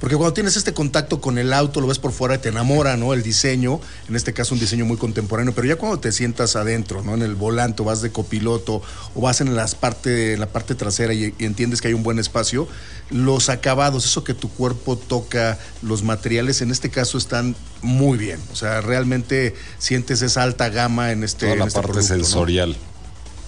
Porque 0.00 0.16
cuando 0.16 0.32
tienes 0.32 0.56
este 0.56 0.72
contacto 0.72 1.20
con 1.20 1.38
el 1.38 1.52
auto, 1.52 1.80
lo 1.80 1.86
ves 1.86 1.98
por 1.98 2.12
fuera 2.12 2.36
y 2.36 2.38
te 2.38 2.50
enamora, 2.50 2.96
¿no? 2.96 3.14
El 3.14 3.22
diseño, 3.22 3.80
en 4.08 4.16
este 4.16 4.32
caso 4.32 4.54
un 4.54 4.60
diseño 4.60 4.84
muy 4.84 4.96
contemporáneo, 4.96 5.52
pero 5.54 5.66
ya 5.66 5.76
cuando 5.76 5.98
te 5.98 6.12
sientas 6.12 6.56
adentro, 6.56 7.02
¿no? 7.02 7.14
En 7.14 7.22
el 7.22 7.34
volante, 7.34 7.82
o 7.82 7.84
vas 7.84 8.02
de 8.02 8.10
copiloto, 8.10 8.82
o 9.14 9.20
vas 9.20 9.40
en 9.40 9.54
las 9.56 9.74
parte, 9.74 10.34
en 10.34 10.40
la 10.40 10.46
parte 10.46 10.74
trasera 10.74 11.12
y, 11.12 11.34
y 11.38 11.44
entiendes 11.44 11.80
que 11.80 11.88
hay 11.88 11.94
un 11.94 12.02
buen 12.02 12.18
espacio, 12.18 12.68
los 13.10 13.48
acabados, 13.48 14.04
eso 14.04 14.24
que 14.24 14.34
tu 14.34 14.50
cuerpo 14.50 14.96
toca, 14.96 15.58
los 15.82 16.02
materiales, 16.02 16.60
en 16.60 16.70
este 16.70 16.90
caso 16.90 17.18
están 17.18 17.56
muy 17.82 18.18
bien. 18.18 18.40
O 18.52 18.56
sea, 18.56 18.80
realmente 18.80 19.54
sientes 19.78 20.22
esa 20.22 20.42
alta 20.42 20.68
gama 20.68 21.12
en 21.12 21.24
este, 21.24 21.46
Toda 21.46 21.52
en 21.52 21.58
la 21.60 21.64
este 21.66 21.80
parte 21.80 21.92
producto, 21.92 22.16
¿no? 22.16 22.24
sensorial. 22.24 22.76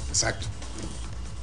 Exacto. 0.09 0.47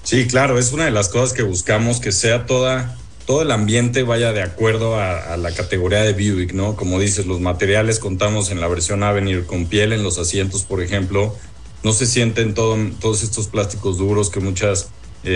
Sí, 0.08 0.26
claro, 0.26 0.58
es 0.58 0.72
una 0.72 0.86
de 0.86 0.92
las 0.92 1.10
cosas 1.10 1.34
que 1.34 1.44
buscamos, 1.44 2.00
que 2.00 2.14
sea 2.14 2.46
toda, 2.46 2.96
todo 3.26 3.42
el 3.42 3.52
ambiente 3.52 4.04
vaya 4.04 4.32
de 4.32 4.42
acuerdo 4.42 4.96
a, 4.98 5.36
la 5.36 5.52
categoría 5.52 6.02
de 6.02 6.14
Buick, 6.14 6.54
¿no? 6.54 6.78
Como 6.78 6.98
dices, 6.98 7.26
los 7.26 7.42
materiales 7.42 8.00
contamos 8.00 8.50
en 8.50 8.62
la 8.62 8.70
versión 8.70 9.04
Avenir 9.04 9.46
con 9.46 9.66
piel 9.66 9.92
en 9.92 10.04
los 10.04 10.18
asientos, 10.18 10.64
por 10.64 10.82
ejemplo. 10.82 11.36
No 11.84 11.92
se 11.92 12.06
sienten 12.06 12.54
todo- 12.54 12.78
todos 13.02 13.22
estos 13.22 13.50
plásticos 13.50 13.98
duros 13.98 14.30
que 14.30 14.40
muchos 14.40 14.88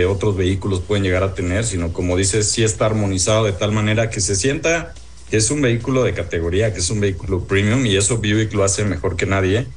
otros 0.08 0.38
vehículos 0.38 0.80
pueden 0.80 1.04
llegar 1.04 1.24
a 1.24 1.34
tener, 1.34 1.66
sino 1.66 1.92
como 1.92 2.16
dices, 2.16 2.50
sí 2.50 2.64
está 2.64 2.86
armonizado 2.86 3.44
de 3.44 3.52
tal 3.52 3.74
manera 3.74 4.10
que 4.10 4.22
se 4.22 4.38
sienta 4.38 4.94
que 5.30 5.36
es 5.36 5.52
un 5.52 5.62
vehículo 5.62 6.06
de 6.06 6.14
categoría, 6.14 6.74
que 6.74 6.80
es 6.80 6.90
un 6.90 7.02
vehículo 7.02 7.44
premium 7.44 7.86
y 7.86 7.98
eso 7.98 8.20
Buick 8.20 8.54
lo 8.54 8.64
hace 8.64 8.86
mejor 8.86 9.18
que 9.18 9.26
nadie. 9.26 9.68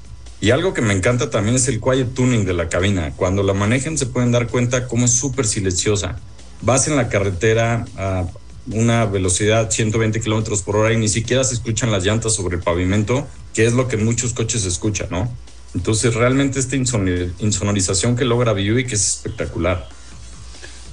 Y 0.41 0.51
algo 0.51 0.75
que 0.75 0.83
me 0.83 0.93
encanta 0.93 1.31
también 1.31 1.57
es 1.57 1.69
el 1.69 1.81
quiet 1.81 2.13
tuning 2.15 2.45
de 2.45 2.53
la 2.53 2.69
cabina. 2.69 3.13
Cuando 3.17 3.43
la 3.43 3.55
manejen 3.55 3.97
se 3.97 4.07
pueden 4.07 4.31
dar 4.33 4.49
cuenta 4.49 4.87
cómo 4.87 5.07
es 5.07 5.13
súper 5.13 5.47
silenciosa. 5.47 6.17
Vas 6.61 6.87
en 6.89 6.97
la 6.97 7.09
carretera 7.09 7.87
a 7.97 8.27
una 8.71 9.05
velocidad 9.07 9.71
120 9.71 10.21
kilómetros 10.21 10.63
por 10.63 10.77
hora 10.77 10.93
y 10.93 10.97
ni 10.97 11.09
siquiera 11.09 11.45
se 11.45 11.55
escuchan 11.55 11.91
las 11.91 12.05
llantas 12.05 12.35
sobre 12.35 12.57
el 12.57 12.63
pavimento, 12.63 13.27
que 13.55 13.65
es 13.67 13.73
lo 13.73 13.89
que 13.89 13.97
en 13.97 14.05
muchos 14.05 14.33
coches 14.33 14.63
se 14.63 14.69
escucha, 14.69 15.07
¿no? 15.11 15.31
Entonces 15.75 16.15
realmente 16.15 16.61
esta 16.61 16.77
insonor- 16.77 17.33
insonorización 17.41 18.17
que 18.17 18.25
logra 18.25 18.53
Buick 18.53 18.93
es 18.93 19.07
espectacular. 19.17 19.89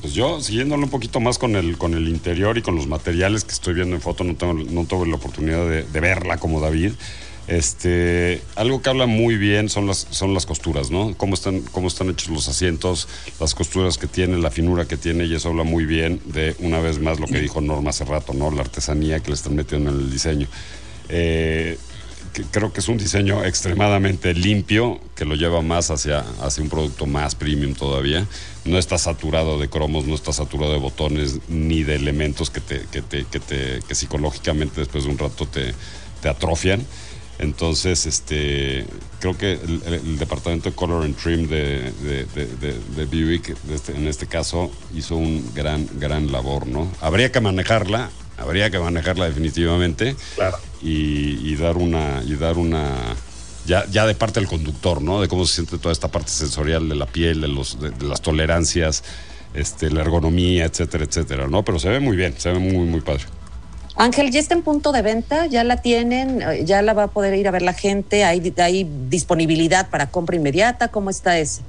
Pues 0.02 0.14
yo, 0.14 0.42
siguiéndolo 0.42 0.84
un 0.84 0.90
poquito 0.90 1.20
más 1.20 1.38
con 1.38 1.56
el, 1.56 1.78
con 1.78 1.94
el 1.94 2.08
interior 2.08 2.58
y 2.58 2.62
con 2.64 2.76
los 2.76 2.88
materiales 2.88 3.44
que 3.44 3.52
estoy 3.52 3.76
viendo 3.76 3.96
en 3.96 4.02
foto, 4.02 4.24
no, 4.24 4.34
tuve 4.36 5.08
la 5.08 5.16
oportunidad 5.16 5.68
de 5.68 6.00
verla 6.00 6.38
como 6.38 6.60
David. 6.60 6.94
Este, 7.48 8.42
algo 8.56 8.82
que 8.82 8.90
habla 8.90 9.08
muy 9.08 9.36
bien 9.36 9.68
son 9.68 9.88
las, 9.88 10.08
son 10.12 10.34
las 10.34 10.46
costuras, 10.46 10.92
¿no? 10.92 11.16
Cómo 11.18 11.34
están, 11.34 11.62
cómo 11.62 11.88
están 11.88 12.10
hechos 12.10 12.30
los 12.30 12.48
asientos, 12.48 13.08
las 13.40 13.56
costuras 13.56 13.98
que 13.98 14.08
tiene, 14.08 14.38
la 14.38 14.52
finura 14.52 14.86
que 14.86 14.96
tiene, 14.96 15.26
y 15.26 15.34
eso 15.36 15.50
habla 15.50 15.64
muy 15.64 15.86
bien 15.86 16.22
de, 16.26 16.56
una 16.60 16.80
vez 16.80 17.00
más, 17.00 17.20
lo 17.20 17.28
que 17.28 17.40
dijo 17.40 17.60
Norma 17.60 17.90
hace 17.90 18.06
rato, 18.06 18.34
¿no? 18.34 18.52
La 18.52 18.62
artesanía 18.62 19.20
que 19.20 19.30
le 19.30 19.36
están 19.36 19.56
metiendo 19.56 19.90
en 19.90 19.98
el 19.98 20.12
diseño. 20.12 20.48
Eh, 21.10 21.78
creo 22.52 22.72
que 22.72 22.80
es 22.80 22.88
un 22.88 22.98
diseño 22.98 23.44
extremadamente 23.44 24.34
limpio, 24.34 25.00
que 25.16 25.26
lo 25.26 25.36
lleva 25.36 25.62
más 25.62 25.92
hacia, 25.92 26.20
hacia 26.42 26.64
un 26.64 26.70
producto 26.70 27.06
más 27.06 27.36
premium 27.36 27.74
todavía. 27.74 28.26
No 28.66 28.78
está 28.78 28.98
saturado 28.98 29.60
de 29.60 29.70
cromos, 29.70 30.06
no 30.06 30.16
está 30.16 30.32
saturado 30.32 30.72
de 30.72 30.80
botones, 30.80 31.40
ni 31.50 31.84
de 31.84 31.96
elementos 31.96 32.50
que, 32.50 32.62
te, 32.62 32.82
que, 32.92 33.02
te, 33.02 33.26
que, 33.26 33.40
te, 33.40 33.80
que 33.88 33.96
psicológicamente 33.96 34.80
después 34.80 35.04
de 35.04 35.10
un 35.10 35.18
rato 35.18 35.46
te, 35.48 35.74
te 36.22 36.30
atrofian. 36.30 36.86
Entonces, 37.42 38.06
este, 38.06 38.86
creo 39.20 39.36
que 39.38 39.54
el, 39.54 39.82
el 39.86 40.18
departamento 40.20 40.70
de 40.70 40.76
Color 40.76 41.06
and 41.06 41.16
Trim 41.18 41.48
de, 41.48 41.92
de, 41.92 42.26
de, 42.36 42.46
de, 42.46 42.80
de 42.96 43.06
Buick, 43.06 43.56
este- 43.74 43.96
en 43.96 44.08
este 44.08 44.28
caso, 44.28 44.72
hizo 44.96 45.16
un 45.16 45.52
gran, 45.56 45.88
gran 46.00 46.32
labor, 46.32 46.68
¿no? 46.68 46.90
Habría 47.02 47.32
que 47.32 47.42
manejarla, 47.42 48.12
habría 48.38 48.70
que 48.70 48.78
manejarla 48.80 49.26
definitivamente. 49.26 50.16
Y, 50.84 51.52
y 51.52 51.56
dar 51.56 51.78
una, 51.78 52.22
y 52.26 52.36
dar 52.36 52.58
una, 52.58 52.88
ya, 53.66 53.86
ya 53.92 54.06
de 54.06 54.14
parte 54.16 54.40
del 54.40 54.48
conductor, 54.48 55.02
¿no? 55.02 55.20
De 55.20 55.28
cómo 55.28 55.46
se 55.46 55.56
siente 55.56 55.78
toda 55.80 55.92
esta 55.94 56.08
parte 56.10 56.30
sensorial 56.32 56.88
de 56.90 56.96
la 56.96 57.06
piel, 57.08 57.42
de, 57.42 57.48
los, 57.48 57.80
de, 57.82 57.90
de 57.90 58.06
las 58.06 58.22
tolerancias, 58.22 59.04
este, 59.56 59.90
la 59.92 60.02
ergonomía, 60.02 60.66
etcétera, 60.66 61.04
etcétera, 61.06 61.48
¿no? 61.48 61.64
Pero 61.66 61.80
se 61.80 61.90
ve 61.90 62.00
muy 62.00 62.16
bien, 62.18 62.36
se 62.38 62.52
ve 62.52 62.60
muy, 62.60 62.86
muy 62.88 63.02
padre. 63.02 63.24
Ángel, 64.02 64.32
ya 64.32 64.40
está 64.40 64.56
en 64.56 64.64
punto 64.64 64.92
de 64.92 65.04
venta, 65.04 65.46
ya 65.46 65.64
la 65.64 65.78
tienen, 65.78 66.42
eh, 66.42 66.66
ya 66.66 66.82
la 66.82 66.94
va 66.96 67.04
a 67.04 67.08
poder 67.10 67.36
ir 67.36 67.48
a 67.48 67.52
ver 67.52 67.62
la 67.62 67.74
gente, 67.74 68.24
hay, 68.24 68.40
disponibilidad 69.10 69.92
para 69.92 70.08
compra 70.10 70.36
inmediata, 70.36 70.88
¿cómo 70.88 71.12
está 71.12 71.38
ese? 71.38 71.62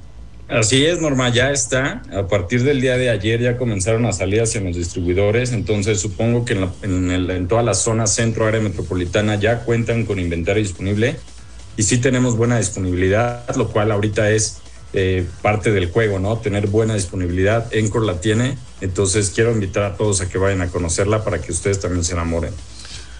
Así 0.47 0.83
es, 0.83 0.99
Norma, 0.99 1.29
ya 1.29 1.51
está. 1.51 2.01
A 2.11 2.27
partir 2.27 2.63
del 2.63 2.81
día 2.81 2.97
de 2.97 3.11
ayer 3.11 3.39
ya 3.39 3.55
comenzaron 3.55 4.07
a 4.07 4.13
salir 4.13 4.41
hacia 4.41 4.61
los 4.61 4.75
distribuidores, 4.75 5.51
entonces 5.51 5.99
supongo 5.99 6.43
que 6.43 6.53
en, 6.53 6.61
la- 6.61 6.73
en 6.81 7.11
el- 7.11 7.29
en 7.29 7.47
toda 7.47 7.61
la 7.61 7.75
zona 7.75 8.07
centro, 8.07 8.47
área 8.47 8.59
metropolitana 8.61 9.35
ya 9.35 9.59
cuentan 9.59 10.03
con 10.05 10.17
inventario 10.17 10.63
disponible 10.63 11.17
y 11.77 11.83
sí 11.83 11.99
tenemos 11.99 12.35
buena 12.35 12.57
disponibilidad, 12.57 13.55
lo 13.55 13.69
cual 13.71 13.91
ahorita 13.91 14.31
es 14.31 14.62
eh, 14.93 15.25
parte 15.41 15.71
del 15.71 15.89
juego, 15.91 16.19
¿no? 16.19 16.37
Tener 16.37 16.67
buena 16.67 16.93
disponibilidad. 16.95 17.73
Encore 17.73 18.05
la 18.05 18.19
tiene, 18.21 18.57
entonces 18.81 19.31
quiero 19.33 19.51
invitar 19.51 19.83
a 19.83 19.95
todos 19.97 20.21
a 20.21 20.29
que 20.29 20.37
vayan 20.37 20.61
a 20.61 20.67
conocerla 20.67 21.23
para 21.23 21.41
que 21.41 21.51
ustedes 21.51 21.79
también 21.79 22.03
se 22.03 22.13
enamoren. 22.13 22.53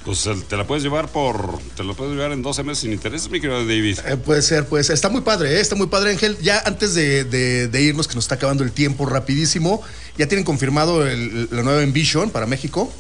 Pues 0.06 0.26
el- 0.28 0.44
te 0.44 0.58
la 0.58 0.68
puedes 0.68 0.84
llevar 0.84 1.08
por, 1.08 1.58
te 1.78 1.84
la 1.86 1.94
puedes 1.94 2.14
llevar 2.14 2.34
en 2.34 2.42
12 2.42 2.62
meses 2.64 2.80
sin 2.82 2.92
intereses, 2.92 3.30
mi 3.30 3.40
querido 3.40 3.60
David. 3.66 4.00
Eh, 4.06 4.18
puede 4.18 4.42
ser, 4.42 4.66
puede 4.68 4.84
ser. 4.84 4.96
Está 4.96 5.08
muy 5.08 5.22
padre, 5.22 5.54
¿eh? 5.56 5.62
está 5.62 5.76
muy 5.76 5.88
padre, 5.88 6.12
Ángel. 6.12 6.38
Ya 6.42 6.60
antes 6.66 6.94
de, 6.94 7.24
de- 7.24 7.70
de 7.70 7.82
irnos, 7.82 8.08
que 8.10 8.16
nos 8.16 8.26
está 8.26 8.36
acabando 8.36 8.64
el 8.66 8.74
tiempo 8.74 9.06
rapidísimo, 9.06 9.82
ya 10.18 10.28
tienen 10.28 10.44
confirmado 10.44 11.08
el- 11.08 11.48
la 11.52 11.64
nueva 11.64 11.82
Envision 11.84 12.30
para 12.32 12.46
México. 12.46 12.92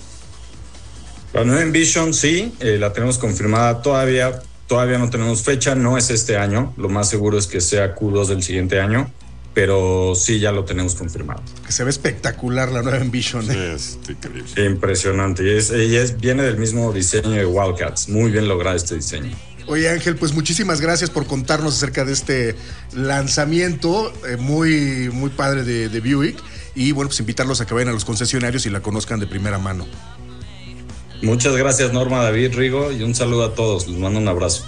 La 1.34 1.44
nueva 1.44 1.62
Envision 1.62 2.14
sí, 2.14 2.54
eh, 2.62 2.78
la 2.80 2.94
tenemos 2.94 3.18
confirmada 3.18 3.82
todavía. 3.82 4.42
Todavía 4.74 4.98
no 4.98 5.08
tenemos 5.08 5.44
fecha, 5.44 5.76
no 5.76 6.00
es 6.00 6.10
este 6.10 6.36
año. 6.36 6.74
Lo 6.78 6.90
más 6.90 7.08
seguro 7.08 7.38
es 7.38 7.46
que 7.46 7.62
sea 7.62 7.94
Q2 7.94 8.26
del 8.26 8.42
siguiente 8.42 8.82
año, 8.82 9.08
pero 9.54 10.16
sí 10.16 10.40
ya 10.40 10.52
lo 10.52 10.66
tenemos 10.66 10.96
confirmado. 10.96 11.44
Que 11.64 11.72
se 11.72 11.84
ve 11.84 11.92
espectacular 11.92 12.72
la 12.72 12.82
nueva 12.82 12.98
Envision. 12.98 13.52
¿eh? 13.52 13.74
Es 13.76 14.00
increíble. 14.10 14.66
Impresionante. 14.66 15.44
Y 15.44 15.96
es, 15.96 16.20
viene 16.20 16.42
del 16.42 16.58
mismo 16.58 16.92
diseño 16.92 17.30
de 17.30 17.46
Wildcats. 17.46 18.10
Muy 18.10 18.32
bien 18.32 18.48
logrado 18.48 18.76
este 18.76 18.96
diseño. 18.96 19.30
Oye 19.68 19.92
Ángel, 19.92 20.16
pues 20.16 20.34
muchísimas 20.34 20.82
gracias 20.82 21.12
por 21.12 21.28
contarnos 21.28 21.76
acerca 21.76 22.04
de 22.04 22.14
este 22.14 22.56
lanzamiento 22.94 24.12
eh, 24.28 24.38
muy, 24.38 25.12
muy 25.14 25.30
padre 25.30 25.64
de, 25.64 25.88
de 25.88 26.00
Buick. 26.00 26.40
Y 26.74 26.94
bueno, 26.94 27.10
pues 27.10 27.20
invitarlos 27.20 27.62
a 27.62 27.68
que 27.68 27.76
vayan 27.76 27.90
a 27.90 27.94
los 27.94 28.06
concesionarios 28.06 28.66
y 28.66 28.72
la 28.72 28.80
conozcan 28.80 29.20
de 29.20 29.28
primera 29.28 29.60
mano. 29.60 29.86
Muchas 31.24 31.56
gracias 31.56 31.94
Norma, 31.94 32.22
David, 32.24 32.54
Rigo 32.56 32.92
y 32.92 33.02
un 33.04 33.16
saludo 33.16 33.46
a 33.46 33.56
todos. 33.56 33.88
Les 33.88 33.98
mando 33.98 34.20
un 34.20 34.28
abrazo. 34.28 34.64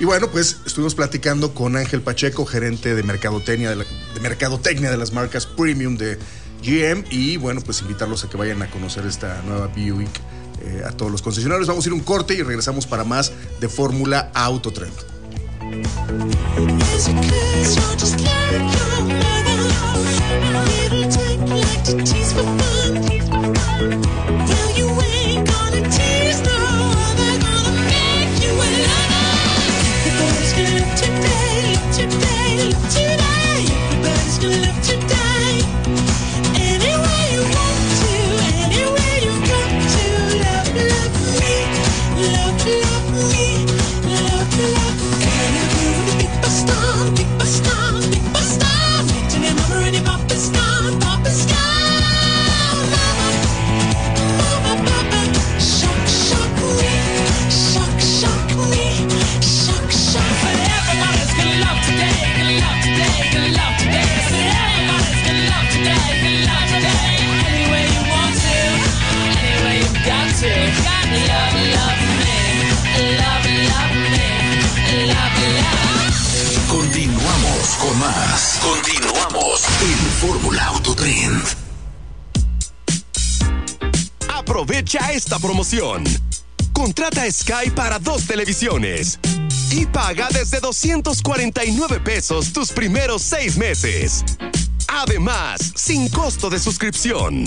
Y 0.00 0.04
bueno, 0.04 0.28
pues 0.30 0.58
estuvimos 0.66 0.94
platicando 0.96 1.54
con 1.54 1.76
Ángel 1.76 2.02
Pacheco, 2.02 2.44
gerente 2.44 2.94
de 2.96 3.02
mercadotecnia 3.04 3.70
de, 3.70 3.76
la- 3.76 3.84
de 4.14 4.20
mercadotecnia 4.20 4.90
de 4.90 4.96
las 4.96 5.12
marcas 5.12 5.46
premium 5.46 5.96
de 5.96 6.18
GM. 6.64 7.04
Y 7.10 7.36
bueno, 7.36 7.60
pues 7.60 7.80
invitarlos 7.82 8.24
a 8.24 8.28
que 8.28 8.36
vayan 8.36 8.60
a 8.62 8.70
conocer 8.70 9.06
esta 9.06 9.40
nueva 9.46 9.68
Buick 9.68 10.20
eh, 10.64 10.82
a 10.84 10.90
todos 10.90 11.12
los 11.12 11.22
concesionarios. 11.22 11.68
Vamos 11.68 11.84
a 11.84 11.88
ir 11.88 11.92
un 11.92 12.00
corte 12.00 12.34
y 12.34 12.42
regresamos 12.42 12.86
para 12.86 13.04
más 13.04 13.30
de 13.60 13.68
Fórmula 13.68 14.32
Autotrend. 14.34 14.92
Fórmula 80.26 80.64
Autotrend. 80.68 81.44
Aprovecha 84.32 85.12
esta 85.12 85.38
promoción. 85.38 86.02
Contrata 86.72 87.30
Sky 87.30 87.68
para 87.74 87.98
dos 87.98 88.26
televisiones 88.26 89.18
y 89.70 89.84
paga 89.84 90.28
desde 90.32 90.60
249 90.60 92.00
pesos 92.00 92.54
tus 92.54 92.72
primeros 92.72 93.20
seis 93.20 93.58
meses. 93.58 94.24
Además, 94.88 95.60
sin 95.76 96.08
costo 96.08 96.48
de 96.48 96.58
suscripción. 96.58 97.44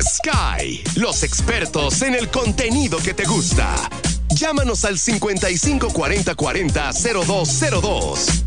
Sky, 0.00 0.84
los 0.94 1.24
expertos 1.24 2.02
en 2.02 2.14
el 2.14 2.30
contenido 2.30 2.98
que 2.98 3.14
te 3.14 3.24
gusta. 3.24 3.74
Llámanos 4.28 4.84
al 4.84 4.96
55 4.96 5.88
40 5.88 6.34
40 6.36 6.90
0202. 6.92 8.45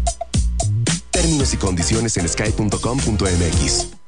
Términos 1.22 1.54
y 1.54 1.58
condiciones 1.58 2.16
en 2.16 2.30
sky.com.mx. 2.30 3.99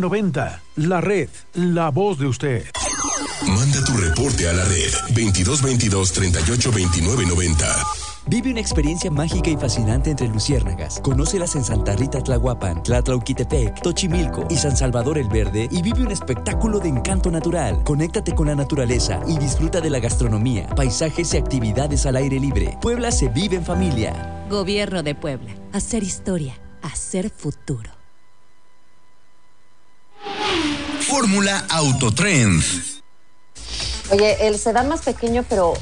90. 0.00 0.62
La 0.76 1.00
red, 1.00 1.28
la 1.54 1.90
voz 1.90 2.18
de 2.18 2.26
usted. 2.26 2.64
Manda 3.46 3.84
tu 3.84 3.96
reporte 3.96 4.48
a 4.48 4.52
la 4.52 4.64
red 4.64 4.92
2222 5.14 6.12
38 6.12 6.70
90. 7.26 8.05
Vive 8.28 8.50
una 8.50 8.60
experiencia 8.60 9.08
mágica 9.08 9.50
y 9.50 9.56
fascinante 9.56 10.10
entre 10.10 10.26
luciérnagas. 10.26 10.98
Conócelas 11.00 11.54
en 11.54 11.62
Santa 11.62 11.94
Rita 11.94 12.20
Tlahuapan, 12.20 12.82
Tlatlauquitepec, 12.82 13.80
Tochimilco 13.82 14.48
y 14.50 14.56
San 14.56 14.76
Salvador 14.76 15.16
el 15.18 15.28
Verde 15.28 15.68
y 15.70 15.80
vive 15.80 16.02
un 16.02 16.10
espectáculo 16.10 16.80
de 16.80 16.88
encanto 16.88 17.30
natural. 17.30 17.84
Conéctate 17.84 18.34
con 18.34 18.48
la 18.48 18.56
naturaleza 18.56 19.20
y 19.28 19.38
disfruta 19.38 19.80
de 19.80 19.90
la 19.90 20.00
gastronomía, 20.00 20.66
paisajes 20.74 21.34
y 21.34 21.36
actividades 21.36 22.04
al 22.04 22.16
aire 22.16 22.40
libre. 22.40 22.76
Puebla 22.82 23.12
se 23.12 23.28
vive 23.28 23.56
en 23.56 23.64
familia. 23.64 24.44
Gobierno 24.50 25.04
de 25.04 25.14
Puebla. 25.14 25.54
Hacer 25.72 26.02
historia. 26.02 26.60
Hacer 26.82 27.30
futuro. 27.30 27.90
Fórmula 31.00 31.64
Autotrend. 31.68 32.95
Oye, 34.10 34.46
el 34.46 34.58
sedán 34.58 34.88
más 34.88 35.00
pequeño, 35.02 35.44
pero 35.48 35.74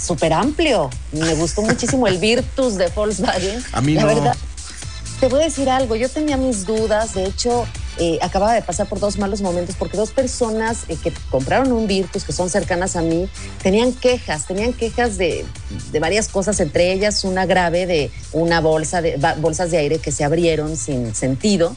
súper 0.00 0.32
amplio. 0.32 0.90
Me 1.12 1.34
gustó 1.34 1.62
muchísimo 1.62 2.06
el 2.06 2.18
Virtus 2.18 2.76
de 2.76 2.88
Volkswagen. 2.88 3.62
A 3.72 3.80
mí 3.82 3.94
La 3.94 4.02
no. 4.02 4.06
verdad, 4.08 4.36
te 5.20 5.28
voy 5.28 5.40
a 5.42 5.44
decir 5.44 5.68
algo. 5.68 5.94
Yo 5.96 6.08
tenía 6.08 6.36
mis 6.38 6.64
dudas. 6.64 7.12
De 7.14 7.24
hecho, 7.26 7.66
eh, 7.98 8.18
acababa 8.22 8.54
de 8.54 8.62
pasar 8.62 8.86
por 8.88 8.98
dos 8.98 9.18
malos 9.18 9.42
momentos 9.42 9.76
porque 9.78 9.96
dos 9.98 10.10
personas 10.10 10.84
eh, 10.88 10.96
que 11.02 11.12
compraron 11.30 11.70
un 11.72 11.86
Virtus, 11.86 12.24
que 12.24 12.32
son 12.32 12.48
cercanas 12.48 12.96
a 12.96 13.02
mí, 13.02 13.28
tenían 13.62 13.92
quejas. 13.92 14.46
Tenían 14.46 14.72
quejas 14.72 15.18
de, 15.18 15.44
de 15.92 16.00
varias 16.00 16.28
cosas, 16.28 16.58
entre 16.60 16.92
ellas 16.92 17.24
una 17.24 17.44
grave 17.44 17.86
de 17.86 18.10
una 18.32 18.60
bolsa 18.60 19.02
de 19.02 19.18
bolsas 19.38 19.70
de 19.70 19.78
aire 19.78 19.98
que 19.98 20.12
se 20.12 20.24
abrieron 20.24 20.76
sin 20.78 21.14
sentido 21.14 21.76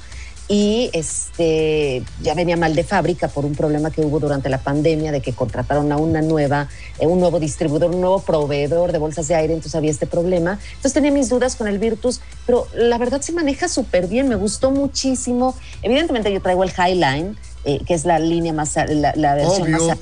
y 0.51 0.89
este 0.93 2.03
ya 2.23 2.33
venía 2.33 2.57
mal 2.57 2.73
de 2.73 2.83
fábrica 2.83 3.27
por 3.27 3.45
un 3.45 3.53
problema 3.53 3.91
que 3.91 4.01
hubo 4.01 4.19
durante 4.19 4.49
la 4.49 4.57
pandemia 4.57 5.11
de 5.11 5.21
que 5.21 5.31
contrataron 5.33 5.91
a 5.91 5.97
una 5.97 6.21
nueva 6.23 6.67
eh, 6.97 7.05
un 7.05 7.19
nuevo 7.19 7.39
distribuidor 7.39 7.91
un 7.91 8.01
nuevo 8.01 8.19
proveedor 8.23 8.91
de 8.91 8.97
bolsas 8.97 9.27
de 9.27 9.35
aire 9.35 9.53
entonces 9.53 9.75
había 9.75 9.91
este 9.91 10.07
problema 10.07 10.57
entonces 10.69 10.93
tenía 10.93 11.11
mis 11.11 11.29
dudas 11.29 11.55
con 11.55 11.67
el 11.67 11.77
Virtus 11.77 12.21
pero 12.47 12.65
la 12.73 12.97
verdad 12.97 13.21
se 13.21 13.31
maneja 13.31 13.67
súper 13.67 14.07
bien 14.07 14.27
me 14.27 14.35
gustó 14.35 14.71
muchísimo 14.71 15.55
evidentemente 15.83 16.33
yo 16.33 16.41
traigo 16.41 16.63
el 16.63 16.71
Highline 16.71 17.37
eh, 17.65 17.79
que 17.85 17.93
es 17.93 18.05
la 18.05 18.17
línea 18.17 18.51
más 18.51 18.75
la, 18.75 19.13
la 19.15 19.35
versión 19.35 19.71
Obvio. 19.75 19.87
más 19.89 19.97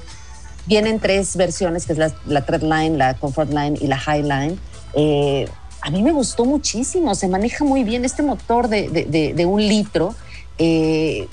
vienen 0.66 1.02
tres 1.02 1.36
versiones 1.36 1.86
que 1.86 1.91
es 1.91 2.00
la, 2.00 2.14
la 2.26 2.45
Treadline 2.45 2.98
la 2.98 3.16
Comfort 3.16 3.50
Line 3.52 3.78
y 3.82 3.88
la 3.88 3.98
Highline 4.00 4.58
eh, 4.93 5.45
a 5.80 5.91
mí 5.91 6.02
me 6.02 6.12
gustó 6.12 6.43
muchísimo, 6.43 7.14
se 7.16 7.28
maneja 7.28 7.64
muy 7.64 7.84
bien 7.84 8.04
este 8.04 8.22
motor 8.24 8.68
de, 8.68 8.89
de- 8.89 9.06
de- 9.06 9.34
de 9.36 9.45
un 9.45 9.66
litro. 9.66 10.16
Eh, 10.58 11.28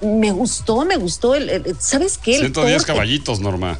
me 0.00 0.32
gustó, 0.32 0.84
me 0.84 0.96
gustó. 0.96 1.34
El, 1.34 1.48
el- 1.50 1.76
¿Sabes 1.80 2.18
qué? 2.18 2.32
El 2.34 2.40
110 2.40 2.76
torque, 2.78 2.92
caballitos, 2.92 3.40
Norma. 3.40 3.78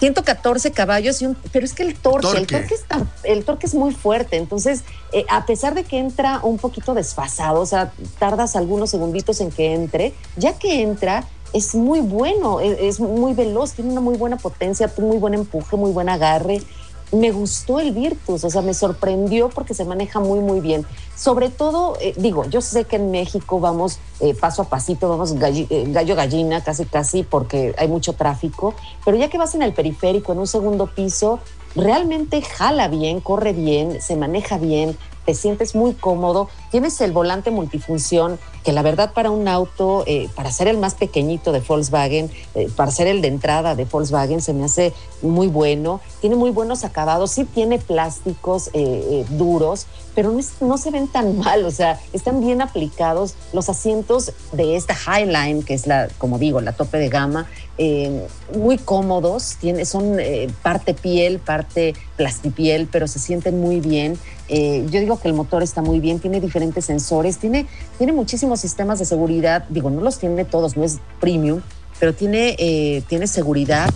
114 0.00 0.70
caballos, 0.70 1.20
y 1.22 1.26
un, 1.26 1.36
pero 1.52 1.66
es 1.66 1.72
que 1.74 1.82
el 1.82 1.94
torque, 1.96 2.28
el 2.28 2.32
Torque. 2.46 2.56
torque 2.58 2.74
es, 2.74 2.84
tan- 2.84 3.10
el 3.24 3.44
torque 3.44 3.66
es 3.66 3.74
muy 3.74 3.92
fuerte. 3.92 4.36
Entonces, 4.36 4.84
eh, 5.12 5.24
a 5.28 5.44
pesar 5.44 5.74
de 5.74 5.82
que 5.84 5.98
entra 5.98 6.38
un 6.44 6.58
poquito 6.58 6.94
desfasado, 6.94 7.60
o 7.60 7.66
sea, 7.66 7.92
tardas 8.18 8.54
algunos 8.54 8.90
segunditos 8.90 9.40
en 9.40 9.50
que 9.50 9.74
entre, 9.74 10.14
ya 10.36 10.52
que 10.56 10.82
entra, 10.82 11.24
es 11.52 11.74
muy 11.74 11.98
bueno, 12.00 12.60
es, 12.60 12.78
es 12.78 13.00
muy 13.00 13.32
veloz, 13.34 13.72
tiene 13.72 13.90
una 13.90 14.00
muy 14.00 14.16
buena 14.16 14.36
potencia, 14.36 14.92
muy 14.98 15.16
buen 15.16 15.34
empuje, 15.34 15.76
muy 15.76 15.90
buen 15.90 16.08
agarre. 16.08 16.62
Me 17.10 17.30
gustó 17.30 17.80
el 17.80 17.92
Virtus, 17.92 18.44
o 18.44 18.50
sea, 18.50 18.60
me 18.60 18.74
sorprendió 18.74 19.48
porque 19.48 19.72
se 19.72 19.84
maneja 19.84 20.20
muy, 20.20 20.40
muy 20.40 20.60
bien. 20.60 20.84
Sobre 21.16 21.48
todo, 21.48 21.96
eh, 22.00 22.14
digo, 22.16 22.44
yo 22.44 22.60
sé 22.60 22.84
que 22.84 22.96
en 22.96 23.10
México 23.10 23.60
vamos 23.60 23.98
eh, 24.20 24.34
paso 24.34 24.62
a 24.62 24.64
pasito, 24.66 25.08
vamos 25.08 25.34
eh, 25.40 25.84
gallo 25.88 26.14
gallina, 26.16 26.62
casi, 26.62 26.84
casi, 26.84 27.22
porque 27.22 27.74
hay 27.78 27.88
mucho 27.88 28.12
tráfico, 28.12 28.74
pero 29.04 29.16
ya 29.16 29.28
que 29.28 29.38
vas 29.38 29.54
en 29.54 29.62
el 29.62 29.72
periférico, 29.72 30.32
en 30.32 30.40
un 30.40 30.46
segundo 30.46 30.86
piso, 30.86 31.40
realmente 31.74 32.42
jala 32.42 32.88
bien, 32.88 33.20
corre 33.20 33.52
bien, 33.52 34.00
se 34.02 34.16
maneja 34.16 34.58
bien, 34.58 34.96
te 35.28 35.34
sientes 35.34 35.74
muy 35.74 35.92
cómodo, 35.92 36.48
tienes 36.70 36.98
el 37.02 37.12
volante 37.12 37.50
multifunción, 37.50 38.38
que 38.64 38.72
la 38.72 38.80
verdad 38.80 39.12
para 39.12 39.30
un 39.30 39.46
auto, 39.46 40.02
eh, 40.06 40.30
para 40.34 40.50
ser 40.50 40.68
el 40.68 40.78
más 40.78 40.94
pequeñito 40.94 41.52
de 41.52 41.60
Volkswagen, 41.60 42.30
eh, 42.54 42.70
para 42.74 42.90
ser 42.90 43.08
el 43.08 43.20
de 43.20 43.28
entrada 43.28 43.74
de 43.74 43.84
Volkswagen, 43.84 44.40
se 44.40 44.54
me 44.54 44.64
hace 44.64 44.94
muy 45.20 45.46
bueno, 45.48 46.00
tiene 46.22 46.34
muy 46.34 46.48
buenos 46.48 46.82
acabados, 46.82 47.32
sí 47.32 47.44
tiene 47.44 47.78
plásticos 47.78 48.70
eh, 48.72 49.26
duros, 49.28 49.86
pero 50.14 50.32
no, 50.32 50.40
no 50.62 50.78
se 50.78 50.90
ven 50.90 51.08
tan 51.08 51.36
mal, 51.44 51.66
o 51.66 51.70
sea, 51.70 52.00
están 52.14 52.40
bien 52.40 52.62
aplicados. 52.62 53.34
Los 53.52 53.68
asientos 53.68 54.32
de 54.52 54.76
esta 54.76 54.94
Highline, 54.94 55.62
que 55.62 55.74
es 55.74 55.86
la, 55.86 56.08
como 56.16 56.38
digo, 56.38 56.62
la 56.62 56.72
tope 56.72 56.96
de 56.96 57.10
gama, 57.10 57.46
eh, 57.78 58.26
muy 58.54 58.76
cómodos, 58.76 59.56
tiene, 59.60 59.84
son 59.84 60.18
eh, 60.18 60.50
parte 60.62 60.94
piel, 60.94 61.38
parte 61.38 61.94
plastipiel, 62.16 62.88
pero 62.90 63.06
se 63.06 63.18
sienten 63.18 63.60
muy 63.60 63.80
bien. 63.80 64.18
Eh, 64.48 64.84
yo 64.90 65.00
digo 65.00 65.20
que 65.20 65.28
el 65.28 65.34
motor 65.34 65.62
está 65.62 65.80
muy 65.80 66.00
bien, 66.00 66.18
tiene 66.18 66.40
diferentes 66.40 66.84
sensores, 66.86 67.38
tiene, 67.38 67.66
tiene 67.98 68.12
muchísimos 68.12 68.60
sistemas 68.60 68.98
de 68.98 69.04
seguridad, 69.04 69.64
digo, 69.68 69.90
no 69.90 70.00
los 70.00 70.18
tiene 70.18 70.44
todos, 70.44 70.76
no 70.76 70.84
es 70.84 70.98
premium, 71.20 71.60
pero 72.00 72.14
tiene, 72.14 72.56
eh, 72.58 73.02
tiene 73.08 73.26
seguridad. 73.26 73.88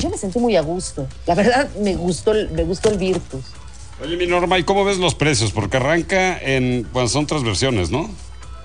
Yo 0.00 0.10
me 0.10 0.16
sentí 0.16 0.38
muy 0.38 0.56
a 0.56 0.60
gusto. 0.62 1.06
La 1.26 1.34
verdad, 1.34 1.68
me 1.80 1.96
gustó, 1.96 2.32
me 2.52 2.64
gustó 2.64 2.90
el 2.90 2.98
Virtus. 2.98 3.44
Oye, 4.02 4.16
mi 4.16 4.26
Norma, 4.26 4.58
¿y 4.58 4.62
cómo 4.62 4.84
ves 4.84 4.98
los 4.98 5.14
precios? 5.16 5.50
Porque 5.50 5.76
arranca 5.76 6.38
en. 6.38 6.86
Bueno, 6.92 7.08
son 7.08 7.26
tres 7.26 7.42
versiones, 7.42 7.90
¿no? 7.90 8.08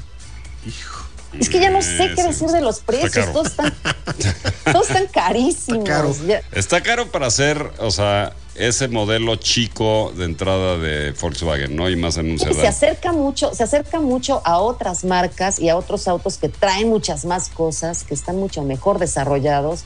Es 1.40 1.48
que 1.48 1.60
ya 1.60 1.70
no 1.70 1.82
sé 1.82 2.12
qué 2.14 2.22
decir 2.22 2.48
de 2.48 2.60
los 2.60 2.80
precios, 2.80 3.32
todos 3.32 3.48
están, 3.48 3.74
todos 4.72 4.88
están 4.88 5.06
carísimos. 5.06 5.88
Está 6.52 6.82
caro 6.82 7.10
para 7.10 7.26
hacer, 7.26 7.70
o 7.78 7.90
sea, 7.90 8.32
ese 8.54 8.88
modelo 8.88 9.36
chico 9.36 10.12
de 10.16 10.24
entrada 10.24 10.78
de 10.78 11.12
Volkswagen, 11.12 11.76
¿no? 11.76 11.88
Y 11.90 11.96
más 11.96 12.16
en 12.16 12.30
un 12.30 12.38
se 12.38 12.66
acerca 12.66 13.12
mucho, 13.12 13.54
se 13.54 13.62
acerca 13.62 14.00
mucho 14.00 14.40
a 14.44 14.58
otras 14.58 15.04
marcas 15.04 15.58
y 15.58 15.68
a 15.68 15.76
otros 15.76 16.08
autos 16.08 16.38
que 16.38 16.48
traen 16.48 16.88
muchas 16.88 17.24
más 17.24 17.48
cosas, 17.48 18.04
que 18.04 18.14
están 18.14 18.36
mucho 18.36 18.62
mejor 18.62 18.98
desarrollados. 18.98 19.84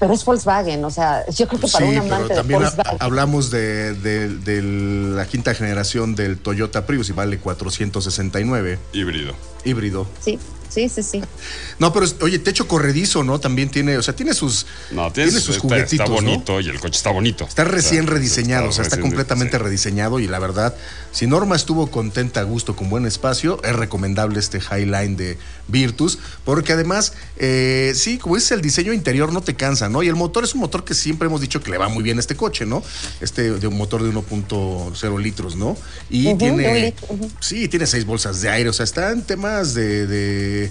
Pero 0.00 0.12
es 0.12 0.24
Volkswagen, 0.24 0.84
o 0.84 0.90
sea, 0.90 1.24
yo 1.30 1.46
creo 1.46 1.60
que 1.60 1.68
para 1.68 1.86
Sí, 1.86 1.92
un 1.96 2.02
pero 2.02 2.14
amante 2.14 2.28
de 2.30 2.34
también 2.40 2.62
ha- 2.62 2.70
Volkswagen. 2.70 2.96
hablamos 3.00 3.50
de, 3.50 3.94
de- 3.94 4.28
de 4.28 4.62
la 4.62 5.26
quinta 5.26 5.54
generación 5.54 6.14
del 6.14 6.38
Toyota 6.38 6.84
Prius 6.86 7.08
y 7.10 7.12
vale 7.12 7.38
469. 7.38 8.78
Híbrido. 8.92 9.34
Híbrido. 9.64 10.06
Sí, 10.20 10.38
sí, 10.68 10.88
sí, 10.90 11.02
sí. 11.02 11.22
No, 11.78 11.92
pero 11.92 12.06
oye, 12.20 12.38
techo 12.38 12.68
corredizo, 12.68 13.24
¿no? 13.24 13.38
También 13.40 13.70
tiene, 13.70 13.96
o 13.96 14.02
sea, 14.02 14.14
tiene 14.14 14.34
sus, 14.34 14.66
No, 14.90 15.10
tienes, 15.10 15.32
tiene 15.32 15.40
sus 15.46 15.56
está, 15.56 15.62
juguetitos, 15.62 15.92
está 15.92 16.04
¿no? 16.06 16.14
bonito 16.14 16.60
y 16.60 16.68
el 16.68 16.80
coche 16.80 16.96
está 16.98 17.10
bonito. 17.10 17.44
Está 17.46 17.64
recién 17.64 18.02
O 18.04 18.08
sea, 18.08 18.14
rediseñado, 18.14 18.68
o 18.68 18.72
sea, 18.72 18.82
está 18.82 18.96
recién- 18.96 19.02
completamente 19.10 19.58
rediseñado 19.58 20.18
y 20.20 20.26
la 20.26 20.38
verdad, 20.38 20.74
si 21.12 21.26
Norma 21.26 21.56
estuvo 21.56 21.86
contenta, 21.90 22.40
a 22.40 22.42
gusto, 22.42 22.76
con 22.76 22.90
buen 22.90 23.06
espacio, 23.06 23.62
es 23.64 23.74
recomendable 23.74 24.38
este 24.38 24.58
Highline 24.58 25.16
de 25.16 25.38
Virtus, 25.66 26.18
porque 26.44 26.72
además, 26.72 27.12
eh, 27.36 27.92
sí, 27.94 28.18
como 28.18 28.34
dices, 28.34 28.52
el 28.52 28.60
diseño 28.60 28.92
interior 28.92 29.32
no 29.32 29.40
te 29.42 29.54
cansa, 29.54 29.88
¿no? 29.88 30.02
Y 30.02 30.08
el 30.08 30.14
motor 30.16 30.44
es 30.44 30.54
un 30.54 30.60
motor 30.60 30.84
que 30.84 30.94
siempre 30.94 31.26
hemos 31.26 31.40
dicho 31.40 31.62
que 31.62 31.70
le 31.70 31.78
va 31.78 31.88
muy 31.88 32.02
bien 32.02 32.18
a 32.18 32.20
este 32.20 32.36
coche, 32.36 32.66
¿no? 32.66 32.82
Este 33.20 33.50
de 33.52 33.66
un 33.66 33.76
motor 33.76 34.02
de 34.02 34.10
1.0 34.10 35.18
litros, 35.22 35.56
¿no? 35.56 35.76
Y 36.10 36.34
tiene, 36.34 36.84
litro, 36.86 37.06
ujú. 37.10 37.30
sí, 37.40 37.68
tiene 37.68 37.86
seis 37.86 38.04
bolsas 38.04 38.40
de 38.42 38.50
aire, 38.50 38.68
o 38.68 38.72
sea, 38.72 38.84
está 38.84 39.10
en 39.12 39.22
temas 39.22 39.74
de, 39.74 40.06
de, 40.06 40.70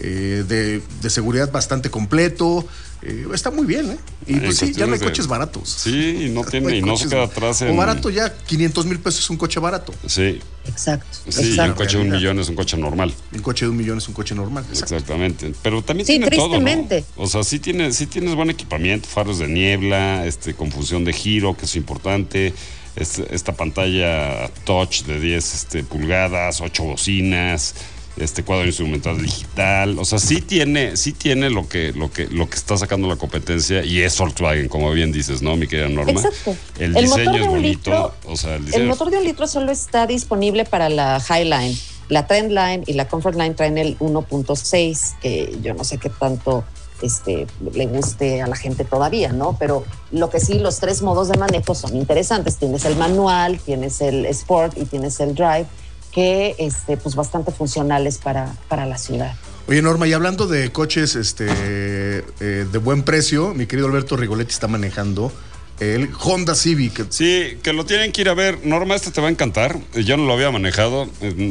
eh, 0.00 0.44
de- 0.46 0.82
de 1.00 1.10
seguridad 1.10 1.50
bastante 1.52 1.90
completo. 1.90 2.66
Eh, 3.04 3.26
está 3.34 3.50
muy 3.50 3.66
bien, 3.66 3.90
¿eh? 3.92 3.96
Y 4.26 4.32
En 4.34 4.40
pues 4.44 4.56
sí, 4.58 4.72
ya 4.72 4.86
no 4.86 4.94
hay 4.94 4.98
de- 4.98 5.04
coches 5.04 5.26
baratos. 5.26 5.68
Sí, 5.68 6.26
y 6.26 6.28
no 6.30 6.42
tiene, 6.50 6.76
y 6.76 6.82
no 6.82 6.96
se 6.96 7.08
queda 7.08 7.24
atrás 7.24 7.62
en. 7.62 7.70
O 7.70 7.76
barato 7.76 8.10
ya, 8.10 8.32
500 8.34 8.86
mil 8.86 8.98
pesos 8.98 9.20
es 9.20 9.30
un 9.30 9.36
coche 9.36 9.60
barato. 9.60 9.92
Sí. 10.06 10.40
Exacto. 10.66 11.18
Sí, 11.28 11.58
un 11.60 11.72
coche 11.74 11.98
de 11.98 12.04
un 12.04 12.10
millón 12.10 12.38
es 12.38 12.48
un 12.48 12.54
coche 12.56 12.76
normal. 12.76 13.12
Un 13.32 13.40
coche 13.42 13.66
de 13.66 13.70
un 13.70 13.76
millón 13.76 13.98
es 13.98 14.08
un 14.08 14.14
coche 14.14 14.34
normal. 14.34 14.64
Exactamente. 14.70 15.52
Pero 15.62 15.82
también 15.82 16.06
Sí, 16.06 16.12
tiene 16.14 16.30
todo, 16.30 16.48
tristemente. 16.50 17.04
¿no? 17.16 17.24
O 17.24 17.26
sea, 17.26 17.44
sí, 17.44 17.58
tiene, 17.58 17.92
sí 17.92 18.06
tienes 18.06 18.34
buen 18.34 18.48
equipamiento, 18.50 19.08
faros 19.08 19.38
de 19.38 19.48
niebla, 19.48 20.24
este, 20.26 20.54
con 20.54 20.70
función 20.72 21.04
de 21.04 21.12
giro, 21.12 21.56
que 21.56 21.66
es 21.66 21.76
importante. 21.76 22.54
este- 22.96 23.34
esta 23.34 23.52
pantalla 23.56 24.48
touch 24.64 25.02
de 25.02 25.18
10 25.18 25.52
este, 25.54 25.82
pulgadas, 25.82 26.60
8 26.60 26.84
bocinas, 26.84 27.74
este 28.16 28.44
cuadro 28.44 28.66
instrumental 28.66 29.20
digital. 29.20 29.98
O 29.98 30.04
sea, 30.04 30.18
sí 30.18 30.40
tiene, 30.40 30.96
sí 30.96 31.12
tiene 31.12 31.50
lo 31.50 31.68
que, 31.68 31.92
lo 31.92 32.10
que, 32.12 32.26
lo 32.28 32.48
que 32.48 32.56
está 32.56 32.76
sacando 32.76 33.08
la 33.08 33.16
competencia 33.16 33.84
y 33.84 34.00
es 34.02 34.16
Volkswagen, 34.18 34.68
como 34.68 34.90
bien 34.92 35.10
dices, 35.12 35.42
¿no, 35.42 35.56
mi 35.56 35.66
querida 35.66 35.88
Norma? 35.88 36.20
Exacto. 36.20 36.56
El, 36.78 36.96
El 36.96 37.08
motor 37.08 37.18
diseño 37.18 37.32
de 37.32 37.38
es 37.40 37.44
un 37.46 37.50
bonito. 37.54 37.90
litro- 37.90 38.14
o 38.26 38.36
sea, 38.36 38.50
el 38.54 38.60
El 38.60 38.66
diseño 38.66 38.86
motor 38.86 39.10
de 39.10 39.18
un 39.18 39.24
litro 39.24 39.46
solo 39.48 39.72
está 39.72 40.06
disponible 40.06 40.64
para 40.64 40.88
la 40.88 41.20
Highline. 41.28 41.76
La 42.10 42.26
Trendline 42.26 42.84
y 42.86 42.92
la 42.92 43.08
Comfort 43.08 43.34
Line 43.36 43.54
traen 43.54 43.78
el 43.78 43.98
1.6, 43.98 45.14
que 45.20 45.56
yo 45.62 45.72
no 45.74 45.84
sé 45.84 45.98
qué 45.98 46.10
tanto 46.10 46.62
este, 47.02 47.46
le 47.72 47.86
guste 47.86 48.42
a 48.42 48.46
la 48.46 48.56
gente 48.56 48.84
todavía, 48.84 49.32
¿no? 49.32 49.56
Pero 49.58 49.84
lo 50.12 50.30
que 50.30 50.38
sí, 50.38 50.58
los 50.58 50.78
tres 50.80 51.02
modos 51.02 51.28
de 51.28 51.38
manejo 51.38 51.74
son 51.74 51.96
interesantes. 51.96 52.56
Tienes 52.56 52.84
el 52.84 52.96
manual, 52.96 53.58
tienes 53.58 54.00
el 54.00 54.26
Sport 54.26 54.76
y 54.78 54.84
tienes 54.84 55.18
el 55.20 55.34
Drive, 55.34 55.66
que 56.14 56.54
este, 56.58 56.96
pues 56.96 57.14
bastante 57.16 57.50
funcionales 57.52 58.18
para, 58.18 58.54
para 58.68 58.86
la 58.86 58.98
ciudad. 58.98 59.34
Oye, 59.66 59.82
Norma, 59.82 60.06
y 60.06 60.12
hablando 60.12 60.46
de 60.46 60.70
coches 60.70 61.16
este, 61.16 61.46
eh, 61.48 62.22
de 62.70 62.78
buen 62.78 63.02
precio, 63.02 63.54
mi 63.54 63.66
querido 63.66 63.88
Alberto 63.88 64.16
Rigoletti 64.16 64.52
está 64.52 64.68
manejando 64.68 65.32
el 65.80 66.08
Honda 66.22 66.54
Civic. 66.54 67.06
Sí, 67.10 67.58
que 67.62 67.72
lo 67.72 67.84
tienen 67.84 68.12
que 68.12 68.20
ir 68.20 68.28
a 68.28 68.34
ver. 68.34 68.64
Norma, 68.64 68.94
este 68.94 69.10
te 69.10 69.20
va 69.20 69.28
a 69.28 69.30
encantar. 69.30 69.78
Yo 70.04 70.16
no 70.16 70.26
lo 70.26 70.34
había 70.34 70.50
manejado. 70.50 71.08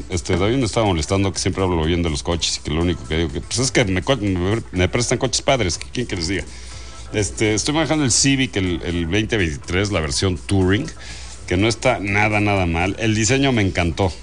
Este, 0.09 0.37
David 0.37 0.57
me 0.57 0.65
estaba 0.65 0.85
molestando 0.85 1.33
que 1.33 1.39
siempre 1.39 1.63
hablo 1.63 1.83
bien 1.83 2.03
de 2.03 2.09
los 2.11 2.23
coches 2.23 2.57
y 2.57 2.59
que 2.61 2.71
lo 2.71 2.83
único 2.83 3.05
que 3.07 3.17
digo 3.17 3.31
que 3.33 3.41
pues 3.41 3.59
es 3.59 3.71
que 3.71 3.83
me, 3.83 4.01
me- 4.01 4.63
me 4.71 4.87
prestan 4.89 5.17
coches 5.17 5.41
padres. 5.41 5.79
¿Quién 5.91 6.07
que 6.07 6.15
les 6.15 6.27
diga? 6.29 6.45
Este, 7.13 7.53
estoy 7.55 7.73
manejando 7.73 8.05
el 8.05 8.11
Civic, 8.11 8.55
el, 8.55 8.81
el 8.83 9.01
2023, 9.03 9.91
la 9.91 9.99
versión 9.99 10.37
Touring, 10.37 10.85
que 11.47 11.57
no 11.57 11.67
está 11.67 11.99
nada, 11.99 12.39
nada 12.39 12.65
mal. 12.65 12.95
El 12.99 13.13
diseño 13.15 13.51
me 13.51 13.61
encantó. 13.63 14.13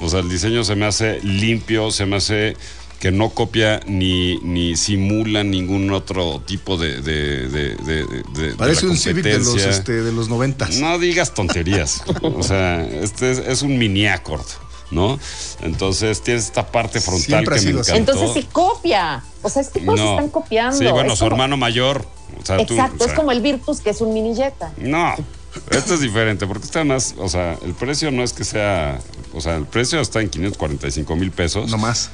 O 0.00 0.08
sea, 0.08 0.20
el 0.20 0.28
diseño 0.28 0.64
se 0.64 0.74
me 0.76 0.86
hace 0.86 1.20
limpio, 1.22 1.90
se 1.90 2.06
me 2.06 2.16
hace 2.16 2.56
que 3.00 3.10
no 3.10 3.30
copia 3.30 3.80
ni, 3.86 4.36
ni 4.42 4.76
simula 4.76 5.42
ningún 5.42 5.90
otro 5.90 6.42
tipo 6.46 6.76
de... 6.76 7.00
de, 7.00 7.48
de- 7.48 7.74
de- 7.76 8.04
de- 8.06 8.22
de 8.48 8.54
Parece 8.56 8.84
la 8.86 8.92
un 8.92 8.96
Civic 8.98 9.24
de 9.24 9.38
los, 9.38 9.56
este, 9.56 9.92
de 10.02 10.12
los 10.12 10.28
90. 10.28 10.68
No 10.80 10.98
digas 10.98 11.32
tonterías. 11.32 12.02
o 12.22 12.42
sea, 12.42 12.84
este 12.86 13.30
es, 13.30 13.38
es 13.38 13.62
un 13.62 13.78
mini 13.78 14.06
Accord, 14.06 14.44
¿no? 14.90 15.18
Entonces 15.62 16.20
tienes 16.22 16.44
esta 16.44 16.66
parte 16.70 17.00
frontal 17.00 17.24
Siempre 17.26 17.54
ha 17.54 17.58
que 17.58 17.64
me 17.64 17.70
sido 17.70 17.80
así. 17.80 17.90
encantó. 17.92 18.12
Entonces 18.12 18.42
sí 18.42 18.48
copia. 18.52 19.22
O 19.42 19.48
sea, 19.48 19.62
es 19.62 19.68
que 19.70 19.80
todos 19.80 19.98
No. 19.98 20.10
están 20.12 20.28
copiando. 20.28 20.76
Sí, 20.76 20.84
bueno, 20.86 21.12
Es 21.14 21.18
su 21.18 21.24
como- 21.24 21.36
hermano 21.36 21.56
mayor. 21.56 22.06
O 22.40 22.44
sea, 22.44 22.56
tú, 22.66 22.74
Exacto, 22.74 22.96
o 22.96 22.98
sea, 22.98 23.06
es 23.08 23.12
como 23.14 23.32
el 23.32 23.40
Virtus, 23.40 23.80
que 23.80 23.90
es 23.90 24.00
un 24.02 24.12
mini 24.14 24.34
Jetta. 24.34 24.72
No, 24.78 25.14
esto 25.70 25.94
es 25.94 26.00
diferente, 26.00 26.46
porque 26.46 26.64
está 26.64 26.84
más, 26.84 27.14
o 27.18 27.28
sea, 27.28 27.58
el 27.64 27.74
precio 27.74 28.10
no 28.10 28.22
es 28.22 28.32
que 28.32 28.44
sea, 28.44 29.00
o 29.32 29.40
sea, 29.40 29.56
el 29.56 29.66
precio 29.66 30.00
está 30.00 30.20
en 30.20 30.28
545 30.30 31.16
mil 31.16 31.30
pesos. 31.30 31.70
No 31.70 31.78
más. 31.78 32.10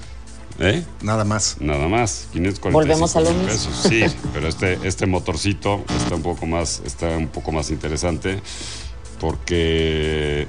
¿Eh? 0.58 0.82
Nada 1.02 1.24
más. 1.24 1.56
Nada 1.60 1.86
más, 1.86 2.28
545 2.32 2.70
Volvemos 2.72 3.14
a 3.16 3.20
lo 3.20 3.30
mil 3.30 3.46
mismo. 3.46 3.52
pesos. 3.52 3.86
Sí, 3.88 4.04
pero 4.32 4.48
este, 4.48 4.78
este 4.84 5.06
motorcito 5.06 5.84
está 6.00 6.14
un 6.14 6.22
poco 6.22 6.46
más, 6.46 6.80
está 6.86 7.08
un 7.08 7.28
poco 7.28 7.52
más 7.52 7.70
interesante 7.70 8.40
porque 9.20 10.46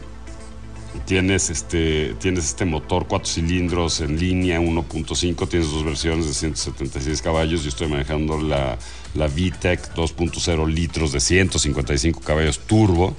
tienes 1.05 1.49
este, 1.49 2.15
tienes 2.19 2.45
este 2.45 2.65
motor 2.65 3.07
cuatro 3.07 3.27
cilindros 3.27 4.01
en 4.01 4.19
línea 4.19 4.59
1.5, 4.59 5.47
tienes 5.47 5.71
dos 5.71 5.83
versiones 5.83 6.27
de 6.27 6.33
176 6.33 7.21
caballos. 7.21 7.63
Yo 7.63 7.69
estoy 7.69 7.87
manejando 7.87 8.39
la, 8.41 8.77
la 9.15 9.27
VTEC 9.27 9.93
2.0 9.93 10.67
litros 10.67 11.11
de 11.11 11.19
155 11.19 12.21
caballos 12.21 12.59
turbo. 12.59 13.15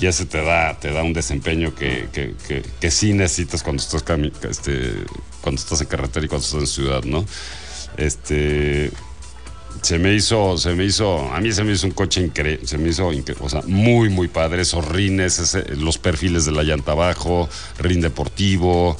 Y 0.00 0.06
ese 0.06 0.26
te 0.26 0.42
da, 0.42 0.78
te 0.78 0.90
da 0.90 1.04
un 1.04 1.12
desempeño 1.12 1.74
que, 1.74 2.08
que, 2.12 2.34
que, 2.48 2.62
que 2.80 2.90
sí 2.90 3.12
necesitas 3.12 3.62
cuando 3.62 3.80
estás, 3.80 4.04
este, 4.50 4.92
cuando 5.40 5.60
estás 5.60 5.80
en 5.80 5.86
carretera 5.86 6.26
y 6.26 6.28
cuando 6.28 6.44
estás 6.44 6.60
en 6.60 6.66
ciudad, 6.66 7.04
¿no? 7.04 7.24
Este, 7.96 8.90
se 9.82 9.98
me 9.98 10.14
hizo, 10.14 10.56
se 10.58 10.74
me 10.74 10.84
hizo, 10.84 11.32
a 11.32 11.40
mí 11.40 11.52
se 11.52 11.64
me 11.64 11.72
hizo 11.72 11.86
un 11.86 11.92
coche 11.92 12.20
increíble, 12.20 12.66
se 12.66 12.78
me 12.78 12.88
hizo, 12.88 13.10
o 13.40 13.48
sea, 13.48 13.62
muy, 13.66 14.08
muy 14.08 14.28
padre, 14.28 14.62
esos 14.62 14.86
rines, 14.88 15.38
ese- 15.38 15.76
los 15.76 15.98
perfiles 15.98 16.44
de 16.44 16.52
la 16.52 16.62
llanta 16.62 16.92
abajo, 16.92 17.48
rin 17.78 18.00
deportivo, 18.00 18.96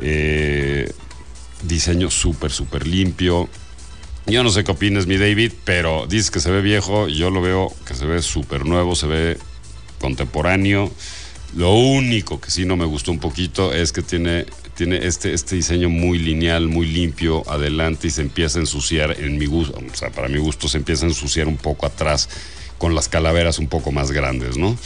eh, 0.00 0.92
diseño 1.62 2.10
súper, 2.10 2.50
súper 2.50 2.86
limpio. 2.86 3.48
Yo 4.26 4.42
no 4.42 4.50
sé 4.50 4.64
qué 4.64 4.72
opinas, 4.72 5.06
mi 5.06 5.16
David, 5.18 5.52
pero 5.64 6.06
dices 6.08 6.30
que 6.30 6.40
se 6.40 6.50
ve 6.50 6.60
viejo, 6.60 7.06
yo 7.08 7.30
lo 7.30 7.40
veo 7.40 7.72
que 7.86 7.94
se 7.94 8.06
ve 8.06 8.20
súper 8.22 8.66
nuevo, 8.66 8.96
se 8.96 9.06
ve 9.06 9.38
contemporáneo. 10.00 10.90
Lo 11.54 11.72
único 11.72 12.40
que 12.40 12.50
sí 12.50 12.64
no 12.64 12.76
me 12.76 12.84
gustó 12.84 13.12
un 13.12 13.18
poquito 13.18 13.72
es 13.72 13.92
que 13.92 14.02
tiene, 14.02 14.46
tiene 14.74 15.06
este, 15.06 15.32
este 15.32 15.56
diseño 15.56 15.88
muy 15.88 16.18
lineal, 16.18 16.68
muy 16.68 16.86
limpio 16.86 17.48
adelante 17.48 18.08
y 18.08 18.10
se 18.10 18.22
empieza 18.22 18.58
a 18.58 18.62
ensuciar 18.62 19.16
en 19.20 19.38
mi 19.38 19.46
gusto, 19.46 19.78
o 19.78 19.96
sea, 19.96 20.10
para 20.10 20.28
mi 20.28 20.38
gusto 20.38 20.68
se 20.68 20.78
empieza 20.78 21.06
a 21.06 21.08
ensuciar 21.08 21.48
un 21.48 21.56
poco 21.56 21.86
atrás 21.86 22.28
con 22.78 22.94
las 22.94 23.08
calaveras 23.08 23.58
un 23.58 23.68
poco 23.68 23.90
más 23.90 24.12
grandes, 24.12 24.58
¿no? 24.58 24.76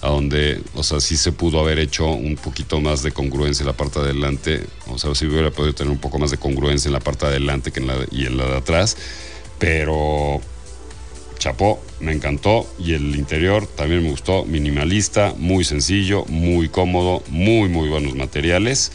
A 0.00 0.08
donde, 0.08 0.62
o 0.74 0.82
sea, 0.82 1.00
sí 1.00 1.16
se 1.16 1.32
pudo 1.32 1.60
haber 1.60 1.78
hecho 1.78 2.06
un 2.06 2.36
poquito 2.36 2.80
más 2.80 3.02
de 3.02 3.12
congruencia 3.12 3.62
en 3.62 3.68
la 3.68 3.76
parte 3.76 4.00
de 4.00 4.06
adelante, 4.06 4.64
o 4.86 4.98
sea, 4.98 5.14
sí 5.14 5.26
hubiera 5.26 5.50
podido 5.50 5.74
tener 5.74 5.90
un 5.90 5.98
poco 5.98 6.18
más 6.18 6.30
de 6.30 6.38
congruencia 6.38 6.88
en 6.88 6.94
la 6.94 7.00
parte 7.00 7.26
de 7.26 7.32
adelante 7.32 7.70
que 7.70 7.80
en 7.80 7.86
la 7.86 7.96
y 8.10 8.24
en 8.24 8.36
la 8.38 8.46
de 8.46 8.56
atrás, 8.56 8.96
pero 9.58 10.40
chapó, 11.38 11.82
me 12.00 12.12
encantó 12.12 12.66
y 12.78 12.94
el 12.94 13.16
interior 13.16 13.66
también 13.66 14.02
me 14.02 14.10
gustó, 14.10 14.44
minimalista, 14.44 15.34
muy 15.36 15.64
sencillo, 15.64 16.24
muy 16.26 16.68
cómodo, 16.68 17.22
muy 17.28 17.68
muy 17.68 17.88
buenos 17.88 18.14
materiales. 18.14 18.92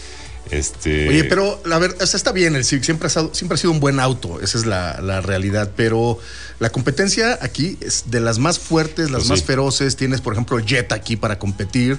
Este, 0.52 1.08
Oye, 1.10 1.26
pero 1.26 1.62
la 1.66 1.78
verdad, 1.78 2.02
está 2.02 2.32
bien 2.32 2.56
el 2.56 2.66
Civic, 2.66 2.84
siempre 2.84 3.06
ha, 3.06 3.10
sido, 3.10 3.34
siempre 3.36 3.54
ha 3.56 3.58
sido 3.58 3.72
un 3.72 3.80
buen 3.80 4.00
auto, 4.00 4.42
esa 4.42 4.58
es 4.58 4.66
la, 4.66 5.00
la 5.00 5.22
realidad, 5.22 5.72
pero 5.76 6.18
la 6.60 6.72
competencia 6.72 7.40
aquí 7.42 7.78
es 7.80 8.06
de 8.08 8.20
las 8.20 8.38
más 8.38 8.60
fuertes, 8.60 9.10
las 9.12 9.22
Pues 9.22 9.30
más 9.30 9.40
sí. 9.40 9.46
feroces. 9.46 9.96
Tienes, 9.96 10.20
por 10.22 10.34
ejemplo, 10.34 10.60
Jet 10.60 10.92
aquí 10.92 11.16
para 11.16 11.40
competir. 11.40 11.98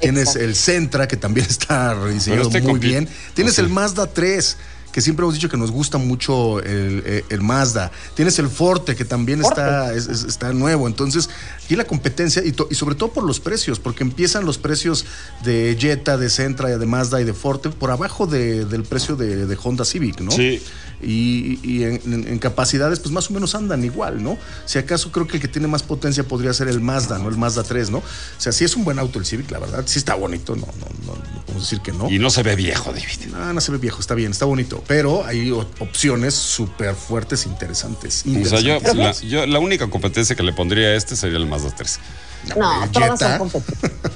Tienes 0.00 0.36
el 0.36 0.54
Sentra, 0.54 1.08
que 1.08 1.16
también 1.16 1.46
está 1.50 1.94
rediseñado 1.94 2.48
este 2.48 2.60
muy 2.60 2.78
bien. 2.78 3.08
Tienes 3.34 3.54
pues 3.54 3.66
el. 3.66 3.70
Mazda 3.70 4.06
3, 4.06 4.56
que 4.92 5.00
siempre 5.00 5.24
hemos 5.24 5.34
dicho 5.34 5.48
que 5.48 5.56
nos 5.56 5.70
gusta 5.70 5.98
mucho 5.98 6.60
el, 6.60 7.02
eh, 7.06 7.24
el 7.30 7.40
Mazda. 7.40 7.90
Tienes 8.14 8.38
el 8.38 8.48
Forte, 8.48 8.94
que 8.94 9.04
también 9.04 9.40
está, 9.40 9.92
es- 9.94 10.06
es- 10.06 10.24
está 10.24 10.52
nuevo. 10.52 10.86
Entonces, 10.86 11.30
aquí 11.72 11.76
la 11.76 11.84
competencia, 11.84 12.42
y, 12.44 12.52
to- 12.52 12.68
y 12.70 12.74
sobre 12.74 12.94
todo 12.96 13.12
por 13.12 13.24
los 13.24 13.40
precios, 13.40 13.78
porque 13.80 14.04
empiezan 14.04 14.44
los 14.44 14.58
precios 14.58 15.06
de 15.42 15.74
Jetta, 15.80 16.18
de 16.18 16.28
Sentra, 16.28 16.68
de 16.76 16.86
Mazda 16.86 17.20
y 17.20 17.24
de 17.24 17.32
Forte 17.32 17.70
por 17.70 17.90
abajo 17.90 18.26
de- 18.26 18.66
del 18.66 18.82
precio 18.82 19.16
de, 19.16 19.46
de 19.46 19.58
Honda 19.62 19.84
Civic, 19.86 20.20
¿no? 20.20 20.30
Sí. 20.32 20.60
Y, 21.04 21.58
y 21.64 21.82
en, 21.84 22.00
en- 22.04 22.28
en 22.28 22.38
capacidades, 22.38 23.00
pues 23.00 23.10
más 23.12 23.28
o 23.30 23.32
menos 23.32 23.54
andan 23.56 23.82
igual, 23.84 24.22
¿no? 24.22 24.36
Si 24.66 24.78
acaso 24.78 25.10
creo 25.10 25.26
que 25.26 25.36
el 25.38 25.40
que 25.42 25.48
tiene 25.48 25.66
más 25.66 25.82
potencia 25.82 26.22
podría 26.24 26.52
ser 26.52 26.68
el 26.68 26.80
Mazda, 26.80 27.18
¿no? 27.18 27.28
El 27.28 27.36
Mazda 27.38 27.62
3, 27.64 27.90
¿no? 27.90 27.98
O 27.98 28.02
sea, 28.38 28.52
sí 28.52 28.64
es 28.64 28.76
un 28.76 28.84
buen 28.84 28.98
auto 28.98 29.18
el 29.18 29.24
Civic, 29.24 29.50
la 29.50 29.58
verdad. 29.58 29.82
Sí 29.86 29.98
está 29.98 30.14
bonito, 30.14 30.54
no, 30.54 30.66
no, 30.66 30.86
no, 31.06 31.14
no 31.16 31.40
podemos 31.42 31.62
decir 31.64 31.80
que 31.80 31.90
no. 31.92 32.08
Y 32.10 32.18
no 32.20 32.30
se 32.30 32.42
ve 32.44 32.54
viejo, 32.54 32.92
David. 32.92 33.30
No, 33.32 33.52
no 33.52 33.60
se 33.60 33.72
ve 33.72 33.78
viejo, 33.78 33.98
está 34.00 34.14
bien, 34.14 34.30
está 34.30 34.44
bonito. 34.44 34.84
Pero 34.86 35.24
hay 35.24 35.50
opciones 35.50 36.34
súper 36.34 36.94
fuertes, 36.94 37.46
interesantes. 37.46 38.24
O 38.26 38.44
sea, 38.48 38.60
yo 38.60 38.78
la, 38.94 39.12
yo 39.12 39.46
la 39.46 39.58
única 39.58 39.88
competencia 39.90 40.36
que 40.36 40.42
le 40.44 40.52
pondría 40.52 40.88
a 40.88 40.94
este 40.94 41.16
sería 41.16 41.38
el 41.38 41.46
Mazda 41.46 41.61
3. 41.70 42.00
No, 42.56 42.82
el 42.82 42.90
todas 42.90 43.10
Jetta. 43.20 43.38
son. 43.38 43.50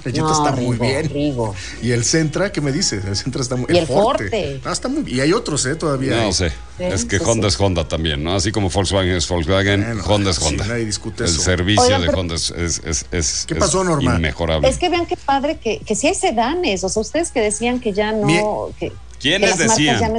El 0.05 0.12
Jetta 0.12 0.20
No, 0.22 0.32
está 0.32 0.61
muy 0.61 0.76
bien. 0.78 1.09
Rigo. 1.11 1.55
Y 1.80 1.92
el 1.92 2.05
Centra, 2.05 2.51
¿qué 2.51 2.61
me 2.61 2.72
dices? 2.72 3.05
El 3.05 3.14
Centra 3.16 3.40
está 3.42 3.55
muy 3.55 3.66
Y 3.68 3.76
el 3.78 3.86
Forte. 3.86 4.61
Ah, 4.64 4.72
está 4.72 4.88
muy 4.88 5.03
bien. 5.05 5.18
Y 5.18 5.20
hay 5.20 5.32
otros, 5.32 5.64
¿eh? 5.66 5.76
Todavía. 5.76 6.16
No 6.16 6.22
hay. 6.22 6.32
sé. 6.32 6.53
Es 6.80 7.05
que 7.05 7.18
pues 7.18 7.28
Honda 7.28 7.47
es 7.47 7.61
Honda 7.61 7.86
también, 7.86 8.24
¿no? 8.24 8.34
Así 8.34 8.51
como 8.51 8.68
Volkswagen 8.68 9.12
es 9.12 9.28
Volkswagen, 9.28 10.01
Honda 10.05 10.30
es 10.30 10.36
sí, 10.38 10.44
Honda. 10.44 10.66
nadie 10.66 10.84
discute 10.84 11.22
el 11.22 11.30
eso. 11.30 11.40
servicio 11.40 11.84
Oigan, 11.84 12.01
de 12.01 12.07
pero- 12.09 12.18
Honda 12.20 12.34
es, 12.34 12.51
es, 12.51 12.82
es- 12.84 13.07
es- 13.12 13.44
¿Qué 13.47 13.55
es 13.55 13.61
pasó, 13.61 13.84
Norma? 13.84 14.16
inmejorable. 14.16 14.68
Es 14.68 14.78
que 14.78 14.88
vean 14.88 15.07
qué 15.07 15.16
padre 15.16 15.59
que, 15.59 15.78
que 15.78 15.94
sí 15.94 16.09
hay 16.09 16.14
sedanes. 16.16 16.82
O 16.82 16.88
sea, 16.88 17.03
ustedes 17.03 17.30
que 17.30 17.40
decían 17.40 17.78
que 17.78 17.92
ya 17.92 18.11
no. 18.11 18.70
Que, 18.80 18.92
¿Quiénes 19.20 19.57
decían? 19.57 20.01
no 20.12 20.18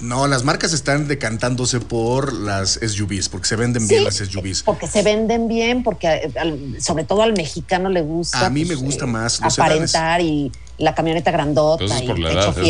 No, 0.00 0.26
las 0.26 0.42
marcas 0.44 0.72
están 0.72 1.06
decantándose 1.08 1.80
por 1.80 2.32
las 2.32 2.78
SUVs, 2.82 3.28
porque 3.28 3.46
se 3.48 3.56
venden 3.56 3.82
Sí, 3.86 3.94
bien 3.94 4.04
las 4.04 4.16
SUVs. 4.16 4.62
porque 4.64 4.86
se 4.86 5.02
venden 5.02 5.48
bien, 5.48 5.82
porque 5.82 6.08
eh, 6.08 6.32
al- 6.38 6.76
sobre 6.80 7.04
todo 7.04 7.22
al 7.22 7.32
mexicano 7.32 7.88
le 7.88 8.02
gusta. 8.02 8.44
A 8.46 8.50
mí 8.50 8.64
pues, 8.64 8.78
me 8.80 8.84
gusta 8.84 9.04
eh, 9.04 9.08
más 9.08 9.40
los 9.40 9.58
aparentar 9.58 10.20
y 10.20 10.50
la 10.78 10.94
camioneta 10.94 11.30
grandota 11.30 11.84
Pero 11.84 11.86
eso 11.86 11.96
es 11.96 12.02
y 12.02 12.06
por 12.08 12.18
la 12.18 12.28
techo 12.28 12.40
edad. 12.40 12.58
Es, 12.58 12.64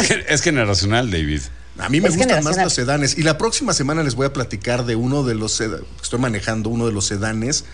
fierro 0.00 0.24
es- 0.28 0.40
generacional, 0.42 1.10
David. 1.10 1.40
A 1.78 1.88
mí 1.88 2.00
me 2.00 2.08
Es 2.08 2.16
gustan 2.16 2.44
más 2.44 2.56
los 2.58 2.72
sedanes. 2.74 3.16
Y 3.16 3.22
la 3.22 3.38
próxima 3.38 3.72
semana 3.72 4.02
les 4.02 4.14
voy 4.14 4.26
a 4.26 4.32
platicar 4.32 4.84
de 4.84 4.96
uno 4.96 5.22
de 5.22 5.34
los 5.34 5.52
sedanes. 5.52 5.86
Estoy 6.02 6.18
manejando 6.18 6.68
uno 6.68 6.86
de 6.86 6.92
los 6.92 7.06
sedanes. 7.06 7.64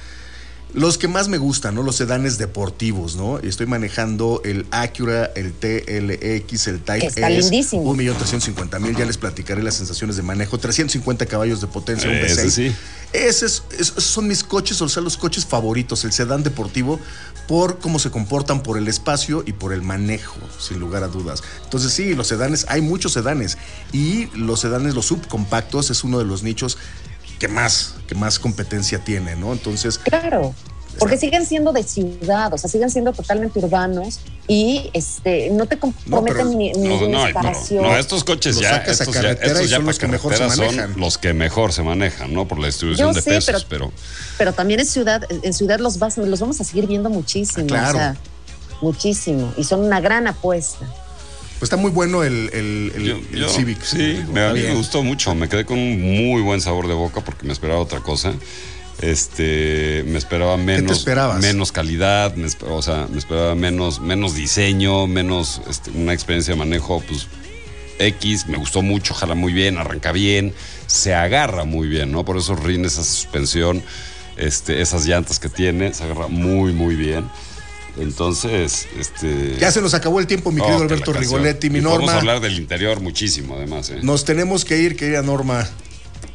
Los 0.74 0.98
que 0.98 1.08
más 1.08 1.28
me 1.28 1.38
gustan, 1.38 1.74
¿no? 1.74 1.82
Los 1.82 1.96
sedanes 1.96 2.36
deportivos, 2.36 3.16
¿no? 3.16 3.40
Y 3.42 3.48
estoy 3.48 3.66
manejando 3.66 4.42
el 4.44 4.66
Acura, 4.70 5.30
el 5.34 5.52
TLX, 5.54 6.66
el 6.66 6.80
Type 6.80 7.00
Que 7.00 7.06
está 7.06 7.30
S. 7.30 7.40
lindísimo. 7.40 7.94
1.350.000. 7.94 8.94
Ya 8.98 9.06
les 9.06 9.16
platicaré 9.16 9.62
las 9.62 9.74
sensaciones 9.76 10.16
de 10.16 10.22
manejo. 10.22 10.58
350 10.58 11.24
caballos 11.26 11.60
de 11.62 11.66
potencia, 11.68 12.10
un 12.10 12.16
Ese 12.16 12.46
V6. 12.46 12.50
sí. 12.50 12.74
Ese 13.12 13.46
es- 13.46 13.62
esos 13.78 14.04
son 14.04 14.26
mis 14.28 14.42
coches, 14.44 14.82
o 14.82 14.88
sea, 14.88 15.02
los 15.02 15.16
coches 15.16 15.46
favoritos, 15.46 16.04
el 16.04 16.12
sedán 16.12 16.42
deportivo, 16.42 17.00
por 17.48 17.78
cómo 17.78 17.98
se 17.98 18.10
comportan, 18.10 18.62
por 18.62 18.76
el 18.76 18.88
espacio 18.88 19.44
y 19.46 19.52
por 19.52 19.72
el 19.72 19.80
manejo, 19.80 20.36
sin 20.58 20.78
lugar 20.80 21.04
a 21.04 21.08
dudas. 21.08 21.42
Entonces, 21.64 21.92
sí, 21.92 22.14
los 22.14 22.26
sedanes, 22.26 22.66
hay 22.68 22.82
muchos 22.82 23.12
sedanes. 23.12 23.56
Y 23.92 24.26
los 24.36 24.60
sedanes, 24.60 24.94
los 24.94 25.06
subcompactos, 25.06 25.88
es 25.90 26.04
uno 26.04 26.18
de 26.18 26.24
los 26.26 26.42
nichos 26.42 26.76
que 27.38 27.48
más, 27.48 27.94
que 28.06 28.14
más 28.14 28.38
competencia 28.38 28.98
tiene, 29.04 29.36
¿no? 29.36 29.52
Entonces, 29.52 29.98
Claro. 29.98 30.54
Porque 30.98 31.18
siguen 31.18 31.44
siendo 31.44 31.74
de 31.74 31.82
ciudad, 31.82 32.54
o 32.54 32.56
sea, 32.56 32.70
siguen 32.70 32.88
siendo 32.90 33.12
totalmente 33.12 33.58
urbanos 33.58 34.20
y 34.48 34.88
este 34.94 35.50
no 35.50 35.66
te 35.66 35.78
comprometen 35.78 36.56
ni, 36.56 36.72
ni 36.72 36.88
No, 36.88 37.00
no, 37.02 37.28
no, 37.28 37.82
no, 37.82 37.96
estos 37.98 38.24
coches 38.24 38.58
ya, 38.58 38.78
estos 38.78 39.12
ya, 39.12 39.32
estos 39.32 39.68
ya 39.68 39.76
son 39.76 39.84
los 39.84 39.98
que 39.98 40.06
mejor 40.06 40.32
se 40.32 40.38
carretera 40.38 40.66
son 40.68 40.76
manejan. 40.76 40.98
los 41.00 41.18
que 41.18 41.34
mejor 41.34 41.74
se 41.74 41.82
manejan, 41.82 42.32
¿no? 42.32 42.48
Por 42.48 42.58
la 42.58 42.68
distribución 42.68 43.08
Yo 43.08 43.12
de 43.14 43.20
sé, 43.20 43.30
pesos, 43.30 43.66
pero- 43.68 43.88
pero, 43.90 43.92
Pero 44.38 44.52
también 44.54 44.80
en 44.80 44.86
ciudad, 44.86 45.22
en 45.28 45.52
ciudad 45.52 45.80
los, 45.80 45.98
vas, 45.98 46.16
los 46.16 46.40
vamos 46.40 46.58
a 46.62 46.64
seguir 46.64 46.86
viendo 46.86 47.10
muchísimo. 47.10 47.66
Claro. 47.66 47.98
O 47.98 48.00
sea, 48.00 48.16
muchísimo. 48.80 49.52
Y 49.58 49.64
son 49.64 49.80
una 49.80 50.00
gran 50.00 50.26
apuesta. 50.26 50.86
Pues 51.58 51.62
está 51.64 51.76
muy 51.76 51.90
bueno 51.90 52.22
el, 52.24 52.50
el, 52.52 52.92
el- 52.96 53.04
Yo- 53.04 53.20
el 53.32 53.40
yo- 53.40 53.48
Civic. 53.48 53.82
Sí, 53.82 54.22
me, 54.32 54.44
a 54.44 54.52
mí 54.52 54.60
me 54.60 54.74
gustó 54.74 55.02
mucho. 55.02 55.34
Me 55.34 55.48
quedé 55.48 55.64
con 55.64 55.78
un 55.78 56.00
muy 56.00 56.42
buen 56.42 56.60
sabor 56.60 56.86
de 56.88 56.94
boca 56.94 57.20
porque 57.22 57.46
me 57.46 57.52
esperaba 57.52 57.80
otra 57.80 58.00
cosa. 58.00 58.32
Este, 59.02 60.04
me 60.06 60.16
esperaba 60.18 60.56
menos, 60.56 61.70
calidad, 61.70 62.34
me 62.34 62.48
o 62.68 62.80
sea, 62.80 63.06
me 63.12 63.18
esperaba 63.18 63.54
menos, 63.54 64.00
menos 64.00 64.34
diseño, 64.34 65.06
menos 65.06 65.60
este, 65.68 65.90
una 65.90 66.14
experiencia 66.14 66.54
de 66.54 66.58
manejo, 66.58 67.02
pues 67.06 67.26
X, 67.98 68.46
me 68.48 68.56
gustó 68.56 68.80
mucho, 68.80 69.12
jala 69.12 69.34
muy 69.34 69.52
bien, 69.52 69.76
arranca 69.76 70.12
bien, 70.12 70.54
se 70.86 71.14
agarra 71.14 71.64
muy 71.64 71.88
bien, 71.88 72.10
¿no? 72.10 72.24
Por 72.24 72.38
esos 72.38 72.58
rines, 72.62 72.94
esa 72.94 73.04
suspensión, 73.04 73.82
este, 74.38 74.80
esas 74.80 75.04
llantas 75.06 75.38
que 75.40 75.50
tiene, 75.50 75.92
se 75.92 76.04
agarra 76.04 76.28
muy, 76.28 76.72
muy 76.72 76.94
bien. 76.94 77.26
Entonces, 77.98 78.86
este. 78.98 79.56
Ya 79.58 79.70
se 79.72 79.80
nos 79.80 79.94
acabó 79.94 80.20
el 80.20 80.26
tiempo, 80.26 80.50
mi 80.52 80.60
Oh, 80.60 80.64
querido 80.64 80.86
que 80.86 80.94
Alberto. 80.94 81.12
Rigoletti, 81.12 81.70
mi 81.70 81.78
Y 81.78 81.82
podemos 81.82 82.02
Norma. 82.06 82.18
hablar 82.18 82.40
del 82.40 82.56
interior 82.56 83.00
muchísimo, 83.00 83.56
además. 83.56 83.90
¿eh? 83.90 83.98
Nos 84.02 84.24
tenemos 84.24 84.64
que 84.64 84.78
ir, 84.78 84.96
querida 84.96 85.22
Norma. 85.22 85.68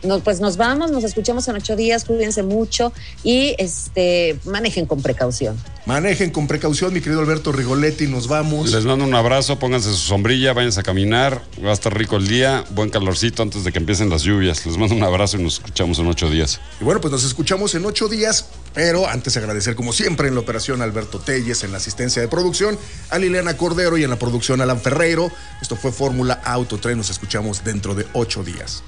Nos, 0.03 0.23
pues 0.23 0.39
nos 0.39 0.57
vamos, 0.57 0.89
nos 0.89 1.03
escuchamos 1.03 1.47
en 1.47 1.55
ocho 1.57 1.75
días, 1.75 2.05
cuídense 2.05 2.41
mucho 2.41 2.91
y 3.23 3.53
este 3.59 4.39
manejen 4.45 4.87
con 4.87 5.01
precaución. 5.03 5.55
Manejen 5.85 6.31
con 6.31 6.47
precaución, 6.47 6.91
mi 6.93 7.01
querido 7.01 7.21
Alberto 7.21 7.51
Rigoletti, 7.51 8.07
nos 8.07 8.27
vamos. 8.27 8.71
Les 8.71 8.83
mando 8.85 9.05
un 9.05 9.13
abrazo, 9.13 9.59
pónganse 9.59 9.89
su 9.89 9.97
sombrilla, 9.97 10.53
váyanse 10.53 10.79
a 10.79 10.83
caminar, 10.83 11.43
va 11.63 11.69
a 11.69 11.73
estar 11.73 11.95
rico 11.95 12.15
el 12.17 12.27
día, 12.27 12.63
buen 12.71 12.89
calorcito 12.89 13.43
antes 13.43 13.63
de 13.63 13.71
que 13.71 13.77
empiecen 13.77 14.09
las 14.09 14.23
lluvias. 14.23 14.65
Les 14.65 14.75
mando 14.77 14.95
un 14.95 15.03
abrazo 15.03 15.37
y 15.37 15.43
nos 15.43 15.55
escuchamos 15.55 15.99
en 15.99 16.07
ocho 16.07 16.31
días. 16.31 16.59
Y 16.79 16.83
bueno, 16.83 16.99
pues 16.99 17.11
nos 17.11 17.23
escuchamos 17.23 17.75
en 17.75 17.85
ocho 17.85 18.07
días, 18.07 18.45
pero 18.73 19.07
antes 19.07 19.35
agradecer 19.37 19.75
como 19.75 19.93
siempre 19.93 20.27
en 20.27 20.35
la 20.35 20.41
operación 20.41 20.81
a 20.81 20.83
Alberto 20.83 21.19
Telles, 21.19 21.63
en 21.63 21.71
la 21.71 21.77
asistencia 21.77 22.21
de 22.21 22.27
producción, 22.27 22.77
a 23.09 23.17
Liliana 23.17 23.57
Cordero 23.57 23.97
y 23.97 24.03
en 24.03 24.09
la 24.09 24.19
producción 24.19 24.61
Alan 24.61 24.79
Ferreiro. 24.79 25.31
Esto 25.61 25.75
fue 25.75 25.91
Fórmula 25.91 26.41
Autotren, 26.43 26.97
nos 26.97 27.09
escuchamos 27.09 27.63
dentro 27.63 27.95
de 27.95 28.07
ocho 28.13 28.43
días. 28.43 28.83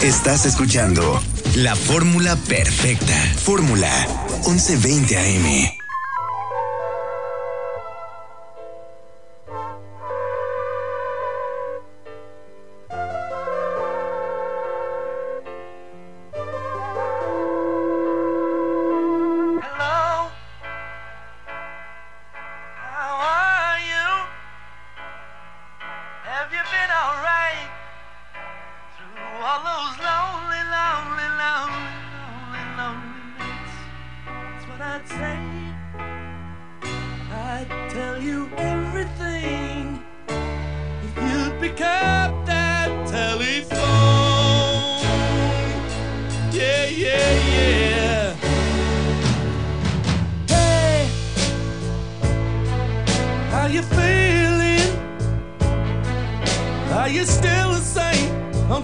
Estás 0.00 0.46
escuchando 0.46 1.20
la 1.56 1.74
fórmula 1.74 2.36
perfecta. 2.36 3.14
Fórmula 3.44 3.90
1120 4.46 5.16
AM. 5.18 5.77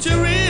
victory. 0.05 0.43